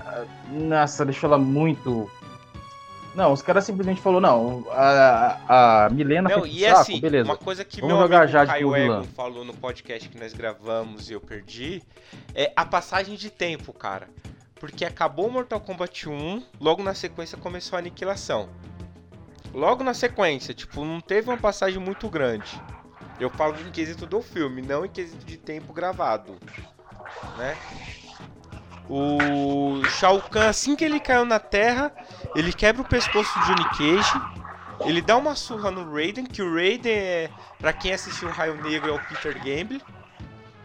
ah, 0.00 0.24
nossa, 0.48 1.04
deixou 1.04 1.28
ela 1.28 1.38
muito. 1.38 2.10
Não, 3.14 3.32
os 3.32 3.42
caras 3.42 3.64
simplesmente 3.64 4.00
falou 4.00 4.20
não, 4.20 4.66
a, 4.70 5.84
a 5.84 5.90
Milena 5.90 6.30
Não, 6.30 6.40
foi 6.40 6.50
e 6.50 6.60
saco, 6.60 6.80
assim, 6.80 7.00
beleza. 7.00 7.28
uma 7.28 7.36
coisa 7.36 7.62
que 7.64 7.80
Vamos 7.80 7.94
meu 7.94 8.02
jogar 8.02 8.18
amigo 8.18 8.32
Jade 8.32 8.50
Caio. 8.50 8.76
Egon 8.76 9.04
falou 9.04 9.44
no 9.44 9.52
podcast 9.52 10.08
que 10.08 10.18
nós 10.18 10.32
gravamos 10.32 11.10
e 11.10 11.12
eu 11.12 11.20
perdi, 11.20 11.82
é 12.34 12.52
a 12.56 12.64
passagem 12.64 13.14
de 13.16 13.28
tempo, 13.28 13.72
cara. 13.72 14.08
Porque 14.54 14.84
acabou 14.84 15.26
o 15.26 15.30
Mortal 15.30 15.60
Kombat 15.60 16.08
1, 16.08 16.42
logo 16.60 16.82
na 16.82 16.94
sequência 16.94 17.36
começou 17.36 17.76
a 17.76 17.80
aniquilação. 17.80 18.48
Logo 19.52 19.84
na 19.84 19.92
sequência, 19.92 20.54
tipo, 20.54 20.82
não 20.82 21.00
teve 21.00 21.28
uma 21.28 21.36
passagem 21.36 21.78
muito 21.78 22.08
grande. 22.08 22.58
Eu 23.20 23.28
falo 23.28 23.54
em 23.60 23.70
quesito 23.70 24.06
do 24.06 24.22
filme, 24.22 24.62
não 24.62 24.86
em 24.86 24.88
quesito 24.88 25.24
de 25.26 25.36
tempo 25.36 25.72
gravado, 25.72 26.36
né? 27.36 27.56
O 28.94 29.82
Shao 29.88 30.20
Kahn, 30.20 30.50
assim 30.50 30.76
que 30.76 30.84
ele 30.84 31.00
caiu 31.00 31.24
na 31.24 31.38
Terra, 31.38 31.90
ele 32.34 32.52
quebra 32.52 32.82
o 32.82 32.84
pescoço 32.84 33.38
do 33.38 33.46
Johnny 33.46 33.64
Cage. 33.70 34.20
Ele 34.84 35.00
dá 35.00 35.16
uma 35.16 35.34
surra 35.34 35.70
no 35.70 35.90
Raiden, 35.90 36.26
que 36.26 36.42
o 36.42 36.54
Raiden 36.54 36.92
é, 36.92 37.30
pra 37.58 37.72
quem 37.72 37.94
assistiu 37.94 38.28
o 38.28 38.32
Raio 38.32 38.60
Negro, 38.62 38.90
é 38.90 38.92
o 38.92 38.98
Peter 38.98 39.32
Gamble. 39.42 39.80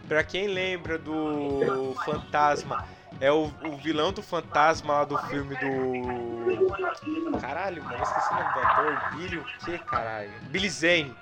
Pra 0.06 0.22
quem 0.22 0.46
lembra 0.46 0.98
do 0.98 1.94
Fantasma, 2.04 2.84
é 3.20 3.32
o, 3.32 3.52
o 3.64 3.76
vilão 3.76 4.12
do 4.12 4.22
Fantasma 4.22 4.94
lá 4.94 5.04
do 5.04 5.18
filme 5.18 5.56
do. 5.56 7.38
Caralho, 7.40 7.82
mano, 7.82 8.02
esqueci 8.02 8.32
o 8.32 8.36
nome 8.36 8.52
do 8.52 8.60
ator. 8.60 9.16
Billy 9.16 9.38
o 9.38 9.44
que, 9.44 9.78
caralho? 9.78 10.30
Billy 10.50 10.70
Zane. 10.70 11.16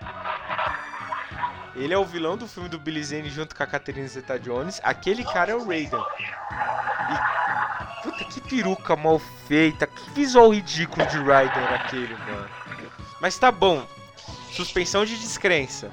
Ele 1.74 1.92
é 1.92 1.98
o 1.98 2.04
vilão 2.04 2.36
do 2.36 2.46
filme 2.46 2.68
do 2.68 2.78
Billy 2.78 3.04
Zane 3.04 3.28
junto 3.28 3.54
com 3.54 3.62
a 3.62 3.66
Catherine 3.66 4.08
Zeta-Jones. 4.08 4.80
Aquele 4.82 5.24
cara 5.24 5.52
é 5.52 5.54
o 5.54 5.66
Raiden. 5.66 6.00
E... 7.10 8.02
Puta, 8.02 8.24
que 8.24 8.40
peruca 8.40 8.96
mal 8.96 9.18
feita. 9.46 9.86
Que 9.86 10.10
visual 10.10 10.54
ridículo 10.54 11.06
de 11.06 11.18
Raiden 11.18 11.64
aquele, 11.64 12.14
mano. 12.14 12.48
Mas 13.20 13.38
tá 13.38 13.50
bom. 13.50 13.86
Suspensão 14.52 15.04
de 15.04 15.18
descrença. 15.18 15.90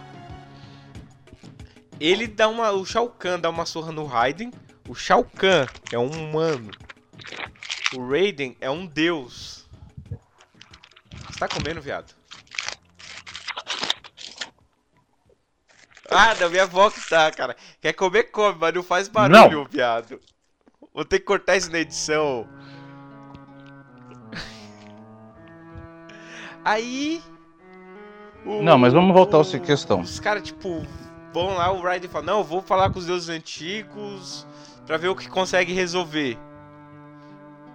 Ele 2.00 2.28
dá 2.28 2.48
uma. 2.48 2.72
O 2.72 2.86
Shao 2.86 3.10
Kahn 3.10 3.40
dá 3.40 3.50
uma 3.50 3.66
surra 3.66 3.92
no 3.92 4.06
Raiden. 4.06 4.52
O 4.88 4.94
Shao 4.94 5.24
Kahn 5.24 5.66
é 5.92 5.98
um 5.98 6.08
humano. 6.10 6.72
O 7.96 8.10
Raiden 8.10 8.58
é 8.60 8.70
um 8.70 8.86
deus. 8.86 9.66
Você 11.30 11.40
tá 11.40 11.48
comendo, 11.48 11.82
viado? 11.82 12.14
Ah, 16.10 16.34
da 16.34 16.50
minha 16.50 16.64
avó 16.64 16.90
que 16.90 17.10
tá, 17.10 17.32
cara. 17.32 17.56
Quer 17.82 17.94
comer, 17.94 18.24
come, 18.26 18.58
mas 18.60 18.74
não 18.74 18.84
faz 18.84 19.08
barulho, 19.08 19.60
Não. 19.64 19.66
viado. 19.66 20.20
Vou 20.94 21.06
ter 21.06 21.20
que 21.20 21.26
cortar 21.26 21.56
isso 21.56 21.72
na 21.72 21.80
edição. 21.80 22.48
Aí. 26.64 27.22
o- 28.46 28.62
Não, 28.62 28.78
mas 28.78 28.94
vamos 28.94 29.14
voltar 29.14 29.38
a 29.38 29.42
essa 29.42 29.60
questão. 29.60 30.02
Os 30.02 30.20
caras, 30.20 30.44
tipo, 30.44 30.86
vão 31.34 31.56
lá, 31.56 31.72
o 31.72 31.82
Raiden 31.82 32.10
fala: 32.10 32.26
Não, 32.26 32.38
eu 32.40 32.44
vou 32.44 32.62
falar 32.62 32.92
com 32.92 33.00
os 33.00 33.06
deuses 33.08 33.30
antigos 33.30 34.46
pra 34.86 34.98
ver 34.98 35.08
o 35.08 35.16
que 35.16 35.30
consegue 35.30 35.74
resolver. 35.74 36.38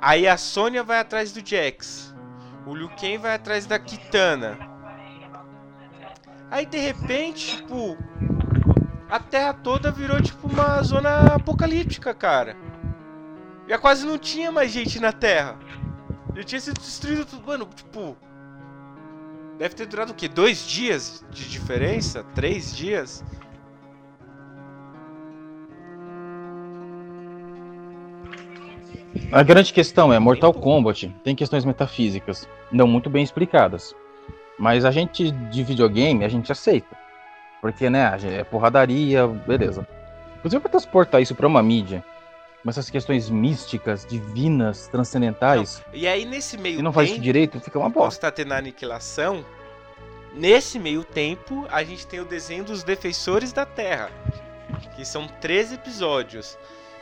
Aí 0.00 0.28
a 0.28 0.36
Sônia 0.36 0.82
vai 0.82 1.00
atrás 1.00 1.32
do 1.32 1.46
Jax. 1.46 2.14
O 2.66 2.74
Liu 2.74 2.88
Kang 2.90 3.18
vai 3.18 3.34
atrás 3.34 3.66
da 3.66 3.78
Kitana. 3.78 4.58
Aí 6.50 6.64
de 6.64 6.78
repente, 6.78 7.56
tipo, 7.56 7.96
a 9.08 9.18
Terra 9.18 9.54
toda 9.54 9.90
virou 9.90 10.20
tipo 10.20 10.46
uma 10.46 10.82
zona 10.82 11.34
apocalíptica, 11.34 12.14
cara. 12.14 12.56
Já 13.66 13.78
quase 13.78 14.06
não 14.06 14.18
tinha 14.18 14.52
mais 14.52 14.70
gente 14.70 15.00
na 15.00 15.12
Terra. 15.12 15.58
Já 16.34 16.42
tinha 16.44 16.60
sido 16.60 16.80
destruído 16.80 17.24
tudo. 17.24 17.46
Mano, 17.46 17.68
tipo. 17.74 18.16
Deve 19.58 19.74
ter 19.74 19.86
durado 19.86 20.12
o 20.12 20.14
quê? 20.14 20.28
Dois 20.28 20.66
dias 20.66 21.24
de 21.30 21.48
diferença? 21.48 22.22
Três 22.34 22.74
dias? 22.74 23.24
A 29.32 29.42
grande 29.42 29.72
questão 29.72 30.12
é, 30.12 30.18
Mortal 30.18 30.52
Kombat 30.52 31.14
tem 31.24 31.34
questões 31.34 31.64
metafísicas, 31.64 32.48
não 32.70 32.86
muito 32.86 33.08
bem 33.08 33.22
explicadas. 33.22 33.94
Mas 34.58 34.84
a 34.84 34.90
gente 34.90 35.30
de 35.30 35.62
videogame, 35.62 36.24
a 36.24 36.28
gente 36.28 36.50
aceita. 36.50 36.96
Porque, 37.60 37.88
né, 37.88 38.16
é 38.24 38.44
porradaria, 38.44 39.26
beleza. 39.26 39.86
Inclusive 40.38 40.60
pra 40.60 40.70
transportar 40.70 41.20
isso 41.20 41.34
pra 41.34 41.46
uma 41.46 41.62
mídia, 41.62 42.04
com 42.62 42.70
essas 42.70 42.90
questões 42.90 43.28
místicas, 43.28 44.06
divinas, 44.06 44.88
transcendentais, 44.88 45.82
E 45.92 46.06
aí 46.06 46.24
nesse 46.24 46.56
meio 46.56 46.80
e 46.80 46.82
não 46.82 46.92
faz 46.92 47.08
isso 47.08 47.14
tempo, 47.16 47.24
direito, 47.24 47.60
fica 47.60 47.78
uma 47.78 47.88
bosta. 47.88 48.26
estar 48.26 48.30
tendo 48.30 48.52
a 48.52 48.58
aniquilação. 48.58 49.44
Nesse 50.34 50.78
meio 50.78 51.02
tempo, 51.02 51.66
a 51.70 51.82
gente 51.82 52.06
tem 52.06 52.20
o 52.20 52.24
desenho 52.24 52.62
dos 52.62 52.84
Defensores 52.84 53.52
da 53.52 53.64
Terra. 53.64 54.10
Que 54.94 55.04
são 55.04 55.26
13 55.26 55.76
episódios. 55.76 56.58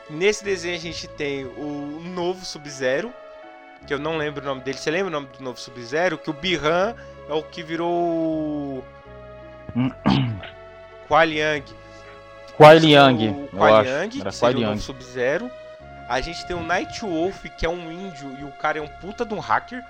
Nesse 0.09 0.43
desenho 0.43 0.75
a 0.75 0.79
gente 0.79 1.07
tem 1.07 1.45
o 1.45 2.01
novo 2.03 2.45
Sub-Zero. 2.45 3.13
Que 3.85 3.93
eu 3.93 3.99
não 3.99 4.17
lembro 4.17 4.41
o 4.41 4.45
nome 4.45 4.61
dele. 4.61 4.77
Você 4.77 4.89
lembra 4.89 5.07
o 5.07 5.11
nome 5.11 5.27
do 5.27 5.43
novo 5.43 5.59
Sub-Zero? 5.59 6.17
Que 6.17 6.29
o 6.29 6.33
Bihan 6.33 6.95
é 7.29 7.33
o 7.33 7.43
que 7.43 7.61
virou 7.61 7.91
o. 7.91 8.83
Kuai 11.07 11.27
Liang. 11.27 11.63
Kuai 12.55 12.79
Liang, 12.79 13.29
o 13.29 13.47
Kuai. 13.57 13.83
Liang, 13.83 14.21
que 14.21 14.31
seria 14.31 14.67
o 14.67 14.69
novo. 14.71 14.81
Sub-Zero. 14.81 15.51
A 16.09 16.21
gente 16.21 16.45
tem 16.47 16.55
o 16.55 16.63
Night 16.63 17.01
Wolf, 17.01 17.43
que 17.57 17.65
é 17.65 17.69
um 17.69 17.91
índio 17.91 18.35
e 18.39 18.45
o 18.45 18.51
cara 18.53 18.79
é 18.79 18.81
um 18.81 18.87
puta 18.87 19.25
de 19.25 19.33
um 19.33 19.39
hacker. 19.39 19.83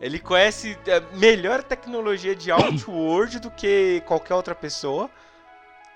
Ele 0.00 0.18
conhece 0.18 0.78
a 0.88 1.16
melhor 1.16 1.62
tecnologia 1.62 2.34
de 2.34 2.50
Outworld 2.52 3.38
do 3.38 3.50
que 3.50 4.02
qualquer 4.06 4.34
outra 4.34 4.54
pessoa. 4.54 5.08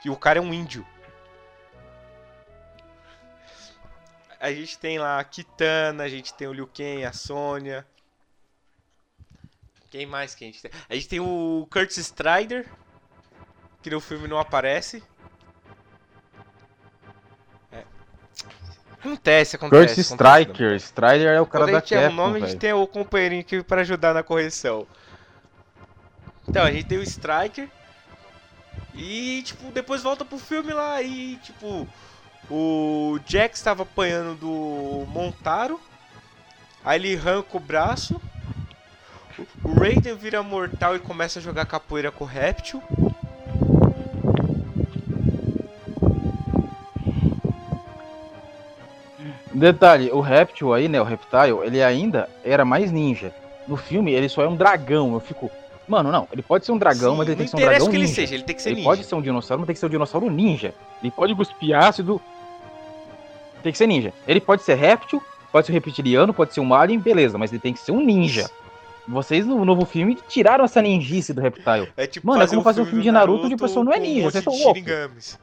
E 0.05 0.11
o 0.11 0.17
cara 0.17 0.39
é 0.39 0.43
um 0.43 0.53
índio. 0.55 0.87
A 4.45 4.53
gente 4.53 4.79
tem 4.79 4.99
lá 4.99 5.19
a 5.19 5.25
Kitana, 5.25 6.05
a 6.05 6.09
gente 6.09 6.35
tem 6.35 6.47
o 6.47 6.53
Liu 6.53 6.67
Kang, 6.67 7.03
a 7.03 7.15
Sônia. 7.15 7.87
Quem 9.91 10.05
mais 10.05 10.35
que 10.35 10.45
a 10.45 10.47
gente 10.47 10.61
tem? 10.61 10.71
A 10.87 10.95
gente 10.95 11.09
tem 11.09 11.19
o 11.19 11.67
Curtis 11.71 11.97
Strider, 11.97 12.67
que 13.81 13.89
no 13.89 14.03
filme 14.03 14.29
não 14.29 14.39
aparece. 14.39 15.03
É. 17.73 17.85
Acontece, 18.93 19.57
acontece. 19.57 19.87
Curse 19.87 20.01
acontece, 20.01 20.01
Striker, 20.13 20.77
Strider 20.77 21.29
é 21.29 21.41
o 21.41 21.47
cara 21.47 21.65
da 21.65 21.81
gente 21.81 21.95
erra 21.95 22.03
o 22.03 22.11
Capcom, 22.11 22.23
nome, 22.23 22.43
a 22.43 22.47
gente 22.47 22.59
tem 22.59 22.73
o 22.75 22.87
companheirinho 22.87 23.41
aqui 23.41 23.63
para 23.63 23.81
ajudar 23.81 24.13
na 24.13 24.23
correção. 24.23 24.87
Então, 26.47 26.63
a 26.63 26.71
gente 26.71 26.87
tem 26.87 26.99
o 26.99 27.03
Striker. 27.03 27.71
E, 28.93 29.43
tipo, 29.43 29.73
depois 29.73 30.03
volta 30.03 30.23
pro 30.23 30.37
filme 30.37 30.75
lá 30.75 31.01
e, 31.01 31.37
tipo, 31.37 31.89
o 32.51 33.19
Jax 33.27 33.59
estava 33.59 33.83
apanhando 33.83 34.39
do 34.39 35.07
Montaro. 35.11 35.81
Aí 36.85 36.99
ele 37.01 37.17
arranca 37.17 37.57
o 37.57 37.61
braço. 37.61 38.21
O 39.65 39.73
Raiden 39.73 40.15
vira 40.15 40.43
mortal 40.43 40.95
e 40.95 40.99
começa 40.99 41.39
a 41.39 41.43
jogar 41.43 41.67
capoeira 41.67 42.13
com 42.13 42.25
o 42.25 42.27
Réptil. 42.27 42.83
Detalhe, 49.53 50.11
o 50.11 50.21
Reptil 50.21 50.75
aí, 50.75 50.89
né, 50.89 51.01
o 51.01 51.05
Reptile, 51.05 51.59
ele 51.65 51.83
ainda 51.83 52.29
era 52.45 52.65
mais 52.65 52.91
ninja. 52.91 53.33
No 53.69 53.77
filme, 53.77 54.13
ele 54.13 54.29
só 54.29 54.43
é 54.43 54.49
um 54.49 54.57
dragão. 54.57 55.15
Eu 55.15 55.21
fico, 55.21 55.51
mano, 55.87 56.11
não, 56.11 56.29
ele 56.33 56.43
pode 56.43 56.67
ser 56.67 56.73
um 56.73 56.79
dragão, 56.79 57.13
Sim, 57.13 57.19
mas 57.19 57.29
ele 57.29 57.37
tem 57.37 57.45
que 57.47 57.51
ser 57.51 57.57
um 57.57 57.61
dragão 57.61 57.87
que 57.89 57.97
ele 57.97 58.03
ninja. 58.03 58.15
seja, 58.15 58.35
ele 58.35 58.43
tem 58.43 58.57
que 58.57 58.63
ser 58.63 58.69
ele 58.71 58.77
ninja. 58.77 58.89
pode 58.89 59.05
ser 59.05 59.15
um 59.15 59.23
dinossauro, 59.23 59.61
mas 59.61 59.67
tem 59.67 59.75
que 59.75 59.81
ser 59.81 59.87
um 59.87 59.91
dinossauro 59.91 60.29
ninja. 60.29 60.75
Ele 61.01 61.11
pode 61.11 61.35
cuspir 61.35 61.77
ácido. 61.77 62.21
Tem 63.65 63.73
que 63.73 63.79
ser 63.79 63.87
ninja. 63.87 64.13
Ele 64.29 64.43
pode 64.43 64.63
ser 64.63 64.75
réptil, 64.75 65.23
pode 65.51 65.67
ser 65.67 65.73
um 65.73 65.75
reptiliano, 65.75 66.35
pode 66.35 66.53
ser 66.53 66.61
um 66.61 66.75
alien, 66.75 67.01
beleza, 67.01 67.39
mas 67.39 67.51
ele 67.51 67.61
tem 67.61 67.73
que 67.73 67.81
ser 67.81 67.93
um 67.93 68.05
ninja. 68.05 68.51
Vocês 69.09 69.47
no 69.47 69.65
novo 69.65 69.87
filme 69.87 70.19
tiraram 70.29 70.67
essa 70.67 70.83
ninjice 70.83 71.33
do 71.33 71.41
Reptile. 71.41 71.91
É 71.97 72.07
tipo 72.07 72.27
Mano, 72.27 72.43
é 72.43 72.47
como 72.47 72.63
fazer 72.63 72.83
um 72.83 72.87
filme 72.87 73.03
de 73.03 73.11
Naruto 73.11 73.47
onde 73.47 73.55
o 73.55 73.59
pessoal 73.59 73.83
não 73.83 73.93
é 73.93 73.97
um 73.97 74.01
ninja, 74.01 74.31
vocês 74.31 74.45
de 74.45 74.51
são 74.51 74.53
loucos. 74.53 74.83
shinigamis. 74.83 75.39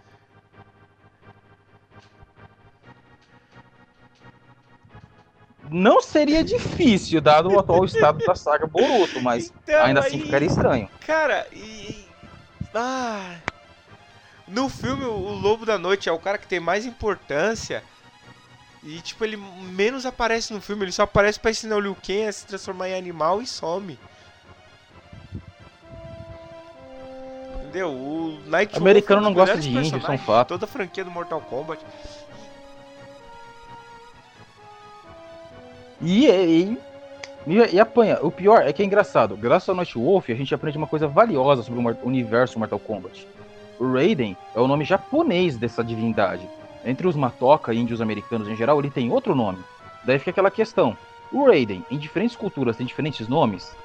Não 5.72 6.00
seria 6.02 6.44
difícil, 6.44 7.22
dado 7.22 7.50
o 7.50 7.60
atual 7.60 7.86
estado 7.86 8.24
da 8.24 8.36
saga 8.36 8.68
Boruto, 8.68 9.20
mas 9.22 9.52
Então, 9.64 9.84
ainda 9.84 10.02
assim 10.02 10.18
aí, 10.18 10.24
ficaria 10.24 10.48
estranho. 10.48 10.90
Cara, 11.08 11.48
e. 11.52 12.06
Ah. 12.76 13.38
No 14.48 14.70
filme, 14.70 15.06
o 15.06 15.34
Lobo 15.34 15.66
da 15.66 15.78
Noite 15.80 16.10
é 16.10 16.12
o 16.12 16.20
cara 16.20 16.38
que 16.38 16.48
tem 16.48 16.60
mais 16.60 16.86
importância. 16.86 17.84
E, 18.84 19.00
tipo, 19.02 19.24
ele 19.24 19.38
menos 19.38 20.06
aparece 20.06 20.54
no 20.54 20.62
filme. 20.62 20.86
Ele 20.86 20.92
só 20.92 21.04
aparece 21.04 21.40
pra 21.40 21.52
ensinar 21.52 21.76
o 21.76 21.80
Liu 21.80 21.96
Kang 21.96 22.26
a 22.26 22.32
se 22.32 22.46
transformar 22.48 22.90
em 22.90 22.96
animal 22.96 23.42
e 23.42 23.48
some. 23.48 23.98
Entendeu? 27.56 27.92
O 27.92 28.40
Night 28.48 28.76
Americano 28.76 29.22
é 29.22 29.24
não 29.24 29.34
gosta 29.34 29.58
de 29.58 29.70
índio, 29.70 29.98
isso 29.98 30.08
é 30.08 30.12
um 30.12 30.18
fato. 30.18 30.50
Toda 30.50 30.66
a 30.66 30.68
franquia 30.68 31.06
do 31.06 31.12
Mortal 31.12 31.40
Kombat. 31.42 31.82
E, 36.02 36.28
e, 36.28 36.78
e, 37.48 37.56
e 37.74 37.80
apanha. 37.80 38.20
O 38.22 38.32
pior 38.32 38.64
é 38.68 38.74
que 38.74 38.82
é 38.82 38.86
engraçado. 38.86 39.38
Graças 39.38 39.70
ao 39.70 39.76
Night 39.76 39.98
Wolf, 39.98 40.30
a 40.30 40.34
gente 40.34 40.54
aprende 40.56 40.78
uma 40.78 40.88
coisa 40.88 41.08
valiosa 41.08 41.62
sobre 41.62 41.80
o 41.80 41.98
universo 42.06 42.58
Mortal 42.58 42.80
Kombat. 42.80 43.28
O 43.80 43.94
Raiden 43.94 44.36
é 44.56 44.60
o 44.60 44.68
nome 44.68 44.84
japonês 44.84 45.56
dessa 45.56 45.84
divindade. 45.84 46.48
Entre 46.84 47.08
os 47.08 47.16
Matoka 47.16 47.74
e 47.74 47.78
índios 47.78 48.02
americanos 48.02 48.48
em 48.48 48.56
geral, 48.56 48.80
ele 48.80 48.90
tem 48.90 49.12
outro 49.12 49.36
nome. 49.36 49.60
Daí 50.04 50.18
fica 50.18 50.32
aquela 50.32 50.52
questão. 50.52 50.98
O 51.32 51.46
Raiden, 51.46 51.86
em 51.90 51.98
diferentes 51.98 52.36
culturas, 52.36 52.76
tem 52.76 52.86
diferentes 52.86 53.28
nomes. 53.28 53.76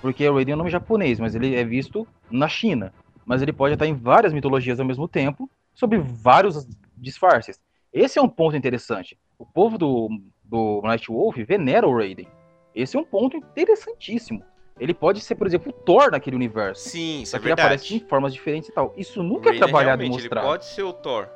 Porque 0.00 0.28
o 0.28 0.34
Raiden 0.34 0.52
é 0.52 0.54
um 0.54 0.58
nome 0.58 0.70
japonês, 0.70 1.20
mas 1.20 1.34
ele 1.34 1.54
é 1.54 1.64
visto 1.64 2.06
na 2.30 2.48
China. 2.48 2.92
Mas 3.24 3.42
ele 3.42 3.52
pode 3.52 3.74
estar 3.74 3.86
em 3.86 3.94
várias 3.94 4.32
mitologias 4.32 4.80
ao 4.80 4.86
mesmo 4.86 5.06
tempo, 5.06 5.50
sob 5.74 5.98
vários 5.98 6.66
disfarces. 6.96 7.60
Esse 7.92 8.18
é 8.18 8.22
um 8.22 8.28
ponto 8.28 8.56
interessante. 8.56 9.18
O 9.38 9.44
povo 9.44 9.76
do, 9.76 10.08
do 10.44 10.80
Night 10.84 11.08
Wolf 11.08 11.36
venera 11.38 11.86
o 11.86 11.96
Raiden. 11.96 12.28
Esse 12.74 12.96
é 12.96 13.00
um 13.00 13.04
ponto 13.04 13.36
interessantíssimo. 13.36 14.42
Ele 14.78 14.92
pode 14.92 15.20
ser, 15.20 15.34
por 15.34 15.46
exemplo, 15.46 15.70
o 15.70 15.72
Thor 15.72 16.10
naquele 16.10 16.36
universo. 16.36 16.88
Sim, 16.88 17.22
isso 17.22 17.34
é 17.34 17.38
que 17.38 17.44
ele 17.44 17.50
verdade. 17.50 17.66
aparece 17.66 17.88
de 17.88 18.00
formas 18.06 18.34
diferentes 18.34 18.68
e 18.68 18.72
tal. 18.72 18.92
Isso 18.96 19.22
nunca 19.22 19.50
é 19.50 19.56
trabalhado 19.56 20.02
e 20.02 20.08
mostrado. 20.08 20.46
Ele 20.46 20.52
pode 20.52 20.66
ser 20.66 20.82
o 20.82 20.92
Thor. 20.92 21.28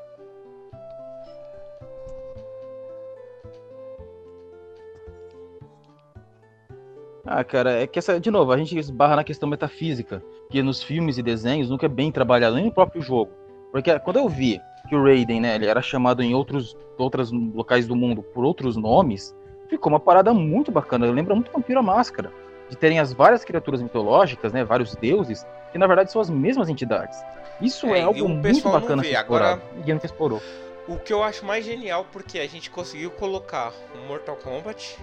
Ah, 7.26 7.44
cara, 7.44 7.82
é 7.82 7.86
que 7.86 7.98
essa, 7.98 8.18
de 8.18 8.30
novo, 8.30 8.50
a 8.52 8.56
gente 8.56 8.78
esbarra 8.78 9.16
na 9.16 9.24
questão 9.24 9.48
metafísica, 9.48 10.22
que 10.50 10.62
nos 10.62 10.82
filmes 10.82 11.18
e 11.18 11.22
desenhos 11.22 11.68
nunca 11.68 11.86
é 11.86 11.88
bem 11.88 12.10
trabalhado, 12.10 12.56
nem 12.56 12.64
no 12.64 12.72
próprio 12.72 13.02
jogo. 13.02 13.30
Porque 13.70 13.96
quando 14.00 14.16
eu 14.18 14.28
vi 14.28 14.60
que 14.88 14.96
o 14.96 15.02
Raiden, 15.04 15.40
né, 15.40 15.54
ele 15.54 15.66
era 15.66 15.82
chamado 15.82 16.22
em 16.22 16.34
outros, 16.34 16.76
outros 16.98 17.30
locais 17.30 17.86
do 17.86 17.94
mundo 17.94 18.22
por 18.22 18.44
outros 18.44 18.76
nomes, 18.76 19.34
ficou 19.68 19.92
uma 19.92 20.00
parada 20.00 20.32
muito 20.34 20.72
bacana. 20.72 21.06
Eu 21.06 21.12
lembro 21.12 21.34
muito 21.36 21.52
Vampiro 21.52 21.78
à 21.78 21.82
Máscara, 21.82 22.32
de 22.68 22.76
terem 22.76 22.98
as 22.98 23.12
várias 23.12 23.44
criaturas 23.44 23.82
mitológicas, 23.82 24.52
né, 24.52 24.64
vários 24.64 24.96
deuses, 24.96 25.46
que 25.70 25.78
na 25.78 25.86
verdade 25.86 26.10
são 26.10 26.20
as 26.20 26.30
mesmas 26.30 26.68
entidades. 26.68 27.18
Isso 27.60 27.86
É, 27.88 28.00
é, 28.00 28.02
algo 28.02 28.28
muito 28.28 28.68
bacana 28.68 29.02
Agora- 29.02 29.08
explorado. 29.20 29.62
Ninguém 29.76 29.94
nunca 29.94 30.06
explorou. 30.06 30.42
O 30.88 30.96
que 30.96 31.12
eu 31.12 31.22
acho 31.22 31.44
mais 31.44 31.64
genial, 31.64 32.06
porque 32.10 32.38
a 32.38 32.48
gente 32.48 32.70
conseguiu 32.70 33.10
colocar 33.10 33.72
o 33.94 34.08
Mortal 34.08 34.36
Kombat, 34.36 34.98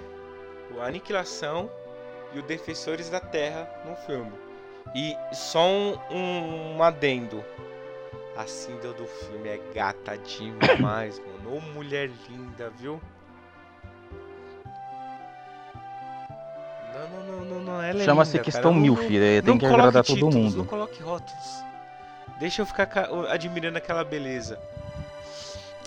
o 0.76 0.82
Aniquilação 0.82 1.70
e 2.38 2.40
o 2.40 2.44
Defensores 2.44 3.10
da 3.10 3.20
Terra 3.20 3.68
no 3.86 3.96
filme. 3.96 4.32
E 4.96 5.16
só 5.34 5.66
um, 5.68 5.98
um, 6.12 6.76
um 6.78 6.84
adendo. 6.84 7.44
A 8.36 8.46
Cinda 8.46 8.94
do 8.94 9.06
filme 9.08 9.50
é 9.50 9.60
gata 9.74 10.16
demais, 10.18 11.20
mano. 11.44 11.58
Ô 11.58 11.60
mulher 11.74 12.10
linda, 12.30 12.72
viu? 12.78 13.02
Não, 16.94 17.10
não, 17.10 17.26
não, 17.26 17.46
não, 17.46 17.60
não. 17.62 17.82
Ela 17.82 18.02
é 18.02 18.06
Chama-se 18.06 18.38
questão 18.40 18.72
cara. 18.72 18.76
Milf, 18.76 19.02
não- 19.02 19.10
né, 19.20 19.42
tem 19.42 19.58
que 19.58 19.66
agradar 19.66 20.04
todo 20.04 20.16
títulos, 20.16 20.36
mundo. 20.36 20.58
Não 20.58 20.66
coloque 20.66 21.02
rótulos. 21.02 21.64
Deixa 22.40 22.62
eu 22.62 22.66
ficar 22.66 22.86
ca- 22.86 23.10
admirando 23.30 23.78
aquela 23.78 24.04
beleza. 24.04 24.60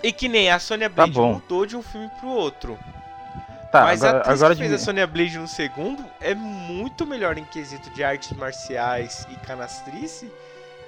E 0.02 0.12
que 0.12 0.28
nem 0.28 0.50
a 0.50 0.58
Tá 0.88 0.94
Blade 0.96 1.12
bom. 1.12 1.34
mudou 1.34 1.66
de 1.66 1.76
um 1.76 1.82
filme 1.82 2.08
pro 2.18 2.28
outro. 2.30 2.78
Tá, 3.70 3.84
Mas 3.84 4.02
a 4.02 4.08
agora, 4.08 4.22
atriz 4.22 4.42
agora 4.42 4.54
que 4.54 4.60
fez 4.62 4.72
a. 4.72 4.78
Sonya 4.78 5.06
Blade 5.06 5.38
no 5.38 5.46
segundo 5.46 6.04
é 6.20 6.34
muito 6.34 7.06
melhor 7.06 7.38
em 7.38 7.44
quesito 7.44 7.88
de 7.90 8.02
artes 8.02 8.32
marciais 8.32 9.26
e 9.30 9.36
canastrice 9.46 10.30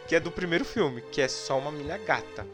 que 0.07 0.17
é 0.17 0.21
do 0.21 0.31
primeiro 0.31 0.65
filme, 0.65 1.01
que 1.01 1.21
é 1.21 1.29
só 1.29 1.59
uma 1.59 1.71
milha 1.71 1.97
gata. 1.99 2.47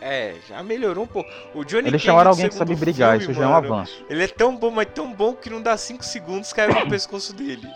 É, 0.00 0.36
já 0.48 0.62
melhorou 0.62 1.04
um 1.04 1.06
pouco. 1.06 1.30
O 1.54 1.64
Johnny 1.64 1.88
Eles 1.88 1.92
Cage 1.92 2.06
chamaram 2.06 2.30
alguém 2.30 2.48
que 2.48 2.54
sabe 2.54 2.74
brigar, 2.74 3.18
filme, 3.18 3.32
isso 3.32 3.34
já 3.34 3.44
é 3.44 3.48
um 3.48 3.52
mano, 3.52 3.74
avanço. 3.74 4.04
Ele 4.08 4.24
é 4.24 4.28
tão 4.28 4.56
bom, 4.56 4.70
mas 4.70 4.88
tão 4.92 5.12
bom 5.12 5.34
que 5.34 5.48
não 5.48 5.62
dá 5.62 5.76
5 5.76 6.04
segundos 6.04 6.52
caiu 6.52 6.74
no 6.74 6.88
pescoço 6.90 7.32
dele. 7.34 7.68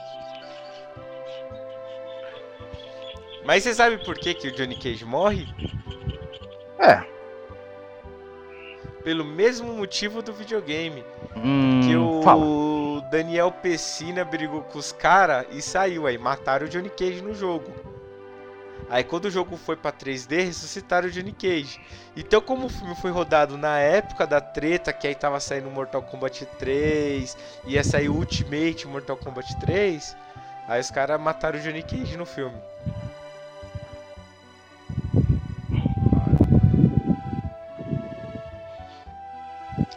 Mas 3.45 3.63
você 3.63 3.75
sabe 3.75 3.99
por 4.05 4.19
que, 4.19 4.35
que 4.35 4.49
o 4.49 4.53
Johnny 4.53 4.77
Cage 4.77 5.05
morre? 5.05 5.47
É. 6.81 7.16
Pelo 9.07 9.25
mesmo 9.25 9.73
motivo 9.73 10.21
do 10.21 10.33
videogame. 10.33 11.05
Hum, 11.37 11.81
Que 11.87 11.95
o 11.97 12.23
fala. 12.23 12.45
Daniel 13.09 13.53
Pessina 13.53 14.25
brigou 14.25 14.63
com 14.63 14.81
os 14.81 14.91
caras 14.91 15.47
e 15.53 15.63
saiu. 15.63 16.09
Aí 16.09 16.19
mataram 16.19 16.67
o 16.67 16.69
Johnny 16.69 16.91
Cage 16.91 17.23
no 17.23 17.33
jogo. 17.33 17.71
Aí 18.91 19.05
quando 19.05 19.27
o 19.27 19.31
jogo 19.31 19.57
foi 19.57 19.77
pra 19.77 19.93
3D, 19.93 20.47
ressuscitaram 20.47 21.07
o 21.07 21.11
Johnny 21.13 21.31
Cage. 21.31 21.81
Então 22.17 22.41
como 22.41 22.67
o 22.67 22.69
filme 22.69 22.97
foi 22.97 23.13
rodado 23.13 23.57
na 23.57 23.79
época 23.79 24.27
da 24.27 24.41
treta, 24.41 24.93
que 24.93 25.07
aí 25.07 25.15
tava 25.15 25.39
saindo 25.39 25.71
Mortal 25.71 26.03
Kombat 26.03 26.45
3, 26.59 27.37
ia 27.65 27.85
sair 27.85 28.09
Ultimate 28.09 28.89
Mortal 28.89 29.17
Kombat 29.17 29.57
3, 29.61 30.17
aí 30.67 30.81
os 30.81 30.91
caras 30.91 31.21
mataram 31.21 31.61
o 31.61 31.63
Johnny 31.63 31.85
Cage 31.85 32.17
no 32.17 32.27
filme. 32.27 32.57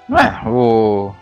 Não 0.10 0.18
é, 0.18 0.42
o... 0.48 1.14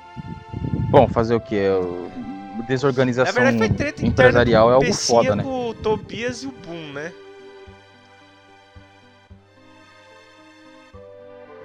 Bom, 0.90 1.08
fazer 1.08 1.36
o 1.36 1.42
quê? 1.42 1.68
O- 1.70 2.10
Na 2.58 2.64
Desorganização 2.64 3.34
verdade 3.34 3.58
foi 3.58 3.70
treta 3.70 4.06
empresarial 4.06 4.72
é 4.72 4.74
algo 4.76 4.94
foda, 4.94 5.36
né? 5.36 5.44
com 5.44 5.70
o 5.70 5.74
Tobias 5.74 6.44
e 6.44 6.48
o 6.48 6.52
Boom, 6.52 6.94
né? 6.94 7.12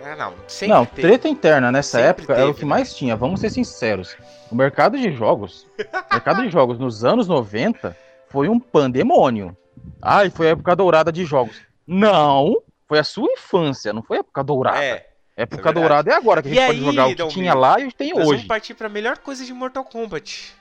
Ah, 0.04 0.16
não. 0.16 0.34
Não, 0.68 0.84
teve. 0.84 1.02
treta 1.08 1.28
interna 1.28 1.70
nessa 1.70 1.98
Sempre 1.98 2.08
época 2.24 2.32
era 2.34 2.42
o 2.42 2.46
teve, 2.48 2.58
que 2.58 2.64
né? 2.64 2.70
mais 2.70 2.94
tinha, 2.94 3.14
vamos 3.16 3.40
ser 3.40 3.50
sinceros. 3.50 4.16
O 4.50 4.54
mercado 4.54 4.98
de 4.98 5.12
jogos, 5.12 5.66
mercado 6.10 6.42
de 6.42 6.50
jogos 6.50 6.78
nos 6.78 7.04
anos 7.04 7.28
90 7.28 7.96
foi 8.28 8.48
um 8.48 8.58
pandemônio. 8.58 9.56
Ai, 10.00 10.28
foi 10.28 10.48
a 10.48 10.50
época 10.50 10.74
dourada 10.74 11.12
de 11.12 11.24
jogos. 11.24 11.56
Não, 11.86 12.60
foi 12.88 12.98
a 12.98 13.04
sua 13.04 13.30
infância, 13.32 13.92
não 13.92 14.02
foi 14.02 14.16
a 14.18 14.20
época 14.20 14.42
dourada. 14.42 14.82
É. 14.82 15.06
época 15.36 15.62
verdade. 15.62 15.80
dourada 15.80 16.10
é 16.10 16.14
agora 16.14 16.42
que 16.42 16.48
a 16.48 16.52
gente 16.54 16.66
pode 16.66 16.80
jogar 16.80 17.06
o 17.08 17.14
que 17.16 17.34
tinha 17.34 17.54
lá 17.54 17.80
e 17.80 17.90
tem 17.92 18.10
Nós 18.10 18.18
vamos 18.24 18.38
hoje. 18.38 18.46
partir 18.46 18.74
pra 18.74 18.88
melhor 18.88 19.18
coisa 19.18 19.44
de 19.44 19.52
Mortal 19.52 19.84
Kombat. 19.84 20.54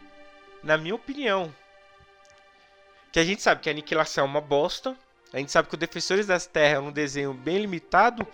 Na 0.63 0.78
minha 0.78 0.95
opinião. 0.95 1.53
Que 3.11 3.19
a 3.19 3.24
gente 3.24 3.41
sabe 3.41 3.61
que 3.61 3.69
a 3.69 3.72
aniquilação 3.74 4.24
é 4.24 4.28
uma 4.28 4.41
bosta. 4.41 4.95
A 5.34 5.38
gente 5.38 5.51
sabe 5.51 5.67
que 5.67 5.76
o 5.76 5.78
Defensores 5.78 6.26
das 6.28 6.45
Terras 6.45 6.78
é 6.78 6.80
um 6.80 6.91
desenho 6.91 7.34
bem 7.34 7.57
limitado. 7.57 8.26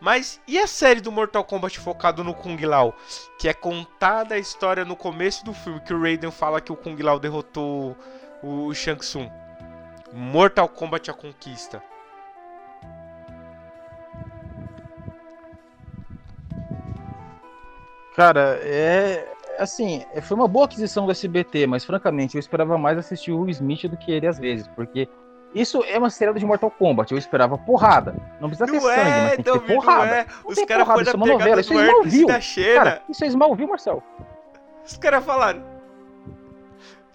Mas 0.00 0.40
e 0.46 0.58
a 0.58 0.66
série 0.66 1.00
do 1.00 1.12
Mortal 1.12 1.44
Kombat 1.44 1.78
focado 1.78 2.24
no 2.24 2.32
Kung 2.34 2.56
Lao? 2.64 2.94
Que 3.38 3.48
é 3.48 3.54
contada 3.54 4.34
a 4.34 4.38
história 4.38 4.84
no 4.84 4.96
começo 4.96 5.44
do 5.44 5.52
filme. 5.52 5.80
Que 5.80 5.92
o 5.92 6.00
Raiden 6.00 6.30
fala 6.30 6.60
que 6.60 6.72
o 6.72 6.76
Kung 6.76 6.96
Lao 7.02 7.18
derrotou 7.18 7.96
o 8.42 8.72
Shang 8.72 9.00
Tsung. 9.00 9.30
Mortal 10.12 10.68
Kombat 10.68 11.10
A 11.10 11.14
Conquista. 11.14 11.82
Cara, 18.20 18.60
é. 18.62 19.26
Assim, 19.58 20.04
foi 20.22 20.36
uma 20.36 20.46
boa 20.46 20.66
aquisição 20.66 21.06
do 21.06 21.12
SBT, 21.12 21.66
mas 21.66 21.86
francamente 21.86 22.36
eu 22.36 22.38
esperava 22.38 22.76
mais 22.76 22.98
assistir 22.98 23.32
o 23.32 23.40
Will 23.40 23.50
Smith 23.50 23.88
do 23.88 23.96
que 23.96 24.12
ele 24.12 24.26
às 24.26 24.38
vezes, 24.38 24.68
porque 24.68 25.08
isso 25.54 25.82
é 25.86 25.98
uma 25.98 26.10
série 26.10 26.32
de 26.34 26.44
Mortal 26.44 26.70
Kombat. 26.70 27.12
Eu 27.12 27.18
esperava 27.18 27.56
porrada. 27.56 28.14
Não 28.38 28.48
precisa 28.48 28.66
ter 28.66 28.72
Não 28.72 28.80
sangue, 28.80 28.96
mas 28.96 29.06
é, 29.06 29.28
tem 29.28 29.36
que 29.36 29.42
ter 29.42 29.50
Dalmir, 29.50 29.68
não 29.68 29.76
porrada. 29.76 30.10
é. 30.10 30.24
Não 30.24 30.50
Os 30.50 30.54
tem 30.54 30.66
caras 30.66 30.84
porrada, 30.84 31.02
isso 31.02 31.10
é 31.10 31.16
uma 31.16 31.26
novela, 31.26 31.60
isso 31.62 31.72
é 31.78 32.06
e 32.08 32.26
da 32.26 32.40
Xena. 32.40 32.74
Cara, 32.74 33.02
isso 33.08 33.24
é 33.24 33.26
Smallville, 33.28 33.70
Marcel. 33.70 34.02
Os 34.86 34.96
caras 34.98 35.24
falaram. 35.24 35.62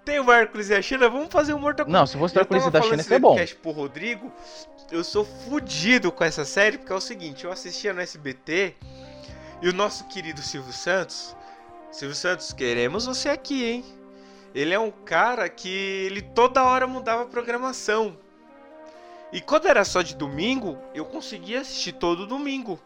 Tem 0.04 0.18
o 0.18 0.32
Hércules 0.32 0.70
e 0.70 0.74
a 0.74 0.82
China, 0.82 1.08
vamos 1.08 1.28
fazer 1.30 1.54
um 1.54 1.58
Mortal 1.60 1.86
Kombat. 1.86 2.00
Não, 2.00 2.06
se 2.06 2.18
fosse 2.18 2.36
o 2.36 2.40
Hércules 2.40 2.64
da 2.64 2.70
falando 2.80 2.90
China, 2.90 3.02
isso 3.02 3.14
é 3.14 3.18
bom. 3.20 3.36
pro 3.62 3.70
Rodrigo, 3.70 4.32
eu 4.90 5.04
sou 5.04 5.24
fudido 5.24 6.10
com 6.10 6.24
essa 6.24 6.44
série, 6.44 6.78
porque 6.78 6.92
é 6.92 6.96
o 6.96 7.00
seguinte, 7.00 7.44
eu 7.44 7.52
assistia 7.52 7.92
no 7.92 8.00
SBT 8.00 8.74
e 9.62 9.68
o 9.68 9.72
nosso 9.72 10.04
querido 10.04 10.42
Silvio 10.42 10.72
Santos, 10.72 11.36
Silvio 11.90 12.14
Santos, 12.14 12.52
queremos 12.52 13.06
você 13.06 13.28
aqui, 13.28 13.64
hein? 13.64 13.84
Ele 14.54 14.74
é 14.74 14.78
um 14.78 14.90
cara 14.90 15.48
que 15.48 15.68
ele 15.68 16.20
toda 16.20 16.64
hora 16.64 16.86
mudava 16.86 17.22
a 17.22 17.26
programação. 17.26 18.16
E 19.32 19.40
quando 19.40 19.66
era 19.66 19.84
só 19.84 20.02
de 20.02 20.14
domingo, 20.14 20.78
eu 20.94 21.04
conseguia 21.04 21.60
assistir 21.60 21.92
todo 21.92 22.26
domingo. 22.26 22.80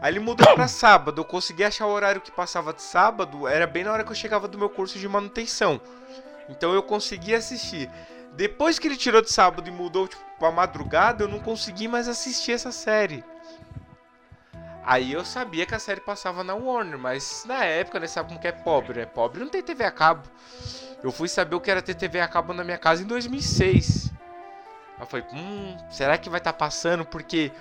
Aí 0.00 0.12
ele 0.12 0.20
mudou 0.20 0.54
pra 0.54 0.66
sábado, 0.68 1.20
eu 1.20 1.24
consegui 1.24 1.64
achar 1.64 1.86
o 1.86 1.92
horário 1.92 2.20
que 2.20 2.30
passava 2.30 2.72
de 2.72 2.82
sábado, 2.82 3.46
era 3.46 3.66
bem 3.66 3.84
na 3.84 3.92
hora 3.92 4.04
que 4.04 4.10
eu 4.10 4.16
chegava 4.16 4.48
do 4.48 4.58
meu 4.58 4.70
curso 4.70 4.98
de 4.98 5.08
manutenção. 5.08 5.80
Então 6.48 6.72
eu 6.72 6.82
consegui 6.82 7.34
assistir. 7.34 7.90
Depois 8.34 8.78
que 8.78 8.88
ele 8.88 8.96
tirou 8.96 9.20
de 9.20 9.30
sábado 9.30 9.68
e 9.68 9.70
mudou 9.70 10.08
tipo, 10.08 10.22
pra 10.38 10.50
madrugada, 10.50 11.24
eu 11.24 11.28
não 11.28 11.38
consegui 11.38 11.86
mais 11.86 12.08
assistir 12.08 12.52
essa 12.52 12.72
série. 12.72 13.24
Aí 14.84 15.12
eu 15.12 15.24
sabia 15.24 15.64
que 15.64 15.74
a 15.74 15.78
série 15.78 16.00
passava 16.00 16.42
na 16.42 16.54
Warner, 16.54 16.98
mas 16.98 17.44
na 17.46 17.64
época, 17.64 18.00
né, 18.00 18.06
sabe 18.06 18.28
como 18.28 18.40
que 18.40 18.48
é 18.48 18.52
pobre, 18.52 19.00
né? 19.00 19.06
Pobre 19.06 19.40
não 19.40 19.48
tem 19.48 19.62
TV 19.62 19.84
a 19.84 19.90
cabo. 19.92 20.28
Eu 21.02 21.12
fui 21.12 21.28
saber 21.28 21.54
o 21.54 21.60
que 21.60 21.70
era 21.70 21.80
ter 21.80 21.94
TV 21.94 22.20
a 22.20 22.28
cabo 22.28 22.52
na 22.52 22.64
minha 22.64 22.78
casa 22.78 23.02
em 23.02 23.06
2006. 23.06 24.12
Aí 24.96 25.02
eu 25.02 25.06
falei, 25.06 25.26
hum, 25.32 25.76
será 25.90 26.18
que 26.18 26.28
vai 26.28 26.38
estar 26.38 26.52
passando? 26.52 27.04
Porque 27.04 27.52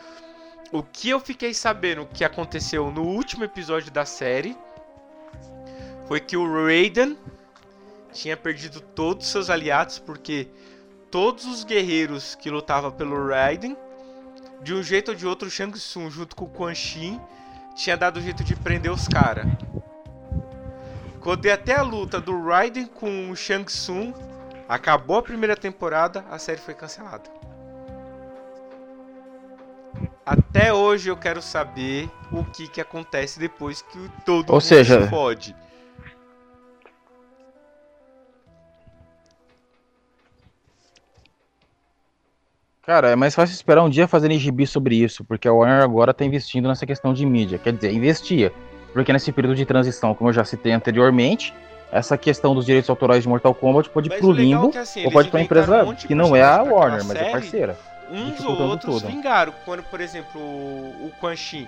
o 0.71 0.81
que 0.81 1.09
eu 1.09 1.19
fiquei 1.19 1.53
sabendo 1.53 2.07
que 2.07 2.23
aconteceu 2.23 2.91
no 2.91 3.03
último 3.03 3.43
episódio 3.43 3.91
da 3.91 4.05
série 4.05 4.57
foi 6.07 6.19
que 6.19 6.35
o 6.35 6.65
Raiden 6.65 7.17
tinha 8.11 8.35
perdido 8.35 8.81
todos 8.81 9.25
os 9.25 9.31
seus 9.31 9.49
aliados 9.49 9.99
porque 9.99 10.47
todos 11.09 11.45
os 11.45 11.63
guerreiros 11.63 12.35
que 12.35 12.49
lutavam 12.49 12.91
pelo 12.91 13.27
Raiden, 13.27 13.77
de 14.61 14.73
um 14.73 14.83
jeito 14.83 15.09
ou 15.11 15.15
de 15.15 15.25
outro, 15.25 15.47
o 15.47 15.51
Shang 15.51 15.71
Tsung 15.77 16.09
junto 16.09 16.35
com 16.35 16.45
o 16.45 16.49
Quan 16.49 16.73
Chi 16.73 17.19
tinha 17.75 17.95
dado 17.97 18.17
o 18.17 18.21
jeito 18.21 18.43
de 18.43 18.55
prender 18.55 18.91
os 18.91 19.07
caras. 19.07 19.47
Quando 21.19 21.45
ia 21.45 21.53
até 21.53 21.75
a 21.75 21.81
luta 21.81 22.19
do 22.19 22.43
Raiden 22.43 22.85
com 22.87 23.29
o 23.29 23.35
Shang 23.35 23.65
Tsung, 23.65 24.13
acabou 24.67 25.17
a 25.17 25.23
primeira 25.23 25.55
temporada, 25.55 26.25
a 26.29 26.37
série 26.37 26.59
foi 26.59 26.73
cancelada. 26.73 27.29
Até 30.25 30.71
hoje 30.71 31.09
eu 31.09 31.17
quero 31.17 31.41
saber 31.41 32.09
o 32.31 32.43
que 32.43 32.67
que 32.67 32.79
acontece 32.79 33.39
depois 33.39 33.81
que 33.81 33.97
o- 33.97 34.09
todo 34.25 34.49
Ou 34.49 34.55
mundo 34.55 34.61
seja- 34.61 35.01
se 35.03 35.09
fode. 35.09 35.55
Cara, 42.83 43.09
é 43.11 43.15
mais 43.15 43.35
fácil 43.35 43.53
esperar 43.53 43.83
um 43.83 43.89
dia 43.89 44.07
fazerem 44.07 44.39
gibi 44.39 44.65
sobre 44.65 44.95
isso, 44.95 45.23
porque 45.23 45.47
a 45.47 45.53
Warner 45.53 45.83
agora 45.83 46.13
tá 46.13 46.25
investindo 46.25 46.67
nessa 46.67 46.85
questão 46.85 47.13
de 47.13 47.25
mídia. 47.25 47.59
Quer 47.59 47.73
dizer, 47.73 47.93
investia. 47.93 48.51
Porque 48.91 49.13
nesse 49.13 49.31
período 49.31 49.55
de 49.55 49.65
transição, 49.65 50.13
como 50.15 50.29
eu 50.29 50.33
já 50.33 50.43
citei 50.43 50.71
anteriormente, 50.73 51.53
essa 51.91 52.17
questão 52.17 52.55
dos 52.55 52.65
direitos 52.65 52.89
autorais 52.89 53.21
de 53.23 53.29
Mortal 53.29 53.53
Kombat 53.53 53.89
pode 53.89 54.09
ir 54.09 54.17
pro 54.17 54.27
o 54.27 54.31
legal 54.31 54.43
é 54.43 54.45
limbo, 54.63 54.71
que, 54.71 54.77
assim, 54.79 55.05
ou 55.05 55.11
pode 55.11 55.29
pra 55.29 55.41
empresa 55.41 55.83
um 55.83 55.93
que 55.95 56.15
não 56.15 56.35
é 56.35 56.41
a 56.41 56.63
Warner, 56.63 57.05
mas 57.05 57.11
é 57.15 57.19
série. 57.19 57.31
parceira. 57.31 57.79
Uns 58.09 58.43
ou 58.43 58.59
outros 58.61 58.95
tudo. 59.01 59.07
vingaram. 59.07 59.53
Quando, 59.63 59.83
por 59.83 60.01
exemplo, 60.01 60.41
o, 60.41 61.11
Quan 61.21 61.35
Chi. 61.35 61.67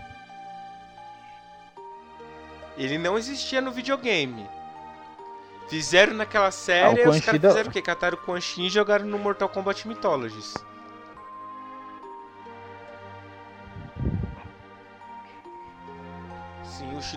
Ele 2.75 2.97
não 2.97 3.17
existia 3.17 3.61
no 3.61 3.71
videogame. 3.71 4.45
Fizeram 5.69 6.13
naquela 6.13 6.51
série, 6.51 7.01
Ah, 7.03 7.05
o 7.05 7.13
e 7.13 7.17
os 7.17 7.23
caras 7.23 7.39
da- 7.39 7.49
fizeram 7.49 7.69
o 7.69 7.71
quê? 7.71 7.81
Cataram 7.81 8.17
o 8.17 8.25
Quan 8.25 8.41
Chi 8.41 8.65
e 8.65 8.69
jogaram 8.69 9.05
no 9.05 9.17
Mortal 9.19 9.47
Kombat 9.47 9.87
Mythologies. 9.87 10.53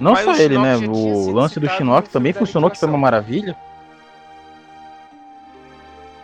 Não 0.01 0.13
mas 0.13 0.25
só 0.25 0.35
ele, 0.37 0.59
né? 0.59 0.77
O 0.77 1.31
lance 1.33 1.59
do 1.61 1.69
Shinnok 1.69 2.07
no 2.07 2.13
também 2.13 2.33
funcionou, 2.33 2.71
que 2.71 2.79
foi 2.79 2.89
uma 2.89 2.99
maravilha. 2.99 3.57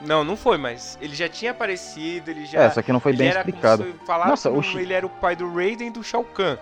Não, 0.00 0.24
não 0.24 0.36
foi, 0.36 0.58
mas 0.58 0.98
ele 1.00 1.14
já 1.14 1.28
tinha 1.28 1.52
aparecido, 1.52 2.30
ele 2.30 2.44
já... 2.44 2.62
É, 2.62 2.70
só 2.70 2.82
que 2.82 2.92
não 2.92 2.98
foi 2.98 3.12
bem 3.12 3.28
explicado. 3.28 3.84
se 3.84 3.94
falaram 4.04 4.30
Nossa, 4.30 4.50
o 4.50 4.60
Shi- 4.60 4.78
ele 4.78 4.92
era 4.92 5.06
o 5.06 5.08
pai 5.08 5.36
do 5.36 5.52
Raiden 5.54 5.88
e 5.88 5.90
do 5.90 6.02
Shao 6.02 6.24
Kahn. 6.24 6.56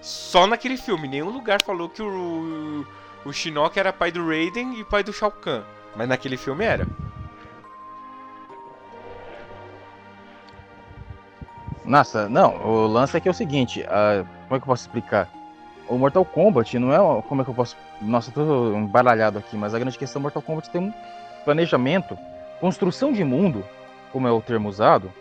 Só 0.00 0.46
naquele 0.46 0.76
filme, 0.76 1.08
nenhum 1.08 1.30
lugar 1.30 1.60
falou 1.62 1.88
que 1.88 2.00
o, 2.00 2.86
o 3.24 3.32
Shinnok 3.32 3.76
era 3.78 3.92
pai 3.92 4.12
do 4.12 4.24
Raiden 4.28 4.78
e 4.78 4.84
pai 4.84 5.02
do 5.02 5.12
Shao 5.12 5.32
Kahn. 5.32 5.62
Mas 5.96 6.08
naquele 6.08 6.36
filme 6.36 6.64
era. 6.64 6.86
Nossa, 11.84 12.28
não, 12.28 12.56
o 12.64 12.86
lance 12.86 13.16
é 13.16 13.20
que 13.20 13.28
é 13.28 13.30
o 13.30 13.34
seguinte, 13.34 13.82
a- 13.88 14.24
como 14.44 14.56
é 14.56 14.58
que 14.58 14.62
eu 14.62 14.66
posso 14.66 14.82
explicar? 14.86 15.28
O 15.88 15.98
Mortal 15.98 16.24
Kombat 16.24 16.78
não 16.78 16.92
é, 16.92 17.22
como 17.22 17.42
é 17.42 17.44
que 17.44 17.50
eu 17.50 17.54
posso, 17.54 17.76
nossa, 18.00 18.30
tô 18.30 18.72
embaralhado 18.72 19.38
aqui, 19.38 19.56
mas 19.56 19.74
a 19.74 19.78
grande 19.78 19.98
questão 19.98 20.20
do 20.20 20.24
Mortal 20.24 20.42
Kombat 20.42 20.70
tem 20.70 20.80
um 20.80 20.92
planejamento, 21.44 22.16
construção 22.60 23.12
de 23.12 23.22
mundo, 23.22 23.62
como 24.10 24.26
é 24.26 24.32
o 24.32 24.40
termo 24.40 24.68
usado, 24.68 25.12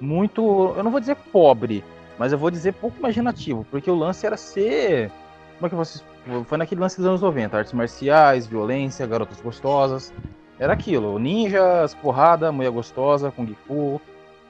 muito, 0.00 0.74
eu 0.76 0.82
não 0.82 0.90
vou 0.90 1.00
dizer 1.00 1.16
pobre, 1.32 1.84
mas 2.18 2.32
eu 2.32 2.38
vou 2.38 2.50
dizer 2.50 2.72
pouco 2.74 2.98
imaginativo, 2.98 3.66
porque 3.70 3.90
o 3.90 3.94
lance 3.94 4.24
era 4.24 4.36
ser, 4.36 5.10
como 5.56 5.66
é 5.66 5.70
que 5.70 5.76
posso, 5.76 6.04
foi 6.46 6.58
naquele 6.58 6.80
lance 6.80 6.96
dos 6.98 7.06
anos 7.06 7.20
90, 7.20 7.56
artes 7.56 7.72
marciais, 7.72 8.46
violência, 8.46 9.06
garotas 9.06 9.40
gostosas, 9.40 10.12
era 10.58 10.72
aquilo, 10.72 11.18
ninjas, 11.18 11.94
porrada, 11.94 12.52
mulher 12.52 12.70
gostosa, 12.70 13.32
kung 13.32 13.52
fu, 13.66 14.00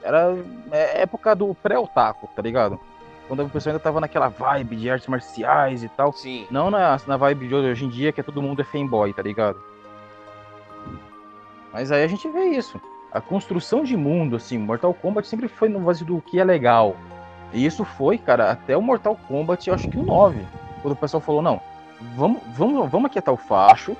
era 0.03 0.37
é 0.71 1.01
época 1.01 1.35
do 1.35 1.55
pré-otaku, 1.55 2.29
tá 2.35 2.41
ligado? 2.41 2.79
Quando 3.27 3.43
o 3.43 3.49
pessoal 3.49 3.71
ainda 3.71 3.83
tava 3.83 4.01
naquela 4.01 4.27
vibe 4.27 4.75
de 4.75 4.89
artes 4.89 5.07
marciais 5.07 5.83
e 5.83 5.89
tal. 5.89 6.11
Sim. 6.13 6.45
Não 6.51 6.69
na, 6.69 6.97
na 7.07 7.17
vibe 7.17 7.47
de 7.47 7.55
hoje 7.55 7.85
em 7.85 7.89
dia, 7.89 8.11
que 8.11 8.19
é 8.19 8.23
todo 8.23 8.41
mundo 8.41 8.61
é 8.61 8.65
fanboy, 8.65 9.13
tá 9.13 9.21
ligado? 9.21 9.59
Mas 11.71 11.91
aí 11.91 12.03
a 12.03 12.07
gente 12.07 12.27
vê 12.29 12.45
isso. 12.45 12.79
A 13.11 13.21
construção 13.21 13.83
de 13.83 13.95
mundo, 13.95 14.35
assim, 14.35 14.57
Mortal 14.57 14.93
Kombat 14.93 15.27
sempre 15.27 15.47
foi 15.47 15.69
no 15.69 15.79
base 15.79 16.03
do 16.03 16.21
que 16.21 16.39
é 16.39 16.43
legal. 16.43 16.95
E 17.53 17.65
isso 17.65 17.85
foi, 17.85 18.17
cara, 18.17 18.51
até 18.51 18.75
o 18.75 18.81
Mortal 18.81 19.17
Kombat, 19.27 19.67
eu 19.67 19.75
acho 19.75 19.87
que 19.87 19.97
o 19.97 20.03
9. 20.03 20.39
Quando 20.81 20.93
o 20.93 20.97
pessoal 20.97 21.21
falou, 21.21 21.41
não, 21.41 21.61
vamos, 22.15 22.41
vamos, 22.55 22.89
vamos 22.89 23.05
aquietar 23.05 23.33
o 23.33 23.37
facho, 23.37 23.95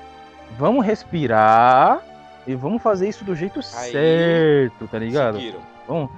vamos 0.58 0.84
respirar 0.84 2.00
e 2.46 2.54
vamos 2.54 2.82
fazer 2.82 3.08
isso 3.08 3.24
do 3.24 3.34
jeito 3.34 3.60
Aí, 3.76 3.92
certo, 3.92 4.88
tá 4.88 4.98
ligado? 4.98 5.36
Seguiram. 5.36 5.60
Vamos, 5.86 6.10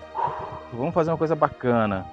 vamos 0.72 0.94
fazer 0.94 1.10
uma 1.10 1.18
coisa 1.18 1.34
bacana. 1.34 2.06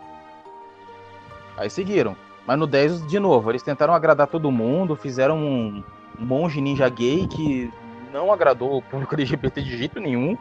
Aí 1.57 1.69
seguiram. 1.69 2.15
Mas 2.45 2.59
no 2.59 2.67
10, 2.67 3.07
de 3.07 3.19
novo, 3.19 3.51
eles 3.51 3.63
tentaram 3.63 3.93
agradar 3.93 4.27
todo 4.27 4.51
mundo, 4.51 4.95
fizeram 4.95 5.37
um 5.37 5.83
monge 6.19 6.59
ninja 6.59 6.89
gay 6.89 7.25
que 7.27 7.71
não 8.11 8.31
agradou 8.31 8.77
o 8.77 8.81
público 8.81 9.15
LGBT 9.15 9.61
de 9.61 9.77
jeito 9.77 9.99
nenhum. 9.99 10.33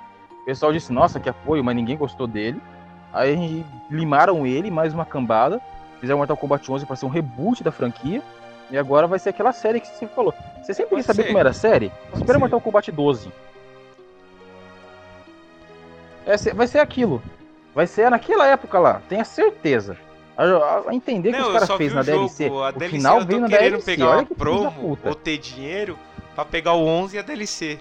O 0.43 0.45
pessoal 0.45 0.73
disse, 0.73 0.93
nossa, 0.93 1.21
que 1.21 1.29
apoio, 1.29 1.63
mas 1.63 1.77
ninguém 1.77 1.97
gostou 1.97 2.27
dele. 2.27 2.61
Aí 3.13 3.65
limaram 3.91 4.47
ele, 4.47 4.71
mais 4.71 4.93
uma 4.93 5.05
cambada. 5.05 5.61
Fizeram 6.01 6.19
Mortal 6.19 6.37
Kombat 6.37 6.71
11 6.71 6.87
para 6.87 6.97
ser 6.97 7.07
um 7.07 7.11
reboot 7.11 7.63
da 7.63 7.71
franquia. 7.71 8.23
E 8.71 8.77
agora 8.77 9.07
vai 9.07 9.19
ser 9.19 9.29
aquela 9.29 9.53
série 9.53 9.81
que 9.81 9.87
você 9.87 9.95
sempre 9.95 10.15
falou. 10.17 10.35
Você 10.63 10.75
sempre 10.75 10.97
quis 10.97 11.07
saber 11.07 11.25
como 11.25 11.39
era 11.39 11.51
a 11.51 11.53
série? 11.53 11.91
Pode 11.91 12.17
Espera 12.17 12.33
ser. 12.33 12.39
Mortal 12.39 12.61
Kombat 12.61 12.91
12. 12.91 13.31
É, 16.27 16.37
vai 16.55 16.67
ser 16.67 16.79
aquilo. 16.79 17.23
Vai 17.75 17.87
ser 17.87 18.11
naquela 18.11 18.47
época 18.47 18.79
lá, 18.79 19.01
tenha 19.09 19.25
certeza. 19.25 19.97
A, 20.37 20.45
a- 20.89 20.95
entender 20.95 21.33
que 21.33 21.39
Não, 21.39 21.49
os 21.49 21.53
caras 21.53 21.71
fez 21.77 21.93
na 21.93 22.01
o 22.01 22.05
jogo. 22.05 22.19
DLC. 22.19 22.49
O 22.51 22.73
DLC 22.73 22.89
final 22.97 23.21
eu 23.21 23.27
veio 23.27 23.41
na 23.41 23.49
querendo 23.49 23.71
DLC. 23.71 23.85
pegar 23.97 24.07
Olha 24.09 24.19
uma 24.19 24.25
que 24.27 24.35
promo 24.35 24.99
ou 25.05 25.15
ter 25.15 25.39
dinheiro 25.39 25.99
pra 26.35 26.45
pegar 26.45 26.73
o 26.73 26.87
11 26.87 27.17
e 27.17 27.19
a 27.19 27.23
DLC. 27.23 27.79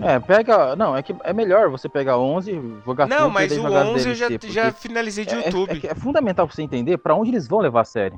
É, 0.00 0.18
pega. 0.20 0.76
Não, 0.76 0.96
é 0.96 1.02
que 1.02 1.14
é 1.24 1.32
melhor 1.32 1.68
você 1.70 1.88
pegar 1.88 2.18
11, 2.18 2.52
jogar 2.84 3.06
Não, 3.08 3.22
tudo 3.24 3.30
mas 3.32 3.50
o 3.52 3.56
jogar 3.56 3.86
11 3.86 4.08
eu 4.08 4.14
já, 4.14 4.28
já 4.48 4.72
finalizei 4.72 5.24
de 5.24 5.34
é- 5.34 5.38
é- 5.40 5.44
YouTube. 5.46 5.70
É, 5.76 5.80
que 5.80 5.86
é 5.88 5.94
fundamental 5.94 6.46
pra 6.46 6.54
você 6.54 6.62
entender 6.62 6.98
pra 6.98 7.14
onde 7.14 7.30
eles 7.30 7.48
vão 7.48 7.58
levar 7.60 7.80
a 7.80 7.84
série. 7.84 8.16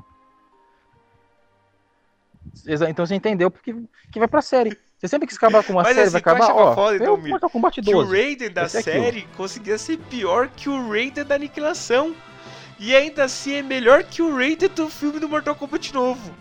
Então 2.89 3.05
você 3.05 3.15
entendeu 3.15 3.49
porque 3.49 3.73
que 4.11 4.19
vai 4.19 4.27
pra 4.27 4.41
série. 4.41 4.77
Você 5.01 5.07
sempre 5.07 5.27
quis 5.27 5.35
acabar 5.35 5.63
com 5.63 5.73
uma 5.73 5.81
Mas 5.81 5.95
série, 5.95 6.01
assim, 6.03 6.11
vai 6.11 6.19
acabar, 6.21 6.53
ó. 6.53 6.75
foda, 6.75 6.95
então, 6.95 7.17
Mir, 7.17 7.29
Mortal 7.31 7.49
Kombat 7.49 7.81
que 7.81 7.89
o 7.89 7.93
12. 7.93 8.11
Raiden 8.15 8.51
da 8.51 8.61
aquilo. 8.65 8.83
série 8.83 9.27
conseguia 9.35 9.75
ser 9.79 9.97
pior 9.97 10.47
que 10.55 10.69
o 10.69 10.89
Raiden 10.91 11.25
da 11.25 11.33
Aniquilação. 11.33 12.15
E 12.79 12.95
ainda 12.95 13.23
assim 13.23 13.53
é 13.55 13.63
melhor 13.63 14.03
que 14.03 14.21
o 14.21 14.35
Raiden 14.35 14.69
do 14.69 14.89
filme 14.91 15.19
do 15.19 15.27
Mortal 15.27 15.55
Kombat 15.55 15.91
novo. 15.91 16.31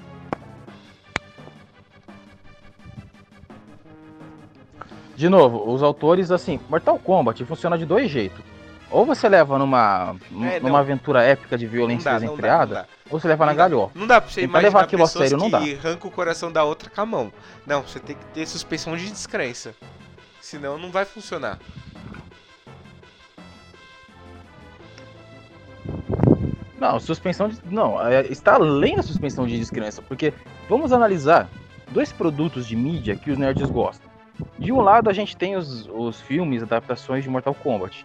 De 5.17 5.29
novo, 5.29 5.71
os 5.71 5.83
autores, 5.83 6.31
assim, 6.31 6.59
Mortal 6.69 6.99
Kombat 6.99 7.45
funciona 7.45 7.77
de 7.77 7.85
dois 7.85 8.11
jeitos. 8.11 8.41
Ou 8.91 9.07
você 9.07 9.29
leva 9.29 9.59
numa, 9.59 10.17
É, 10.51 10.59
numa 10.61 10.71
não. 10.71 10.77
aventura 10.77 11.23
épica 11.23 11.57
de 11.57 11.67
violência 11.67 12.13
desenfreada. 12.13 12.89
Ou 13.11 13.19
você 13.21 13.29
leva 13.29 13.45
na 13.47 13.53
dá. 13.53 13.59
galhofa. 13.59 13.99
Não 13.99 14.07
dá 14.07 14.21
pra 14.21 14.31
você 14.31 14.43
Tentar 14.43 14.51
imaginar 14.61 14.69
levar 14.69 14.85
aquilo 14.85 15.03
a 15.03 15.07
sério, 15.07 15.37
não 15.37 15.51
que 15.51 15.75
arrancam 15.75 16.09
o 16.09 16.13
coração 16.13 16.51
da 16.53 16.63
outra 16.65 16.89
com 16.89 17.01
a 17.01 17.07
mão. 17.07 17.33
Não, 17.67 17.83
você 17.83 17.99
tem 17.99 18.17
que 18.17 18.25
ter 18.27 18.47
suspensão 18.47 18.97
de 18.97 19.11
descrença. 19.11 19.75
Senão 20.41 20.79
não 20.79 20.91
vai 20.91 21.05
funcionar. 21.05 21.59
Não, 26.79 26.99
suspensão 26.99 27.49
de. 27.49 27.59
Não, 27.71 28.01
é- 28.07 28.27
está 28.27 28.55
além 28.55 28.97
da 28.97 29.03
suspensão 29.03 29.47
de 29.47 29.59
descrença, 29.59 30.01
porque 30.01 30.33
vamos 30.69 30.93
analisar 30.93 31.49
dois 31.91 32.11
produtos 32.11 32.67
de 32.67 32.75
mídia 32.75 33.17
que 33.17 33.31
os 33.31 33.37
nerds 33.39 33.69
gostam. 33.71 34.09
De 34.59 34.73
um 34.73 34.81
lado, 34.81 35.11
a 35.11 35.13
gente 35.13 35.37
tem 35.37 35.57
os, 35.57 35.87
os 35.93 36.21
filmes, 36.23 36.63
adaptações 36.63 37.23
de 37.23 37.29
Mortal 37.29 37.55
Kombat. 37.55 38.05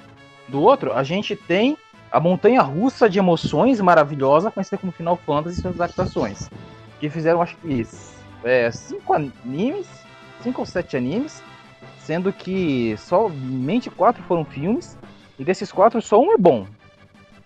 Do 0.49 0.61
outro, 0.61 0.91
a 0.93 1.03
gente 1.03 1.35
tem 1.35 1.77
a 2.15 2.19
montanha 2.21 2.61
russa 2.61 3.09
de 3.09 3.19
emoções 3.19 3.81
maravilhosa, 3.81 4.49
conhecida 4.49 4.77
como 4.77 4.93
Final 4.93 5.17
Fantasy 5.17 5.59
e 5.59 5.61
suas 5.61 5.75
adaptações. 5.75 6.49
Que 6.97 7.09
fizeram, 7.09 7.41
acho 7.41 7.57
que, 7.57 7.85
é, 8.45 8.71
cinco 8.71 9.13
animes, 9.13 9.85
cinco 10.41 10.61
ou 10.61 10.65
sete 10.65 10.95
animes, 10.95 11.43
sendo 11.99 12.31
que 12.31 12.95
somente 12.97 13.89
quatro 13.89 14.23
foram 14.23 14.45
filmes, 14.45 14.97
e 15.37 15.43
desses 15.43 15.73
quatro, 15.73 16.01
só 16.01 16.17
um 16.17 16.31
é 16.31 16.37
bom, 16.37 16.65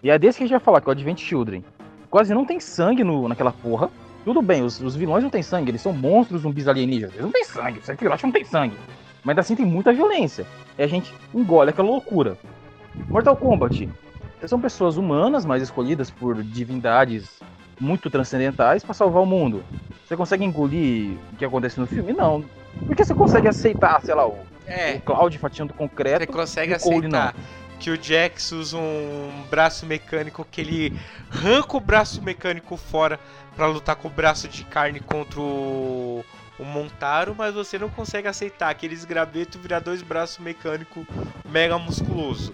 e 0.04 0.12
é 0.12 0.20
desse 0.20 0.38
que 0.38 0.44
a 0.44 0.48
gente 0.48 0.56
vai 0.56 0.64
falar, 0.64 0.82
que 0.82 0.88
é 0.88 0.90
o 0.90 0.92
Advent 0.92 1.20
Children. 1.20 1.64
Quase 2.12 2.32
não 2.32 2.46
tem 2.46 2.60
sangue 2.60 3.04
no, 3.04 3.28
naquela 3.28 3.52
porra. 3.52 3.90
Tudo 4.24 4.40
bem, 4.40 4.62
os, 4.62 4.80
os 4.80 4.96
vilões 4.96 5.24
não 5.24 5.32
têm 5.32 5.42
sangue, 5.42 5.72
eles 5.72 5.82
são 5.82 5.94
monstros 5.94 6.42
zumbis 6.44 6.68
alienígenas. 6.68 7.14
Eles 7.14 7.26
não 7.26 7.32
têm 7.32 7.44
sangue, 7.44 7.80
esse 7.80 7.96
filhote 7.96 8.24
não 8.24 8.32
tem 8.32 8.46
sangue. 8.46 8.78
Mas 9.24 9.36
assim 9.40 9.56
tem 9.56 9.66
muita 9.66 9.92
violência. 9.92 10.46
E 10.78 10.84
a 10.84 10.88
gente 10.88 11.12
engole 11.34 11.72
aquela 11.72 11.90
loucura. 11.90 12.38
Mortal 13.10 13.36
Kombat. 13.36 13.90
São 14.48 14.60
pessoas 14.60 14.98
humanas, 14.98 15.46
mas 15.46 15.62
escolhidas 15.62 16.10
por 16.10 16.42
divindades 16.42 17.40
muito 17.80 18.10
transcendentais 18.10 18.84
para 18.84 18.94
salvar 18.94 19.22
o 19.22 19.26
mundo. 19.26 19.64
Você 20.06 20.16
consegue 20.18 20.44
engolir 20.44 21.18
o 21.34 21.36
que 21.38 21.46
acontece 21.46 21.80
no 21.80 21.88
filme? 21.88 22.14
Não. 22.14 22.44
Porque 22.86 23.04
você 23.04 23.14
consegue 23.14 23.48
aceitar, 23.48 24.02
sei 24.02 24.14
lá, 24.16 24.28
o, 24.28 24.38
É, 24.66 24.96
o 24.96 25.02
Cloud 25.02 25.38
fatiando 25.38 25.74
você 25.74 25.78
concreto. 25.78 26.32
consegue 26.32 26.74
e 26.74 26.76
o 26.76 26.80
Cole 26.80 26.98
aceitar 27.08 27.36
que 27.80 27.90
o 27.90 28.02
Jax 28.02 28.52
usa 28.52 28.78
um 28.78 29.44
braço 29.50 29.86
mecânico 29.86 30.46
que 30.52 30.60
ele 30.62 31.00
arranca 31.32 31.78
o 31.78 31.80
braço 31.80 32.22
mecânico 32.22 32.76
fora 32.76 33.18
pra 33.56 33.68
lutar 33.68 33.96
com 33.96 34.10
o 34.10 34.12
braço 34.12 34.48
de 34.50 34.66
carne 34.66 35.00
contra 35.00 35.40
o, 35.40 36.24
o 36.60 36.64
Montaro, 36.66 37.34
mas 37.38 37.54
você 37.54 37.80
não 37.80 37.90
consegue 37.90 38.28
aceitar 38.28 38.70
aqueles 38.70 39.06
gravetos 39.06 39.60
virar 39.62 39.80
dois 39.80 40.02
braços 40.02 40.40
mecânico 40.40 41.08
mega 41.50 41.78
musculoso. 41.80 42.54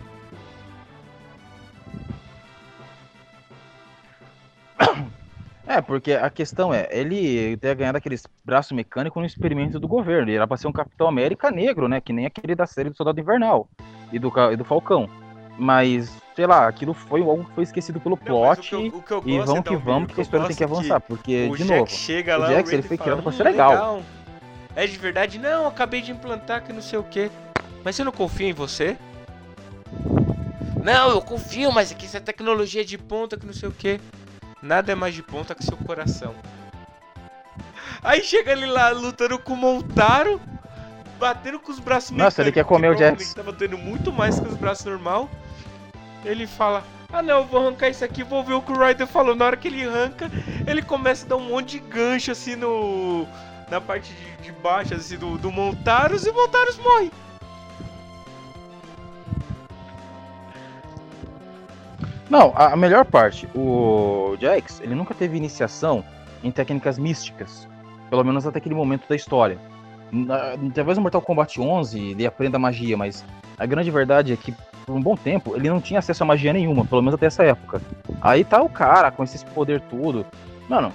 É, 5.67 5.81
porque 5.81 6.13
a 6.13 6.29
questão 6.29 6.71
é, 6.71 6.87
ele 6.91 7.57
ter 7.57 7.73
ganhado 7.73 7.97
aqueles 7.97 8.23
braços 8.43 8.71
mecânicos 8.71 9.19
no 9.19 9.25
experimento 9.25 9.79
do 9.79 9.87
governo. 9.87 10.29
Ele 10.29 10.35
era 10.35 10.45
pra 10.47 10.57
ser 10.57 10.67
um 10.67 10.71
Capitão 10.71 11.07
América 11.07 11.49
negro, 11.49 11.87
né? 11.87 11.99
Que 11.99 12.13
nem 12.13 12.27
aquele 12.27 12.53
da 12.53 12.67
série 12.67 12.91
do 12.91 12.95
Soldado 12.95 13.19
Invernal 13.19 13.67
e 14.13 14.19
do, 14.19 14.31
e 14.51 14.55
do 14.55 14.63
Falcão. 14.63 15.09
Mas, 15.57 16.15
sei 16.35 16.45
lá, 16.45 16.67
aquilo 16.67 16.93
foi 16.93 17.21
algo 17.21 17.45
que 17.45 17.55
foi 17.55 17.63
esquecido 17.63 17.99
pelo 17.99 18.15
plot. 18.15 18.71
Não, 18.71 18.85
o 18.85 18.91
que 18.91 18.93
eu, 18.93 18.99
o 18.99 19.01
que 19.01 19.11
eu 19.11 19.23
e 19.25 19.37
gosto, 19.37 19.47
vamos 19.47 19.67
que 19.67 19.75
vamos, 19.75 20.03
o 20.03 20.13
que 20.13 20.21
a 20.21 20.23
história 20.23 20.45
tem 20.45 20.55
que 20.55 20.63
avançar. 20.63 20.99
Porque, 20.99 21.47
o 21.49 21.55
de 21.57 21.63
Jack 21.63 21.79
novo, 21.79 21.89
chega 21.89 22.37
o 22.37 22.41
lá, 22.41 22.47
Jax, 22.51 22.69
Randy 22.69 22.75
ele 22.75 22.87
foi 22.87 22.97
criado 22.99 23.23
pra 23.23 23.31
"Hum, 23.31 23.35
ser 23.35 23.43
legal." 23.43 24.03
É 24.75 24.85
de 24.85 24.97
verdade? 24.99 25.39
Não, 25.39 25.63
eu 25.63 25.67
acabei 25.67 26.01
de 26.01 26.11
implantar 26.11 26.63
que 26.63 26.71
não 26.71 26.81
sei 26.81 26.99
o 26.99 27.03
que. 27.03 27.31
Mas 27.83 27.95
você 27.95 28.03
não 28.03 28.11
confia 28.11 28.47
em 28.49 28.53
você? 28.53 28.97
Não, 30.83 31.09
eu 31.09 31.21
confio, 31.21 31.71
mas 31.71 31.91
aqui 31.91 32.05
essa 32.05 32.21
tecnologia 32.21 32.81
é 32.81 32.83
de 32.83 32.97
ponta 32.97 33.35
que 33.35 33.45
não 33.47 33.53
sei 33.53 33.69
o 33.69 33.71
que. 33.71 33.99
Nada 34.61 34.91
é 34.91 34.95
mais 34.95 35.13
de 35.13 35.21
ponta 35.21 35.53
que 35.53 35.63
seu 35.63 35.77
coração. 35.77 36.35
Aí 38.03 38.21
chega 38.23 38.51
ele 38.51 38.65
lá 38.65 38.89
lutando 38.91 39.37
com 39.39 39.53
o 39.53 39.57
Montaro, 39.57 40.39
batendo 41.19 41.59
com 41.59 41.71
os 41.71 41.79
braços 41.79 42.11
Nossa, 42.11 42.41
ele 42.41 42.51
quer 42.51 42.65
comer 42.65 42.89
o 42.89 42.97
Jax. 42.97 43.33
provavelmente 43.33 43.35
Tá 43.35 43.43
batendo 43.43 43.77
muito 43.77 44.11
mais 44.11 44.39
que 44.39 44.47
os 44.47 44.55
braços 44.55 44.85
normal. 44.85 45.29
Ele 46.23 46.47
fala: 46.47 46.83
Ah 47.11 47.21
não, 47.21 47.39
eu 47.39 47.45
vou 47.45 47.61
arrancar 47.61 47.89
isso 47.89 48.03
aqui, 48.03 48.23
vou 48.23 48.43
ver 48.43 48.53
o 48.53 48.61
que 48.61 48.71
o 48.71 48.79
Ryder 48.79 49.07
falou. 49.07 49.35
Na 49.35 49.45
hora 49.45 49.57
que 49.57 49.67
ele 49.67 49.87
arranca, 49.87 50.29
ele 50.67 50.81
começa 50.81 51.25
a 51.25 51.29
dar 51.29 51.35
um 51.37 51.49
monte 51.49 51.71
de 51.71 51.79
gancho 51.79 52.31
assim 52.31 52.55
no. 52.55 53.27
Na 53.69 53.81
parte 53.81 54.13
de, 54.13 54.43
de 54.43 54.51
baixo 54.51 54.93
assim, 54.93 55.17
do, 55.17 55.37
do 55.37 55.51
Montaros 55.51 56.25
e 56.25 56.29
o 56.29 56.33
Montaros 56.33 56.77
morre. 56.77 57.11
Não, 62.29 62.53
a 62.55 62.75
melhor 62.75 63.05
parte, 63.05 63.47
o 63.55 64.35
Jax, 64.39 64.81
ele 64.81 64.95
nunca 64.95 65.13
teve 65.13 65.37
iniciação 65.37 66.03
em 66.43 66.49
técnicas 66.49 66.97
místicas, 66.97 67.67
pelo 68.09 68.23
menos 68.23 68.47
até 68.47 68.57
aquele 68.57 68.73
momento 68.73 69.07
da 69.07 69.15
história. 69.15 69.59
Talvez 70.73 70.97
no 70.97 71.03
Mortal 71.03 71.21
Kombat 71.21 71.59
11 71.61 72.11
ele 72.11 72.25
aprenda 72.25 72.57
magia, 72.57 72.97
mas 72.97 73.23
a 73.57 73.65
grande 73.65 73.91
verdade 73.91 74.33
é 74.33 74.37
que 74.37 74.53
por 74.85 74.95
um 74.95 75.01
bom 75.01 75.15
tempo 75.15 75.55
ele 75.55 75.69
não 75.69 75.81
tinha 75.81 75.99
acesso 75.99 76.23
a 76.23 76.25
magia 76.25 76.53
nenhuma, 76.53 76.85
pelo 76.85 77.01
menos 77.01 77.15
até 77.15 77.27
essa 77.27 77.43
época. 77.43 77.81
Aí 78.21 78.43
tá 78.43 78.61
o 78.61 78.69
cara 78.69 79.11
com 79.11 79.23
esse 79.23 79.43
poder 79.47 79.81
tudo. 79.81 80.25
Mano, 80.67 80.91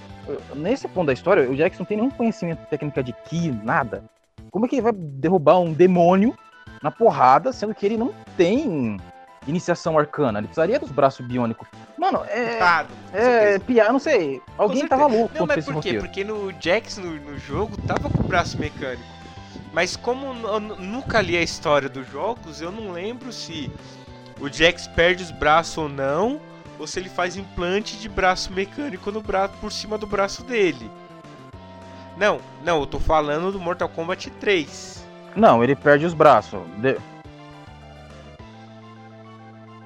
nesse 0.54 0.88
ponto 0.88 1.06
da 1.06 1.12
história, 1.12 1.48
o 1.48 1.56
Jax 1.56 1.78
não 1.78 1.86
tem 1.86 1.96
nenhum 1.96 2.10
conhecimento 2.10 2.66
técnica 2.68 3.02
de 3.02 3.12
Ki, 3.12 3.52
nada. 3.62 4.02
Como 4.50 4.66
é 4.66 4.68
que 4.68 4.76
ele 4.76 4.82
vai 4.82 4.92
derrubar 4.92 5.58
um 5.58 5.72
demônio 5.72 6.34
na 6.82 6.90
porrada, 6.90 7.52
sendo 7.52 7.74
que 7.74 7.86
ele 7.86 7.96
não 7.96 8.12
tem 8.36 8.96
iniciação 9.50 9.98
arcana? 9.98 10.38
Ele 10.38 10.46
precisaria 10.46 10.78
dos 10.78 10.90
braços 10.90 11.26
biônicos. 11.26 11.68
Mano, 11.98 12.22
é. 12.28 12.58
Com 13.10 13.16
É, 13.16 13.58
piar, 13.58 13.92
não 13.92 13.98
sei. 13.98 14.40
Alguém 14.56 14.86
tava 14.88 15.06
louco 15.06 15.30
Não, 15.34 15.42
quando 15.42 15.48
mas 15.48 15.54
fez 15.56 15.66
esse 15.66 15.72
por 15.74 15.82
quê? 15.82 15.88
roteiro. 15.98 16.06
Porque 16.06 16.24
no 16.24 16.52
Jax 16.60 16.96
no, 16.98 17.10
no 17.16 17.38
jogo 17.38 17.76
tava 17.82 18.08
com 18.08 18.22
o 18.22 18.26
braço 18.26 18.58
mecânico. 18.58 19.02
Mas 19.72 19.96
como 19.96 20.26
eu 20.48 20.58
nu- 20.60 20.76
nunca 20.76 21.20
li 21.20 21.36
a 21.36 21.42
história 21.42 21.88
dos 21.88 22.08
jogos, 22.10 22.60
eu 22.60 22.72
não 22.72 22.90
lembro 22.92 23.32
se 23.32 23.70
o 24.40 24.48
Jax 24.48 24.86
perde 24.88 25.22
os 25.22 25.30
braços 25.30 25.76
ou 25.78 25.88
não, 25.88 26.40
ou 26.78 26.86
se 26.86 26.98
ele 26.98 27.08
faz 27.10 27.36
implante 27.36 27.96
de 27.98 28.08
braço 28.08 28.52
mecânico 28.52 29.12
no 29.12 29.20
braço 29.20 29.54
por 29.60 29.70
cima 29.70 29.96
do 29.98 30.06
braço 30.06 30.42
dele. 30.42 30.90
Não, 32.16 32.40
não, 32.64 32.80
eu 32.80 32.86
tô 32.86 32.98
falando 32.98 33.52
do 33.52 33.60
Mortal 33.60 33.88
Kombat 33.88 34.30
3. 34.30 35.04
Não, 35.36 35.62
ele 35.62 35.76
perde 35.76 36.04
os 36.04 36.14
braços. 36.14 36.58
De- 36.78 36.96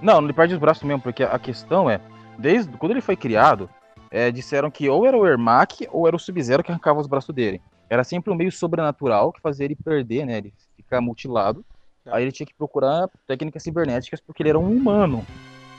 Não, 0.05 0.23
ele 0.23 0.35
perde 0.35 0.53
os 0.53 0.61
braços 0.61 0.83
mesmo, 0.83 1.01
porque 1.01 1.23
a 1.23 1.39
questão 1.39 1.89
é, 1.89 1.99
desde 2.39 2.71
quando 2.77 2.93
ele 2.93 3.01
foi 3.01 3.17
criado, 3.17 3.71
é, 4.11 4.31
disseram 4.31 4.71
que 4.71 4.87
ou 4.87 5.07
era 5.07 5.17
o 5.17 5.27
Ermac 5.27 5.89
ou 5.91 6.07
era 6.07 6.15
o 6.15 6.19
Sub-Zero 6.19 6.63
que 6.63 6.71
arrancava 6.71 7.01
os 7.01 7.07
braços 7.07 7.35
dele. 7.35 7.63
Era 7.89 8.05
sempre 8.05 8.31
um 8.31 8.35
meio 8.37 8.53
sobrenatural 8.53 9.33
que 9.33 9.41
fazia 9.41 9.65
ele 9.65 9.75
perder, 9.75 10.27
né? 10.27 10.39
Ele 10.39 10.53
ficar 10.77 11.01
mutilado. 11.01 11.65
Tá. 12.05 12.17
Aí 12.17 12.25
ele 12.25 12.33
tinha 12.33 12.47
que 12.47 12.53
procurar 12.53 13.09
técnicas 13.27 13.63
cibernéticas 13.63 14.21
porque 14.21 14.43
ele 14.43 14.51
era 14.51 14.59
um 14.59 14.71
humano. 14.71 15.27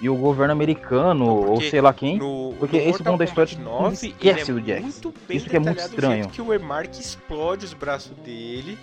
E 0.02 0.10
o 0.10 0.16
governo 0.16 0.52
americano, 0.52 1.26
Não, 1.26 1.52
ou 1.52 1.62
sei 1.62 1.80
lá 1.80 1.94
quem, 1.94 2.18
No, 2.18 2.54
Porque 2.60 2.78
no 2.78 2.90
esse 2.90 3.04
ponto 3.04 3.18
da 3.18 3.26
história, 3.26 3.56
Kombat 3.56 3.58
todo 3.58 3.74
mundo 3.74 3.84
9, 3.84 4.08
esquece 4.08 4.52
ele 4.52 4.60
do 4.60 4.68
Jax. 4.68 4.82
Muito 4.82 5.14
bem 5.28 5.38
Isso 5.38 5.50
que 5.50 5.56
é 5.56 5.60
muito 5.60 5.80
estranho. 5.80 6.30
Que 6.30 6.42
o 6.42 6.54
Emark 6.54 7.00
explode 7.00 7.64
os 7.64 7.74
braços 7.74 8.18
dele, 8.18 8.78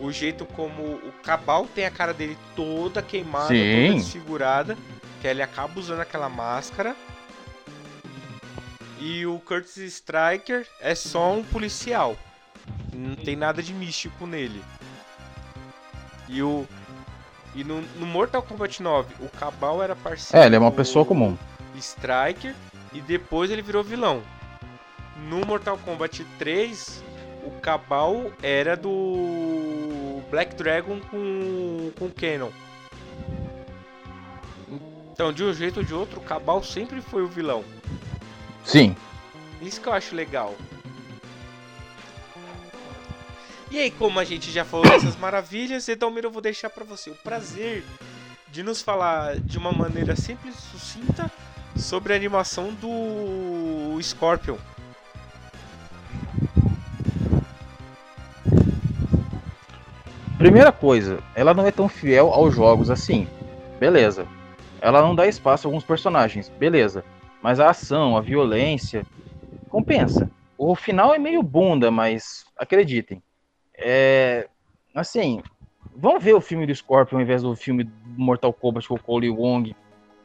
o 0.00 0.12
jeito 0.12 0.46
como 0.46 0.82
o 0.82 1.12
Cabal 1.22 1.66
tem 1.74 1.84
a 1.84 1.90
cara 1.90 2.14
dele 2.14 2.36
toda 2.54 3.02
queimada, 3.02 3.48
Sim. 3.48 3.86
toda 3.86 3.98
desfigurada, 3.98 4.78
que 5.20 5.26
ele 5.26 5.42
acaba 5.42 5.78
usando 5.78 6.00
aquela 6.00 6.28
máscara. 6.28 6.94
E 9.00 9.24
o 9.26 9.38
Curtis 9.40 9.76
Striker 9.76 10.66
é 10.80 10.94
só 10.94 11.32
um 11.32 11.44
policial. 11.44 12.16
Não 12.92 13.14
tem 13.14 13.36
nada 13.36 13.62
de 13.62 13.72
místico 13.72 14.26
nele. 14.26 14.62
E 16.28 16.42
o 16.42 16.66
e 17.54 17.64
no, 17.64 17.80
no 17.96 18.06
Mortal 18.06 18.42
Kombat 18.42 18.82
9, 18.82 19.14
o 19.20 19.28
Cabal 19.28 19.82
era 19.82 19.96
parceiro 19.96 20.42
É, 20.42 20.46
ele 20.46 20.56
é 20.56 20.58
uma 20.58 20.70
pessoa 20.70 21.04
comum. 21.04 21.36
Striker 21.76 22.54
e 22.92 23.00
depois 23.00 23.50
ele 23.50 23.62
virou 23.62 23.82
vilão. 23.82 24.22
No 25.28 25.44
Mortal 25.44 25.78
Kombat 25.78 26.24
3, 26.38 27.02
o 27.44 27.50
Cabal 27.60 28.30
era 28.42 28.76
do 28.76 29.57
Black 30.30 30.54
Dragon 30.54 31.00
com 31.00 31.92
com 31.98 32.10
Canon. 32.10 32.50
Então, 35.12 35.32
de 35.32 35.42
um 35.42 35.52
jeito 35.52 35.78
ou 35.80 35.84
de 35.84 35.92
outro, 35.92 36.20
o 36.20 36.22
Cabal 36.22 36.62
sempre 36.62 37.00
foi 37.00 37.22
o 37.22 37.28
vilão. 37.28 37.64
Sim. 38.64 38.94
Isso 39.60 39.80
que 39.80 39.88
eu 39.88 39.92
acho 39.92 40.14
legal. 40.14 40.54
E 43.70 43.78
aí, 43.78 43.90
como 43.90 44.18
a 44.18 44.24
gente 44.24 44.50
já 44.50 44.64
falou 44.64 44.88
dessas 44.88 45.16
maravilhas, 45.16 45.88
Edelmiro, 45.88 46.28
eu 46.28 46.30
vou 46.30 46.40
deixar 46.40 46.70
pra 46.70 46.84
você 46.84 47.10
o 47.10 47.14
prazer 47.14 47.84
de 48.50 48.62
nos 48.62 48.80
falar 48.80 49.38
de 49.40 49.58
uma 49.58 49.72
maneira 49.72 50.16
simples 50.16 50.54
e 50.54 50.78
sucinta 50.78 51.30
sobre 51.76 52.12
a 52.12 52.16
animação 52.16 52.72
do 52.74 54.00
Scorpion. 54.00 54.56
Primeira 60.38 60.70
coisa, 60.70 61.18
ela 61.34 61.52
não 61.52 61.66
é 61.66 61.72
tão 61.72 61.88
fiel 61.88 62.32
aos 62.32 62.54
jogos 62.54 62.90
assim. 62.90 63.26
Beleza. 63.80 64.24
Ela 64.80 65.02
não 65.02 65.12
dá 65.12 65.26
espaço 65.26 65.66
a 65.66 65.68
alguns 65.68 65.82
personagens. 65.82 66.48
Beleza. 66.48 67.04
Mas 67.42 67.58
a 67.58 67.70
ação, 67.70 68.16
a 68.16 68.20
violência, 68.20 69.04
compensa. 69.68 70.30
O 70.56 70.76
final 70.76 71.12
é 71.12 71.18
meio 71.18 71.42
bunda, 71.42 71.90
mas 71.90 72.44
acreditem. 72.56 73.20
É. 73.76 74.48
Assim, 74.94 75.42
vamos 75.96 76.22
ver 76.22 76.34
o 76.34 76.40
filme 76.40 76.66
do 76.66 76.74
Scorpion 76.74 77.18
ao 77.18 77.22
invés 77.22 77.42
do 77.42 77.56
filme 77.56 77.82
do 77.82 77.92
Mortal 78.16 78.52
Kombat 78.52 78.86
com 78.86 78.94
o 78.94 79.02
Cole 79.02 79.30
Wong. 79.30 79.74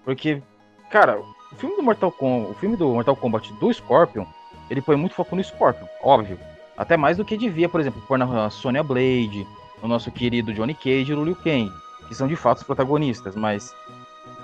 Porque, 0.05 0.43
cara, 0.91 1.19
o 1.19 1.55
filme 1.55 1.75
do 1.75 1.81
Mortal 1.81 2.11
Kombat, 2.11 2.51
o 2.51 2.53
filme 2.53 2.77
do 2.77 2.87
Mortal 2.89 3.15
Kombat 3.15 3.51
do 3.53 3.73
Scorpion, 3.73 4.25
ele 4.69 4.81
põe 4.81 4.95
muito 4.95 5.15
foco 5.15 5.35
no 5.35 5.43
Scorpion, 5.43 5.87
óbvio. 6.03 6.37
Até 6.77 6.97
mais 6.97 7.17
do 7.17 7.25
que 7.25 7.35
devia, 7.35 7.67
por 7.67 7.79
exemplo, 7.79 8.01
pôr 8.07 8.17
na 8.17 8.49
Sonya 8.49 8.83
Blade, 8.83 9.45
o 9.83 9.87
nosso 9.87 10.09
querido 10.09 10.53
Johnny 10.53 10.73
Cage 10.73 11.11
e 11.11 11.13
o 11.13 11.23
Liu 11.25 11.35
Kang, 11.35 11.71
que 12.07 12.15
são 12.15 12.25
de 12.25 12.37
fato 12.37 12.59
os 12.59 12.63
protagonistas, 12.63 13.35
mas, 13.35 13.75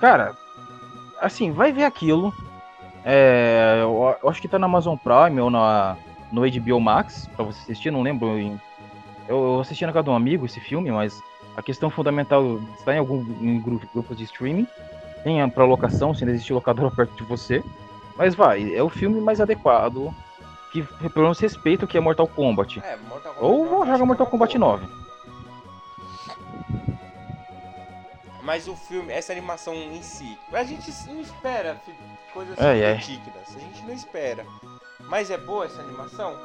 cara, 0.02 0.36
assim, 1.20 1.52
vai 1.52 1.72
ver 1.72 1.86
aquilo. 1.86 2.34
É, 3.06 3.80
eu, 3.82 4.30
acho 4.30 4.42
que 4.42 4.50
tá 4.50 4.60
na 4.60 4.66
Amazon 4.66 4.98
Prime 4.98 5.40
ou 5.40 5.50
na, 5.50 5.96
no 6.30 6.42
HBO 6.42 6.80
Max, 6.82 7.30
pra 7.36 7.46
você 7.46 7.58
assistir, 7.62 7.90
não 7.90 8.02
lembro. 8.02 8.38
em- 8.38 8.60
eu, 9.30 9.38
eu 9.38 9.60
assisti 9.62 9.86
na 9.86 9.94
casa 9.94 10.04
de 10.04 10.10
um 10.10 10.16
amigo 10.16 10.46
esse 10.46 10.60
filme, 10.60 10.92
mas 10.92 11.22
a 11.56 11.62
questão 11.62 11.90
fundamental 11.90 12.60
está 12.78 12.94
em 12.94 12.98
algum 13.00 13.22
em 13.40 13.62
grupos 13.62 14.18
de 14.18 14.26
streaming. 14.26 14.68
Tem 15.24 15.48
para 15.50 15.64
locação, 15.66 16.14
se 16.14 16.26
não 16.26 16.34
existe 16.34 16.52
locadora 16.52 16.92
perto 16.96 17.16
de 17.16 17.24
você. 17.24 17.64
Mas 18.18 18.36
vai, 18.36 18.76
é 18.76 18.84
o 18.84 18.90
filme 18.90 19.22
mais 19.22 19.40
adequado, 19.40 20.14
que 20.72 20.84
pelo 20.84 21.26
menos 21.26 21.40
respeita 21.40 21.86
o 21.86 21.88
que 21.88 21.98
é 21.98 22.02
Mortal 22.02 22.28
Kombat. 22.28 22.82
É, 22.86 22.98
Mortal 23.08 23.34
Ou 23.40 23.66
vou 23.66 23.86
jogar 23.86 24.06
Mortal 24.06 24.28
Kombat 24.28 24.58
9. 24.58 24.86
Mas 28.50 28.68
o 28.68 28.76
filme, 28.76 29.14
essa 29.14 29.32
animação 29.32 29.76
em 29.76 30.02
si, 30.02 30.36
a 30.52 30.64
gente 30.64 30.91
não 31.08 31.22
espera 31.22 31.80
coisas 32.34 32.58
Ai, 32.60 32.84
ai. 32.84 32.95
dignas. 32.95 33.56
A 33.56 33.60
gente 33.60 33.84
não 33.84 33.93
espera. 33.93 34.43
Mas 35.02 35.30
é 35.30 35.38
boa 35.38 35.66
essa 35.66 35.80
animação? 35.80 36.36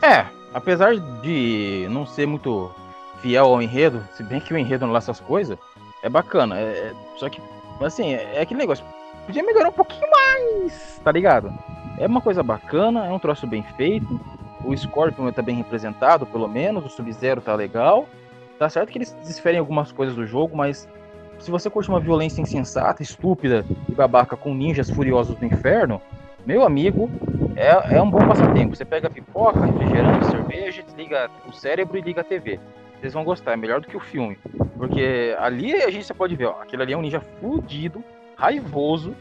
É, 0.00 0.24
apesar 0.54 0.94
de 0.94 1.88
não 1.90 2.06
ser 2.06 2.26
muito 2.28 2.72
fiel 3.20 3.46
ao 3.46 3.60
enredo, 3.60 4.06
se 4.16 4.22
bem 4.22 4.38
que 4.38 4.54
o 4.54 4.56
enredo 4.56 4.86
não 4.86 4.92
lá 4.92 4.98
essas 4.98 5.18
coisas, 5.18 5.58
é 6.04 6.08
bacana. 6.08 6.56
É, 6.60 6.62
é- 6.62 6.94
só 7.16 7.28
que, 7.28 7.42
assim, 7.80 8.14
é, 8.14 8.36
é 8.36 8.40
aquele 8.42 8.60
negócio. 8.60 8.84
Podia 9.26 9.42
melhorar 9.42 9.70
um 9.70 9.72
pouquinho 9.72 10.08
mais, 10.08 11.00
tá 11.02 11.10
ligado? 11.10 11.52
É 11.98 12.06
uma 12.06 12.20
coisa 12.20 12.44
bacana, 12.44 13.04
é 13.04 13.10
um 13.10 13.18
troço 13.18 13.48
bem 13.48 13.64
feito. 13.76 14.20
O 14.66 14.76
Scorpion 14.76 15.30
tá 15.30 15.42
bem 15.42 15.56
representado, 15.56 16.26
pelo 16.26 16.48
menos. 16.48 16.84
O 16.84 16.88
Sub-Zero 16.88 17.40
tá 17.40 17.54
legal. 17.54 18.06
Tá 18.58 18.68
certo 18.68 18.90
que 18.90 18.98
eles 18.98 19.12
desferem 19.24 19.60
algumas 19.60 19.92
coisas 19.92 20.16
do 20.16 20.26
jogo, 20.26 20.56
mas 20.56 20.88
se 21.38 21.50
você 21.50 21.68
curte 21.68 21.88
uma 21.88 22.00
violência 22.00 22.40
insensata, 22.40 23.02
estúpida 23.02 23.64
e 23.88 23.92
babaca 23.92 24.36
com 24.36 24.54
ninjas 24.54 24.90
furiosos 24.90 25.36
do 25.36 25.44
inferno, 25.44 26.00
meu 26.44 26.64
amigo, 26.64 27.10
é, 27.54 27.96
é 27.96 28.02
um 28.02 28.10
bom 28.10 28.26
passatempo. 28.26 28.74
Você 28.74 28.84
pega 28.84 29.10
pipoca, 29.10 29.64
refrigerante, 29.66 30.26
cerveja, 30.26 30.82
desliga 30.82 31.30
o 31.46 31.52
cérebro 31.52 31.98
e 31.98 32.00
liga 32.00 32.22
a 32.22 32.24
TV. 32.24 32.58
Vocês 32.98 33.12
vão 33.12 33.24
gostar, 33.24 33.52
é 33.52 33.56
melhor 33.56 33.80
do 33.80 33.88
que 33.88 33.96
o 33.96 34.00
filme. 34.00 34.38
Porque 34.76 35.36
ali 35.38 35.74
a 35.74 35.90
gente 35.90 36.12
pode 36.14 36.34
ver, 36.34 36.46
ó, 36.46 36.62
aquele 36.62 36.82
ali 36.82 36.92
é 36.92 36.96
um 36.96 37.02
ninja 37.02 37.20
fudido, 37.20 38.02
raivoso, 38.36 39.14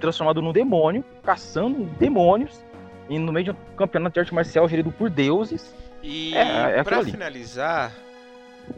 transformado 0.00 0.42
num 0.42 0.52
demônio, 0.52 1.04
caçando 1.22 1.84
demônios, 1.98 2.64
e 3.12 3.18
no 3.18 3.30
meio 3.30 3.44
de 3.44 3.50
um 3.50 3.76
campeonato 3.76 4.14
de 4.14 4.20
arte 4.20 4.34
marcial 4.34 4.66
gerido 4.66 4.90
por 4.90 5.10
deuses. 5.10 5.74
E 6.02 6.34
é, 6.34 6.78
é 6.78 6.82
pra 6.82 7.04
finalizar, 7.04 7.92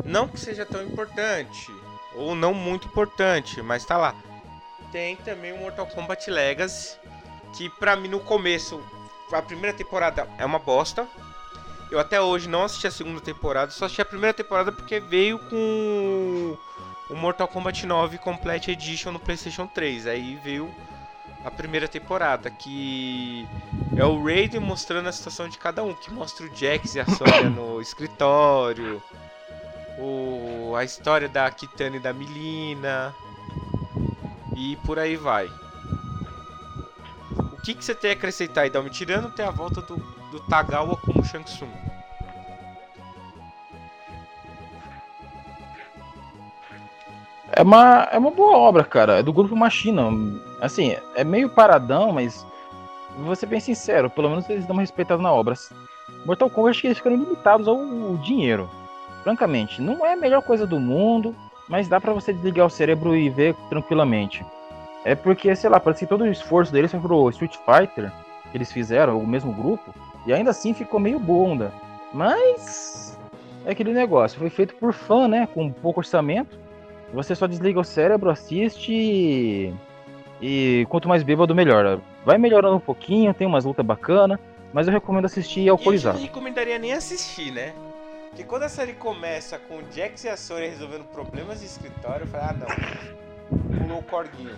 não 0.05 0.27
que 0.27 0.39
seja 0.39 0.67
tão 0.67 0.83
importante, 0.83 1.71
ou 2.17 2.35
não 2.35 2.53
muito 2.53 2.89
importante, 2.89 3.63
mas 3.63 3.85
tá 3.85 3.97
lá. 3.97 4.15
Tem 4.91 5.17
também 5.17 5.53
o 5.53 5.59
Mortal 5.59 5.87
Kombat 5.87 6.29
Legacy, 6.29 6.99
que 7.57 7.71
pra 7.71 7.95
mim 7.95 8.09
no 8.09 8.19
começo, 8.19 8.83
a 9.33 9.41
primeira 9.41 9.77
temporada 9.77 10.29
é 10.37 10.45
uma 10.45 10.59
bosta. 10.59 11.07
Eu 11.91 12.01
até 12.01 12.21
hoje 12.21 12.49
não 12.49 12.65
assisti 12.65 12.89
a 12.89 12.91
segunda 12.91 13.21
temporada, 13.21 13.71
só 13.71 13.85
assisti 13.85 14.03
a 14.03 14.05
primeira 14.05 14.35
temporada 14.35 14.73
porque 14.73 14.99
veio 14.99 15.39
com 15.39 16.57
o 17.09 17.15
Mortal 17.15 17.47
Kombat 17.47 17.87
9 17.87 18.19
Complete 18.19 18.73
Edition 18.73 19.13
no 19.13 19.21
PlayStation 19.21 19.67
3. 19.69 20.09
Aí 20.09 20.41
veio 20.43 20.75
a 21.45 21.51
primeira 21.51 21.87
temporada, 21.87 22.51
que 22.51 23.47
é 23.97 24.05
o 24.05 24.25
Raiden 24.25 24.61
mostrando 24.61 25.09
a 25.09 25.13
situação 25.13 25.49
de 25.49 25.59
cada 25.59 25.83
um, 25.83 25.95
que 25.95 26.13
mostra 26.13 26.47
o 26.47 26.57
Jax 26.57 26.95
e 26.95 27.01
a 27.01 27.07
Sonya 27.07 27.51
no 27.51 27.81
escritório, 27.83 29.03
o, 29.99 30.75
a 30.77 30.85
história 30.85 31.29
da 31.29 31.51
Kitana 31.51 31.97
e 31.97 32.01
da 32.01 32.13
Milina, 32.13 33.15
e 34.57 34.77
por 34.85 34.99
aí 34.99 35.17
vai 35.17 35.51
que, 37.65 37.75
que 37.75 37.85
você 37.85 37.95
tem 37.95 38.11
a 38.11 38.13
acrescentar, 38.13 38.67
Idalme? 38.67 38.91
Tirando 38.91 39.29
até 39.29 39.43
a 39.45 39.51
volta 39.51 39.81
do, 39.81 39.97
do 40.31 40.41
Tagawa 40.41 40.97
como 40.99 41.25
Shang 41.25 41.45
Tsung. 41.45 41.71
É 47.57 47.63
uma, 47.63 48.09
é 48.13 48.19
uma 48.19 48.31
boa 48.31 48.59
obra, 48.59 48.85
cara. 48.85 49.19
É 49.19 49.23
do 49.23 49.33
grupo 49.33 49.57
Machina. 49.57 50.03
Assim, 50.65 50.97
é 51.15 51.23
meio 51.23 51.51
paradão, 51.51 52.11
mas 52.11 52.47
vou 53.19 53.37
ser 53.37 53.45
bem 53.45 53.61
sincero, 53.61 54.09
pelo 54.09 54.31
menos 54.31 54.49
eles 54.49 54.65
dão 54.65 54.75
uma 54.75 54.81
respeitada 54.81 55.23
na 55.23 55.31
obra. 55.31 55.55
Mortal 56.25 56.49
Kombat 56.49 56.71
acho 56.71 56.81
que 56.81 56.87
eles 56.87 56.97
ficaram 56.97 57.19
limitados 57.19 57.69
ao 57.69 57.77
dinheiro. 58.17 58.71
Francamente, 59.23 59.83
não 59.83 60.07
é 60.07 60.15
a 60.15 60.17
melhor 60.17 60.41
coisa 60.41 60.67
do 60.67 60.81
mundo, 60.81 61.37
mas 61.69 61.87
dá 61.87 62.01
para 62.01 62.15
você 62.15 62.33
desligar 62.33 62.65
o 62.65 62.71
cérebro 62.71 63.15
e 63.15 63.29
ver 63.29 63.55
tranquilamente. 63.69 64.43
É 65.05 65.15
porque, 65.15 65.55
sei 65.55 65.69
lá, 65.69 65.79
parece 65.79 66.07
que 66.07 66.09
todo 66.09 66.23
o 66.25 66.31
esforço 66.31 66.73
deles 66.73 66.91
foi 66.91 67.01
pro 67.01 67.29
Street 67.29 67.57
Fighter, 67.57 68.11
que 68.51 68.57
eles 68.57 68.73
fizeram, 68.73 69.19
o 69.19 69.27
mesmo 69.27 69.53
grupo, 69.53 69.95
e 70.27 70.33
ainda 70.33 70.49
assim 70.49 70.73
ficou 70.73 70.99
meio 70.99 71.19
bunda. 71.19 71.75
Mas 72.11 73.19
é 73.67 73.73
aquele 73.73 73.93
negócio, 73.93 74.39
foi 74.39 74.49
feito 74.49 74.75
por 74.77 74.95
fã, 74.95 75.29
né? 75.29 75.47
Com 75.47 75.71
pouco 75.71 76.01
orçamento. 76.01 76.59
Você 77.13 77.35
só 77.35 77.47
desliga 77.47 77.79
o 77.79 77.85
cérebro, 77.85 78.31
assiste 78.31 78.95
e, 78.95 79.75
e 80.41 80.87
quanto 80.89 81.09
mais 81.09 81.23
bêbado, 81.23 81.55
melhor. 81.55 82.01
Vai 82.25 82.39
melhorando 82.39 82.77
um 82.77 82.81
pouquinho, 82.81 83.35
tem 83.35 83.47
umas 83.47 83.65
lutas 83.65 83.85
bacanas, 83.85 84.39
mas 84.73 84.87
eu 84.87 84.93
recomendo 84.93 85.27
assistir 85.27 85.69
alcoolizado. 85.69 86.17
E 86.17 86.21
eu 86.21 86.23
não 86.23 86.29
recomendaria 86.29 86.79
nem 86.79 86.93
assistir, 86.93 87.53
né? 87.53 87.73
Porque 88.29 88.43
quando 88.45 88.65
a 88.65 88.69
série 88.69 88.95
começa 88.95 89.59
com 89.59 89.77
o 89.77 89.83
Jax 89.93 90.25
e 90.25 90.29
a 90.29 90.37
Sony 90.37 90.67
resolvendo 90.67 91.05
problemas 91.05 91.61
de 91.61 91.67
escritório, 91.67 92.25
eu 92.25 92.27
falei, 92.27 92.47
ah 92.51 92.53
não, 92.53 93.79
pulou 93.79 93.99
o 94.01 94.03
corguinho. 94.03 94.57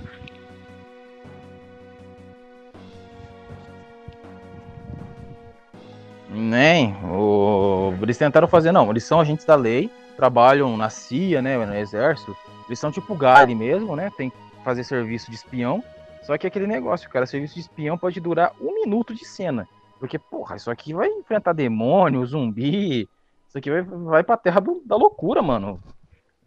Nem. 6.30 6.94
O... 7.04 7.94
Eles 8.02 8.18
tentaram 8.18 8.48
fazer, 8.48 8.72
não. 8.72 8.90
Eles 8.90 9.04
são 9.04 9.20
agentes 9.20 9.44
da 9.44 9.54
lei, 9.54 9.90
trabalham 10.16 10.76
na 10.76 10.90
CIA, 10.90 11.40
né? 11.40 11.56
No 11.64 11.74
exército. 11.74 12.36
Eles 12.66 12.78
são 12.78 12.90
tipo 12.90 13.14
Gary 13.14 13.54
mesmo, 13.54 13.94
né? 13.94 14.10
Tem 14.16 14.32
fazer 14.66 14.82
serviço 14.82 15.30
de 15.30 15.36
espião. 15.36 15.80
Só 16.24 16.36
que 16.36 16.44
aquele 16.44 16.66
negócio, 16.66 17.08
cara, 17.08 17.24
serviço 17.24 17.54
de 17.54 17.60
espião 17.60 17.96
pode 17.96 18.18
durar 18.18 18.52
um 18.60 18.74
minuto 18.74 19.14
de 19.14 19.24
cena. 19.24 19.68
Porque, 20.00 20.18
porra, 20.18 20.56
isso 20.56 20.68
aqui 20.68 20.92
vai 20.92 21.06
enfrentar 21.06 21.52
demônio, 21.52 22.26
zumbi. 22.26 23.08
Isso 23.48 23.56
aqui 23.56 23.70
vai, 23.70 23.82
vai 23.82 24.24
pra 24.24 24.36
terra 24.36 24.58
do, 24.58 24.82
da 24.84 24.96
loucura, 24.96 25.40
mano. 25.40 25.80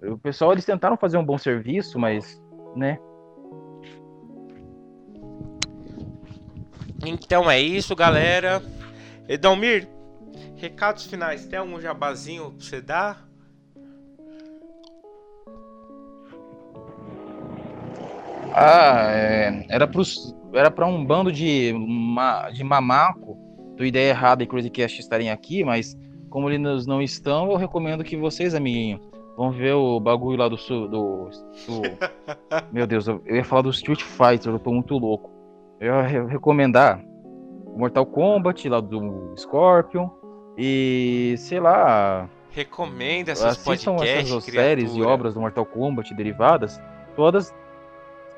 O 0.03 0.17
pessoal, 0.17 0.51
eles 0.51 0.65
tentaram 0.65 0.97
fazer 0.97 1.17
um 1.17 1.23
bom 1.23 1.37
serviço, 1.37 1.97
mas, 1.97 2.43
né? 2.75 2.99
Então 7.05 7.49
é 7.49 7.61
isso, 7.61 7.95
galera. 7.95 8.61
Edalmir, 9.29 9.87
recados 10.57 11.05
finais. 11.05 11.45
Tem 11.45 11.57
algum 11.57 11.79
jabazinho 11.79 12.51
pra 12.51 12.65
você 12.65 12.81
dar? 12.81 13.28
Ah, 18.53 19.07
é, 19.11 19.65
era, 19.69 19.87
pros, 19.87 20.35
era 20.53 20.69
pra 20.69 20.85
um 20.85 21.03
bando 21.05 21.31
de, 21.31 21.73
ma, 21.73 22.49
de 22.49 22.63
mamaco 22.63 23.37
do 23.75 23.85
Ideia 23.85 24.09
Errada 24.09 24.43
e 24.43 24.47
Crazycast 24.47 24.99
estarem 24.99 25.29
aqui, 25.29 25.63
mas 25.63 25.97
como 26.29 26.49
eles 26.49 26.85
não 26.85 27.01
estão, 27.01 27.49
eu 27.51 27.57
recomendo 27.57 28.03
que 28.03 28.17
vocês, 28.17 28.53
amiguinho, 28.53 28.99
vão 29.37 29.51
ver 29.51 29.73
o 29.73 29.99
bagulho 29.99 30.37
lá 30.37 30.47
do. 30.47 30.57
do, 30.57 30.87
do 30.87 31.29
meu 32.71 32.85
Deus, 32.85 33.07
eu 33.07 33.21
ia 33.25 33.43
falar 33.43 33.61
do 33.61 33.69
Street 33.69 34.01
Fighter, 34.01 34.51
eu 34.51 34.59
tô 34.59 34.71
muito 34.71 34.97
louco. 34.97 35.31
Eu 35.79 35.93
ia 35.93 36.27
recomendar 36.27 37.01
Mortal 37.75 38.05
Kombat, 38.05 38.67
lá 38.67 38.81
do 38.81 39.33
Scorpion. 39.37 40.09
E, 40.57 41.35
sei 41.37 41.59
lá. 41.59 42.29
Recomenda 42.51 43.31
essas 43.31 43.57
podcasts, 43.63 44.29
essas 44.29 44.43
séries 44.43 44.93
e 44.93 45.01
obras 45.01 45.35
do 45.35 45.39
Mortal 45.39 45.65
Kombat 45.65 46.13
derivadas. 46.13 46.81
Todas. 47.15 47.53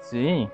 Sim. 0.02 0.50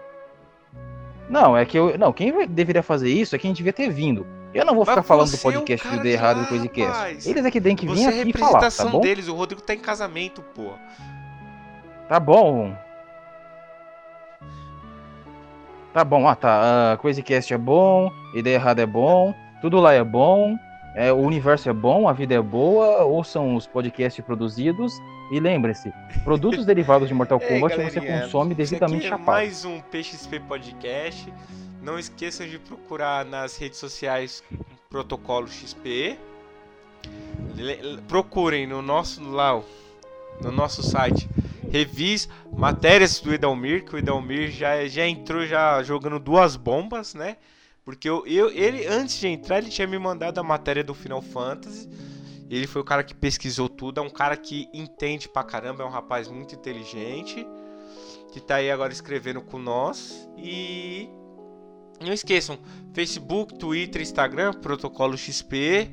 Não, 1.30 1.58
é 1.58 1.66
que 1.66 1.78
eu. 1.78 1.98
Não, 1.98 2.14
quem 2.14 2.48
deveria 2.48 2.84
fazer 2.84 3.10
isso 3.10 3.36
é 3.36 3.40
quem 3.40 3.54
devia 3.54 3.74
ter 3.74 3.90
vindo. 3.90 4.26
Eu 4.54 4.66
não 4.66 4.74
vou 4.74 4.86
ficar 4.86 5.04
falando 5.04 5.30
do 5.30 5.38
podcast 5.38 5.88
é 5.88 6.00
The 6.00 6.10
Errado 6.10 6.42
do 6.42 6.48
Coisicast. 6.48 7.30
Eles 7.30 7.46
é 7.46 7.52
que 7.52 7.62
tem 7.62 7.76
que 7.76 7.86
vir 7.86 8.08
aqui 8.08 8.30
e 8.30 8.34
falar, 8.34 8.72
tá 8.72 8.86
bom? 8.86 9.02
deles, 9.02 9.28
o 9.28 9.36
Rodrigo 9.36 9.62
tá 9.62 9.74
em 9.74 9.80
casamento, 9.80 10.42
pô. 10.42 10.72
Tá 12.08 12.20
bom. 12.20 12.74
Tá 15.94 16.04
bom, 16.04 16.28
ah 16.28 16.36
tá. 16.36 16.96
Uh, 16.96 17.02
Crazycast 17.02 17.54
é 17.54 17.58
bom, 17.58 18.12
Ideia 18.34 18.56
Errada 18.56 18.84
é 18.84 18.86
bom, 18.86 19.34
tudo 19.62 19.80
lá 19.80 19.94
é 19.94 20.04
bom, 20.04 20.56
é, 20.98 21.14
o 21.14 21.18
universo 21.18 21.70
é 21.70 21.74
bom, 21.74 22.10
a 22.10 22.14
vida 22.14 22.34
é 22.34 22.42
boa, 22.42 23.04
ouçam 23.04 23.56
os 23.56 23.68
podcasts 23.68 24.26
produzidos 24.26 25.00
e 25.32 25.40
lembre-se, 25.40 25.94
produtos 26.24 26.66
derivados 26.66 27.08
de 27.08 27.14
Mortal 27.14 27.40
Kombat 27.40 27.76
você 27.76 28.02
consome 28.02 28.56
devidamente 28.56 29.04
chapado. 29.04 29.24
mais 29.24 29.64
um 29.64 29.80
PXP 29.80 30.40
Podcast. 30.48 31.32
Não 31.84 32.00
esqueçam 32.00 32.48
de 32.48 32.58
procurar 32.58 33.24
nas 33.24 33.56
redes 33.58 33.78
sociais 33.78 34.44
Protocolo 34.90 35.48
XP. 35.48 36.18
Procurem 38.08 38.66
no 38.66 38.82
nosso 38.82 39.24
lá, 39.24 39.62
no 40.42 40.52
nosso 40.52 40.82
site 40.82 41.30
revis 41.72 42.28
matérias 42.52 43.20
do 43.20 43.32
Edalmir, 43.32 43.86
que 43.86 43.94
o 43.94 44.00
Edalmir 44.00 44.50
já, 44.50 44.88
já 44.88 45.06
entrou 45.06 45.46
já 45.46 45.84
jogando 45.84 46.18
duas 46.18 46.56
bombas, 46.56 47.14
né? 47.14 47.38
Porque 47.88 48.10
eu, 48.10 48.28
eu, 48.28 48.50
ele, 48.50 48.86
antes 48.86 49.18
de 49.18 49.30
entrar, 49.30 49.60
ele 49.60 49.70
tinha 49.70 49.88
me 49.88 49.98
mandado 49.98 50.38
a 50.40 50.44
matéria 50.44 50.84
do 50.84 50.94
Final 50.94 51.22
Fantasy. 51.22 51.90
Ele 52.50 52.68
foi 52.68 52.82
o 52.82 52.84
cara 52.84 53.02
que 53.02 53.16
pesquisou 53.16 53.70
tudo, 53.70 54.02
é 54.02 54.04
um 54.04 54.10
cara 54.10 54.36
que 54.36 54.68
entende 54.74 55.30
pra 55.30 55.42
caramba, 55.42 55.84
é 55.84 55.86
um 55.86 55.90
rapaz 55.90 56.28
muito 56.28 56.54
inteligente. 56.54 57.48
Que 58.34 58.42
tá 58.42 58.56
aí 58.56 58.70
agora 58.70 58.92
escrevendo 58.92 59.42
com 59.42 59.58
nós. 59.58 60.30
E 60.38 61.08
não 62.02 62.12
esqueçam, 62.12 62.60
Facebook, 62.94 63.58
Twitter, 63.58 64.02
Instagram, 64.02 64.52
Protocolo 64.56 65.18
XP 65.18 65.90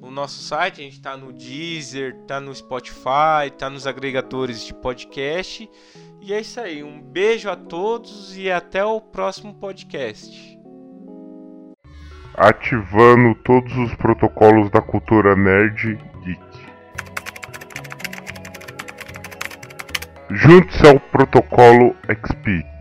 o 0.00 0.10
nosso 0.10 0.40
site, 0.40 0.82
a 0.82 0.84
gente 0.84 0.98
está 0.98 1.16
no 1.16 1.32
Deezer, 1.32 2.14
está 2.20 2.38
no 2.38 2.54
Spotify, 2.54 3.46
está 3.46 3.70
nos 3.70 3.86
agregadores 3.86 4.64
de 4.64 4.74
podcast. 4.74 5.68
E 6.20 6.32
é 6.32 6.40
isso 6.40 6.60
aí, 6.60 6.84
um 6.84 7.00
beijo 7.00 7.48
a 7.48 7.56
todos 7.56 8.36
e 8.36 8.50
até 8.50 8.84
o 8.84 9.00
próximo 9.00 9.54
podcast. 9.54 10.53
Ativando 12.36 13.34
todos 13.44 13.72
os 13.76 13.94
protocolos 13.94 14.68
da 14.70 14.80
cultura 14.82 15.36
nerd 15.36 15.96
geek. 16.24 16.40
Junte-se 20.30 20.86
ao 20.86 20.98
protocolo 20.98 21.94
XP. 22.08 22.73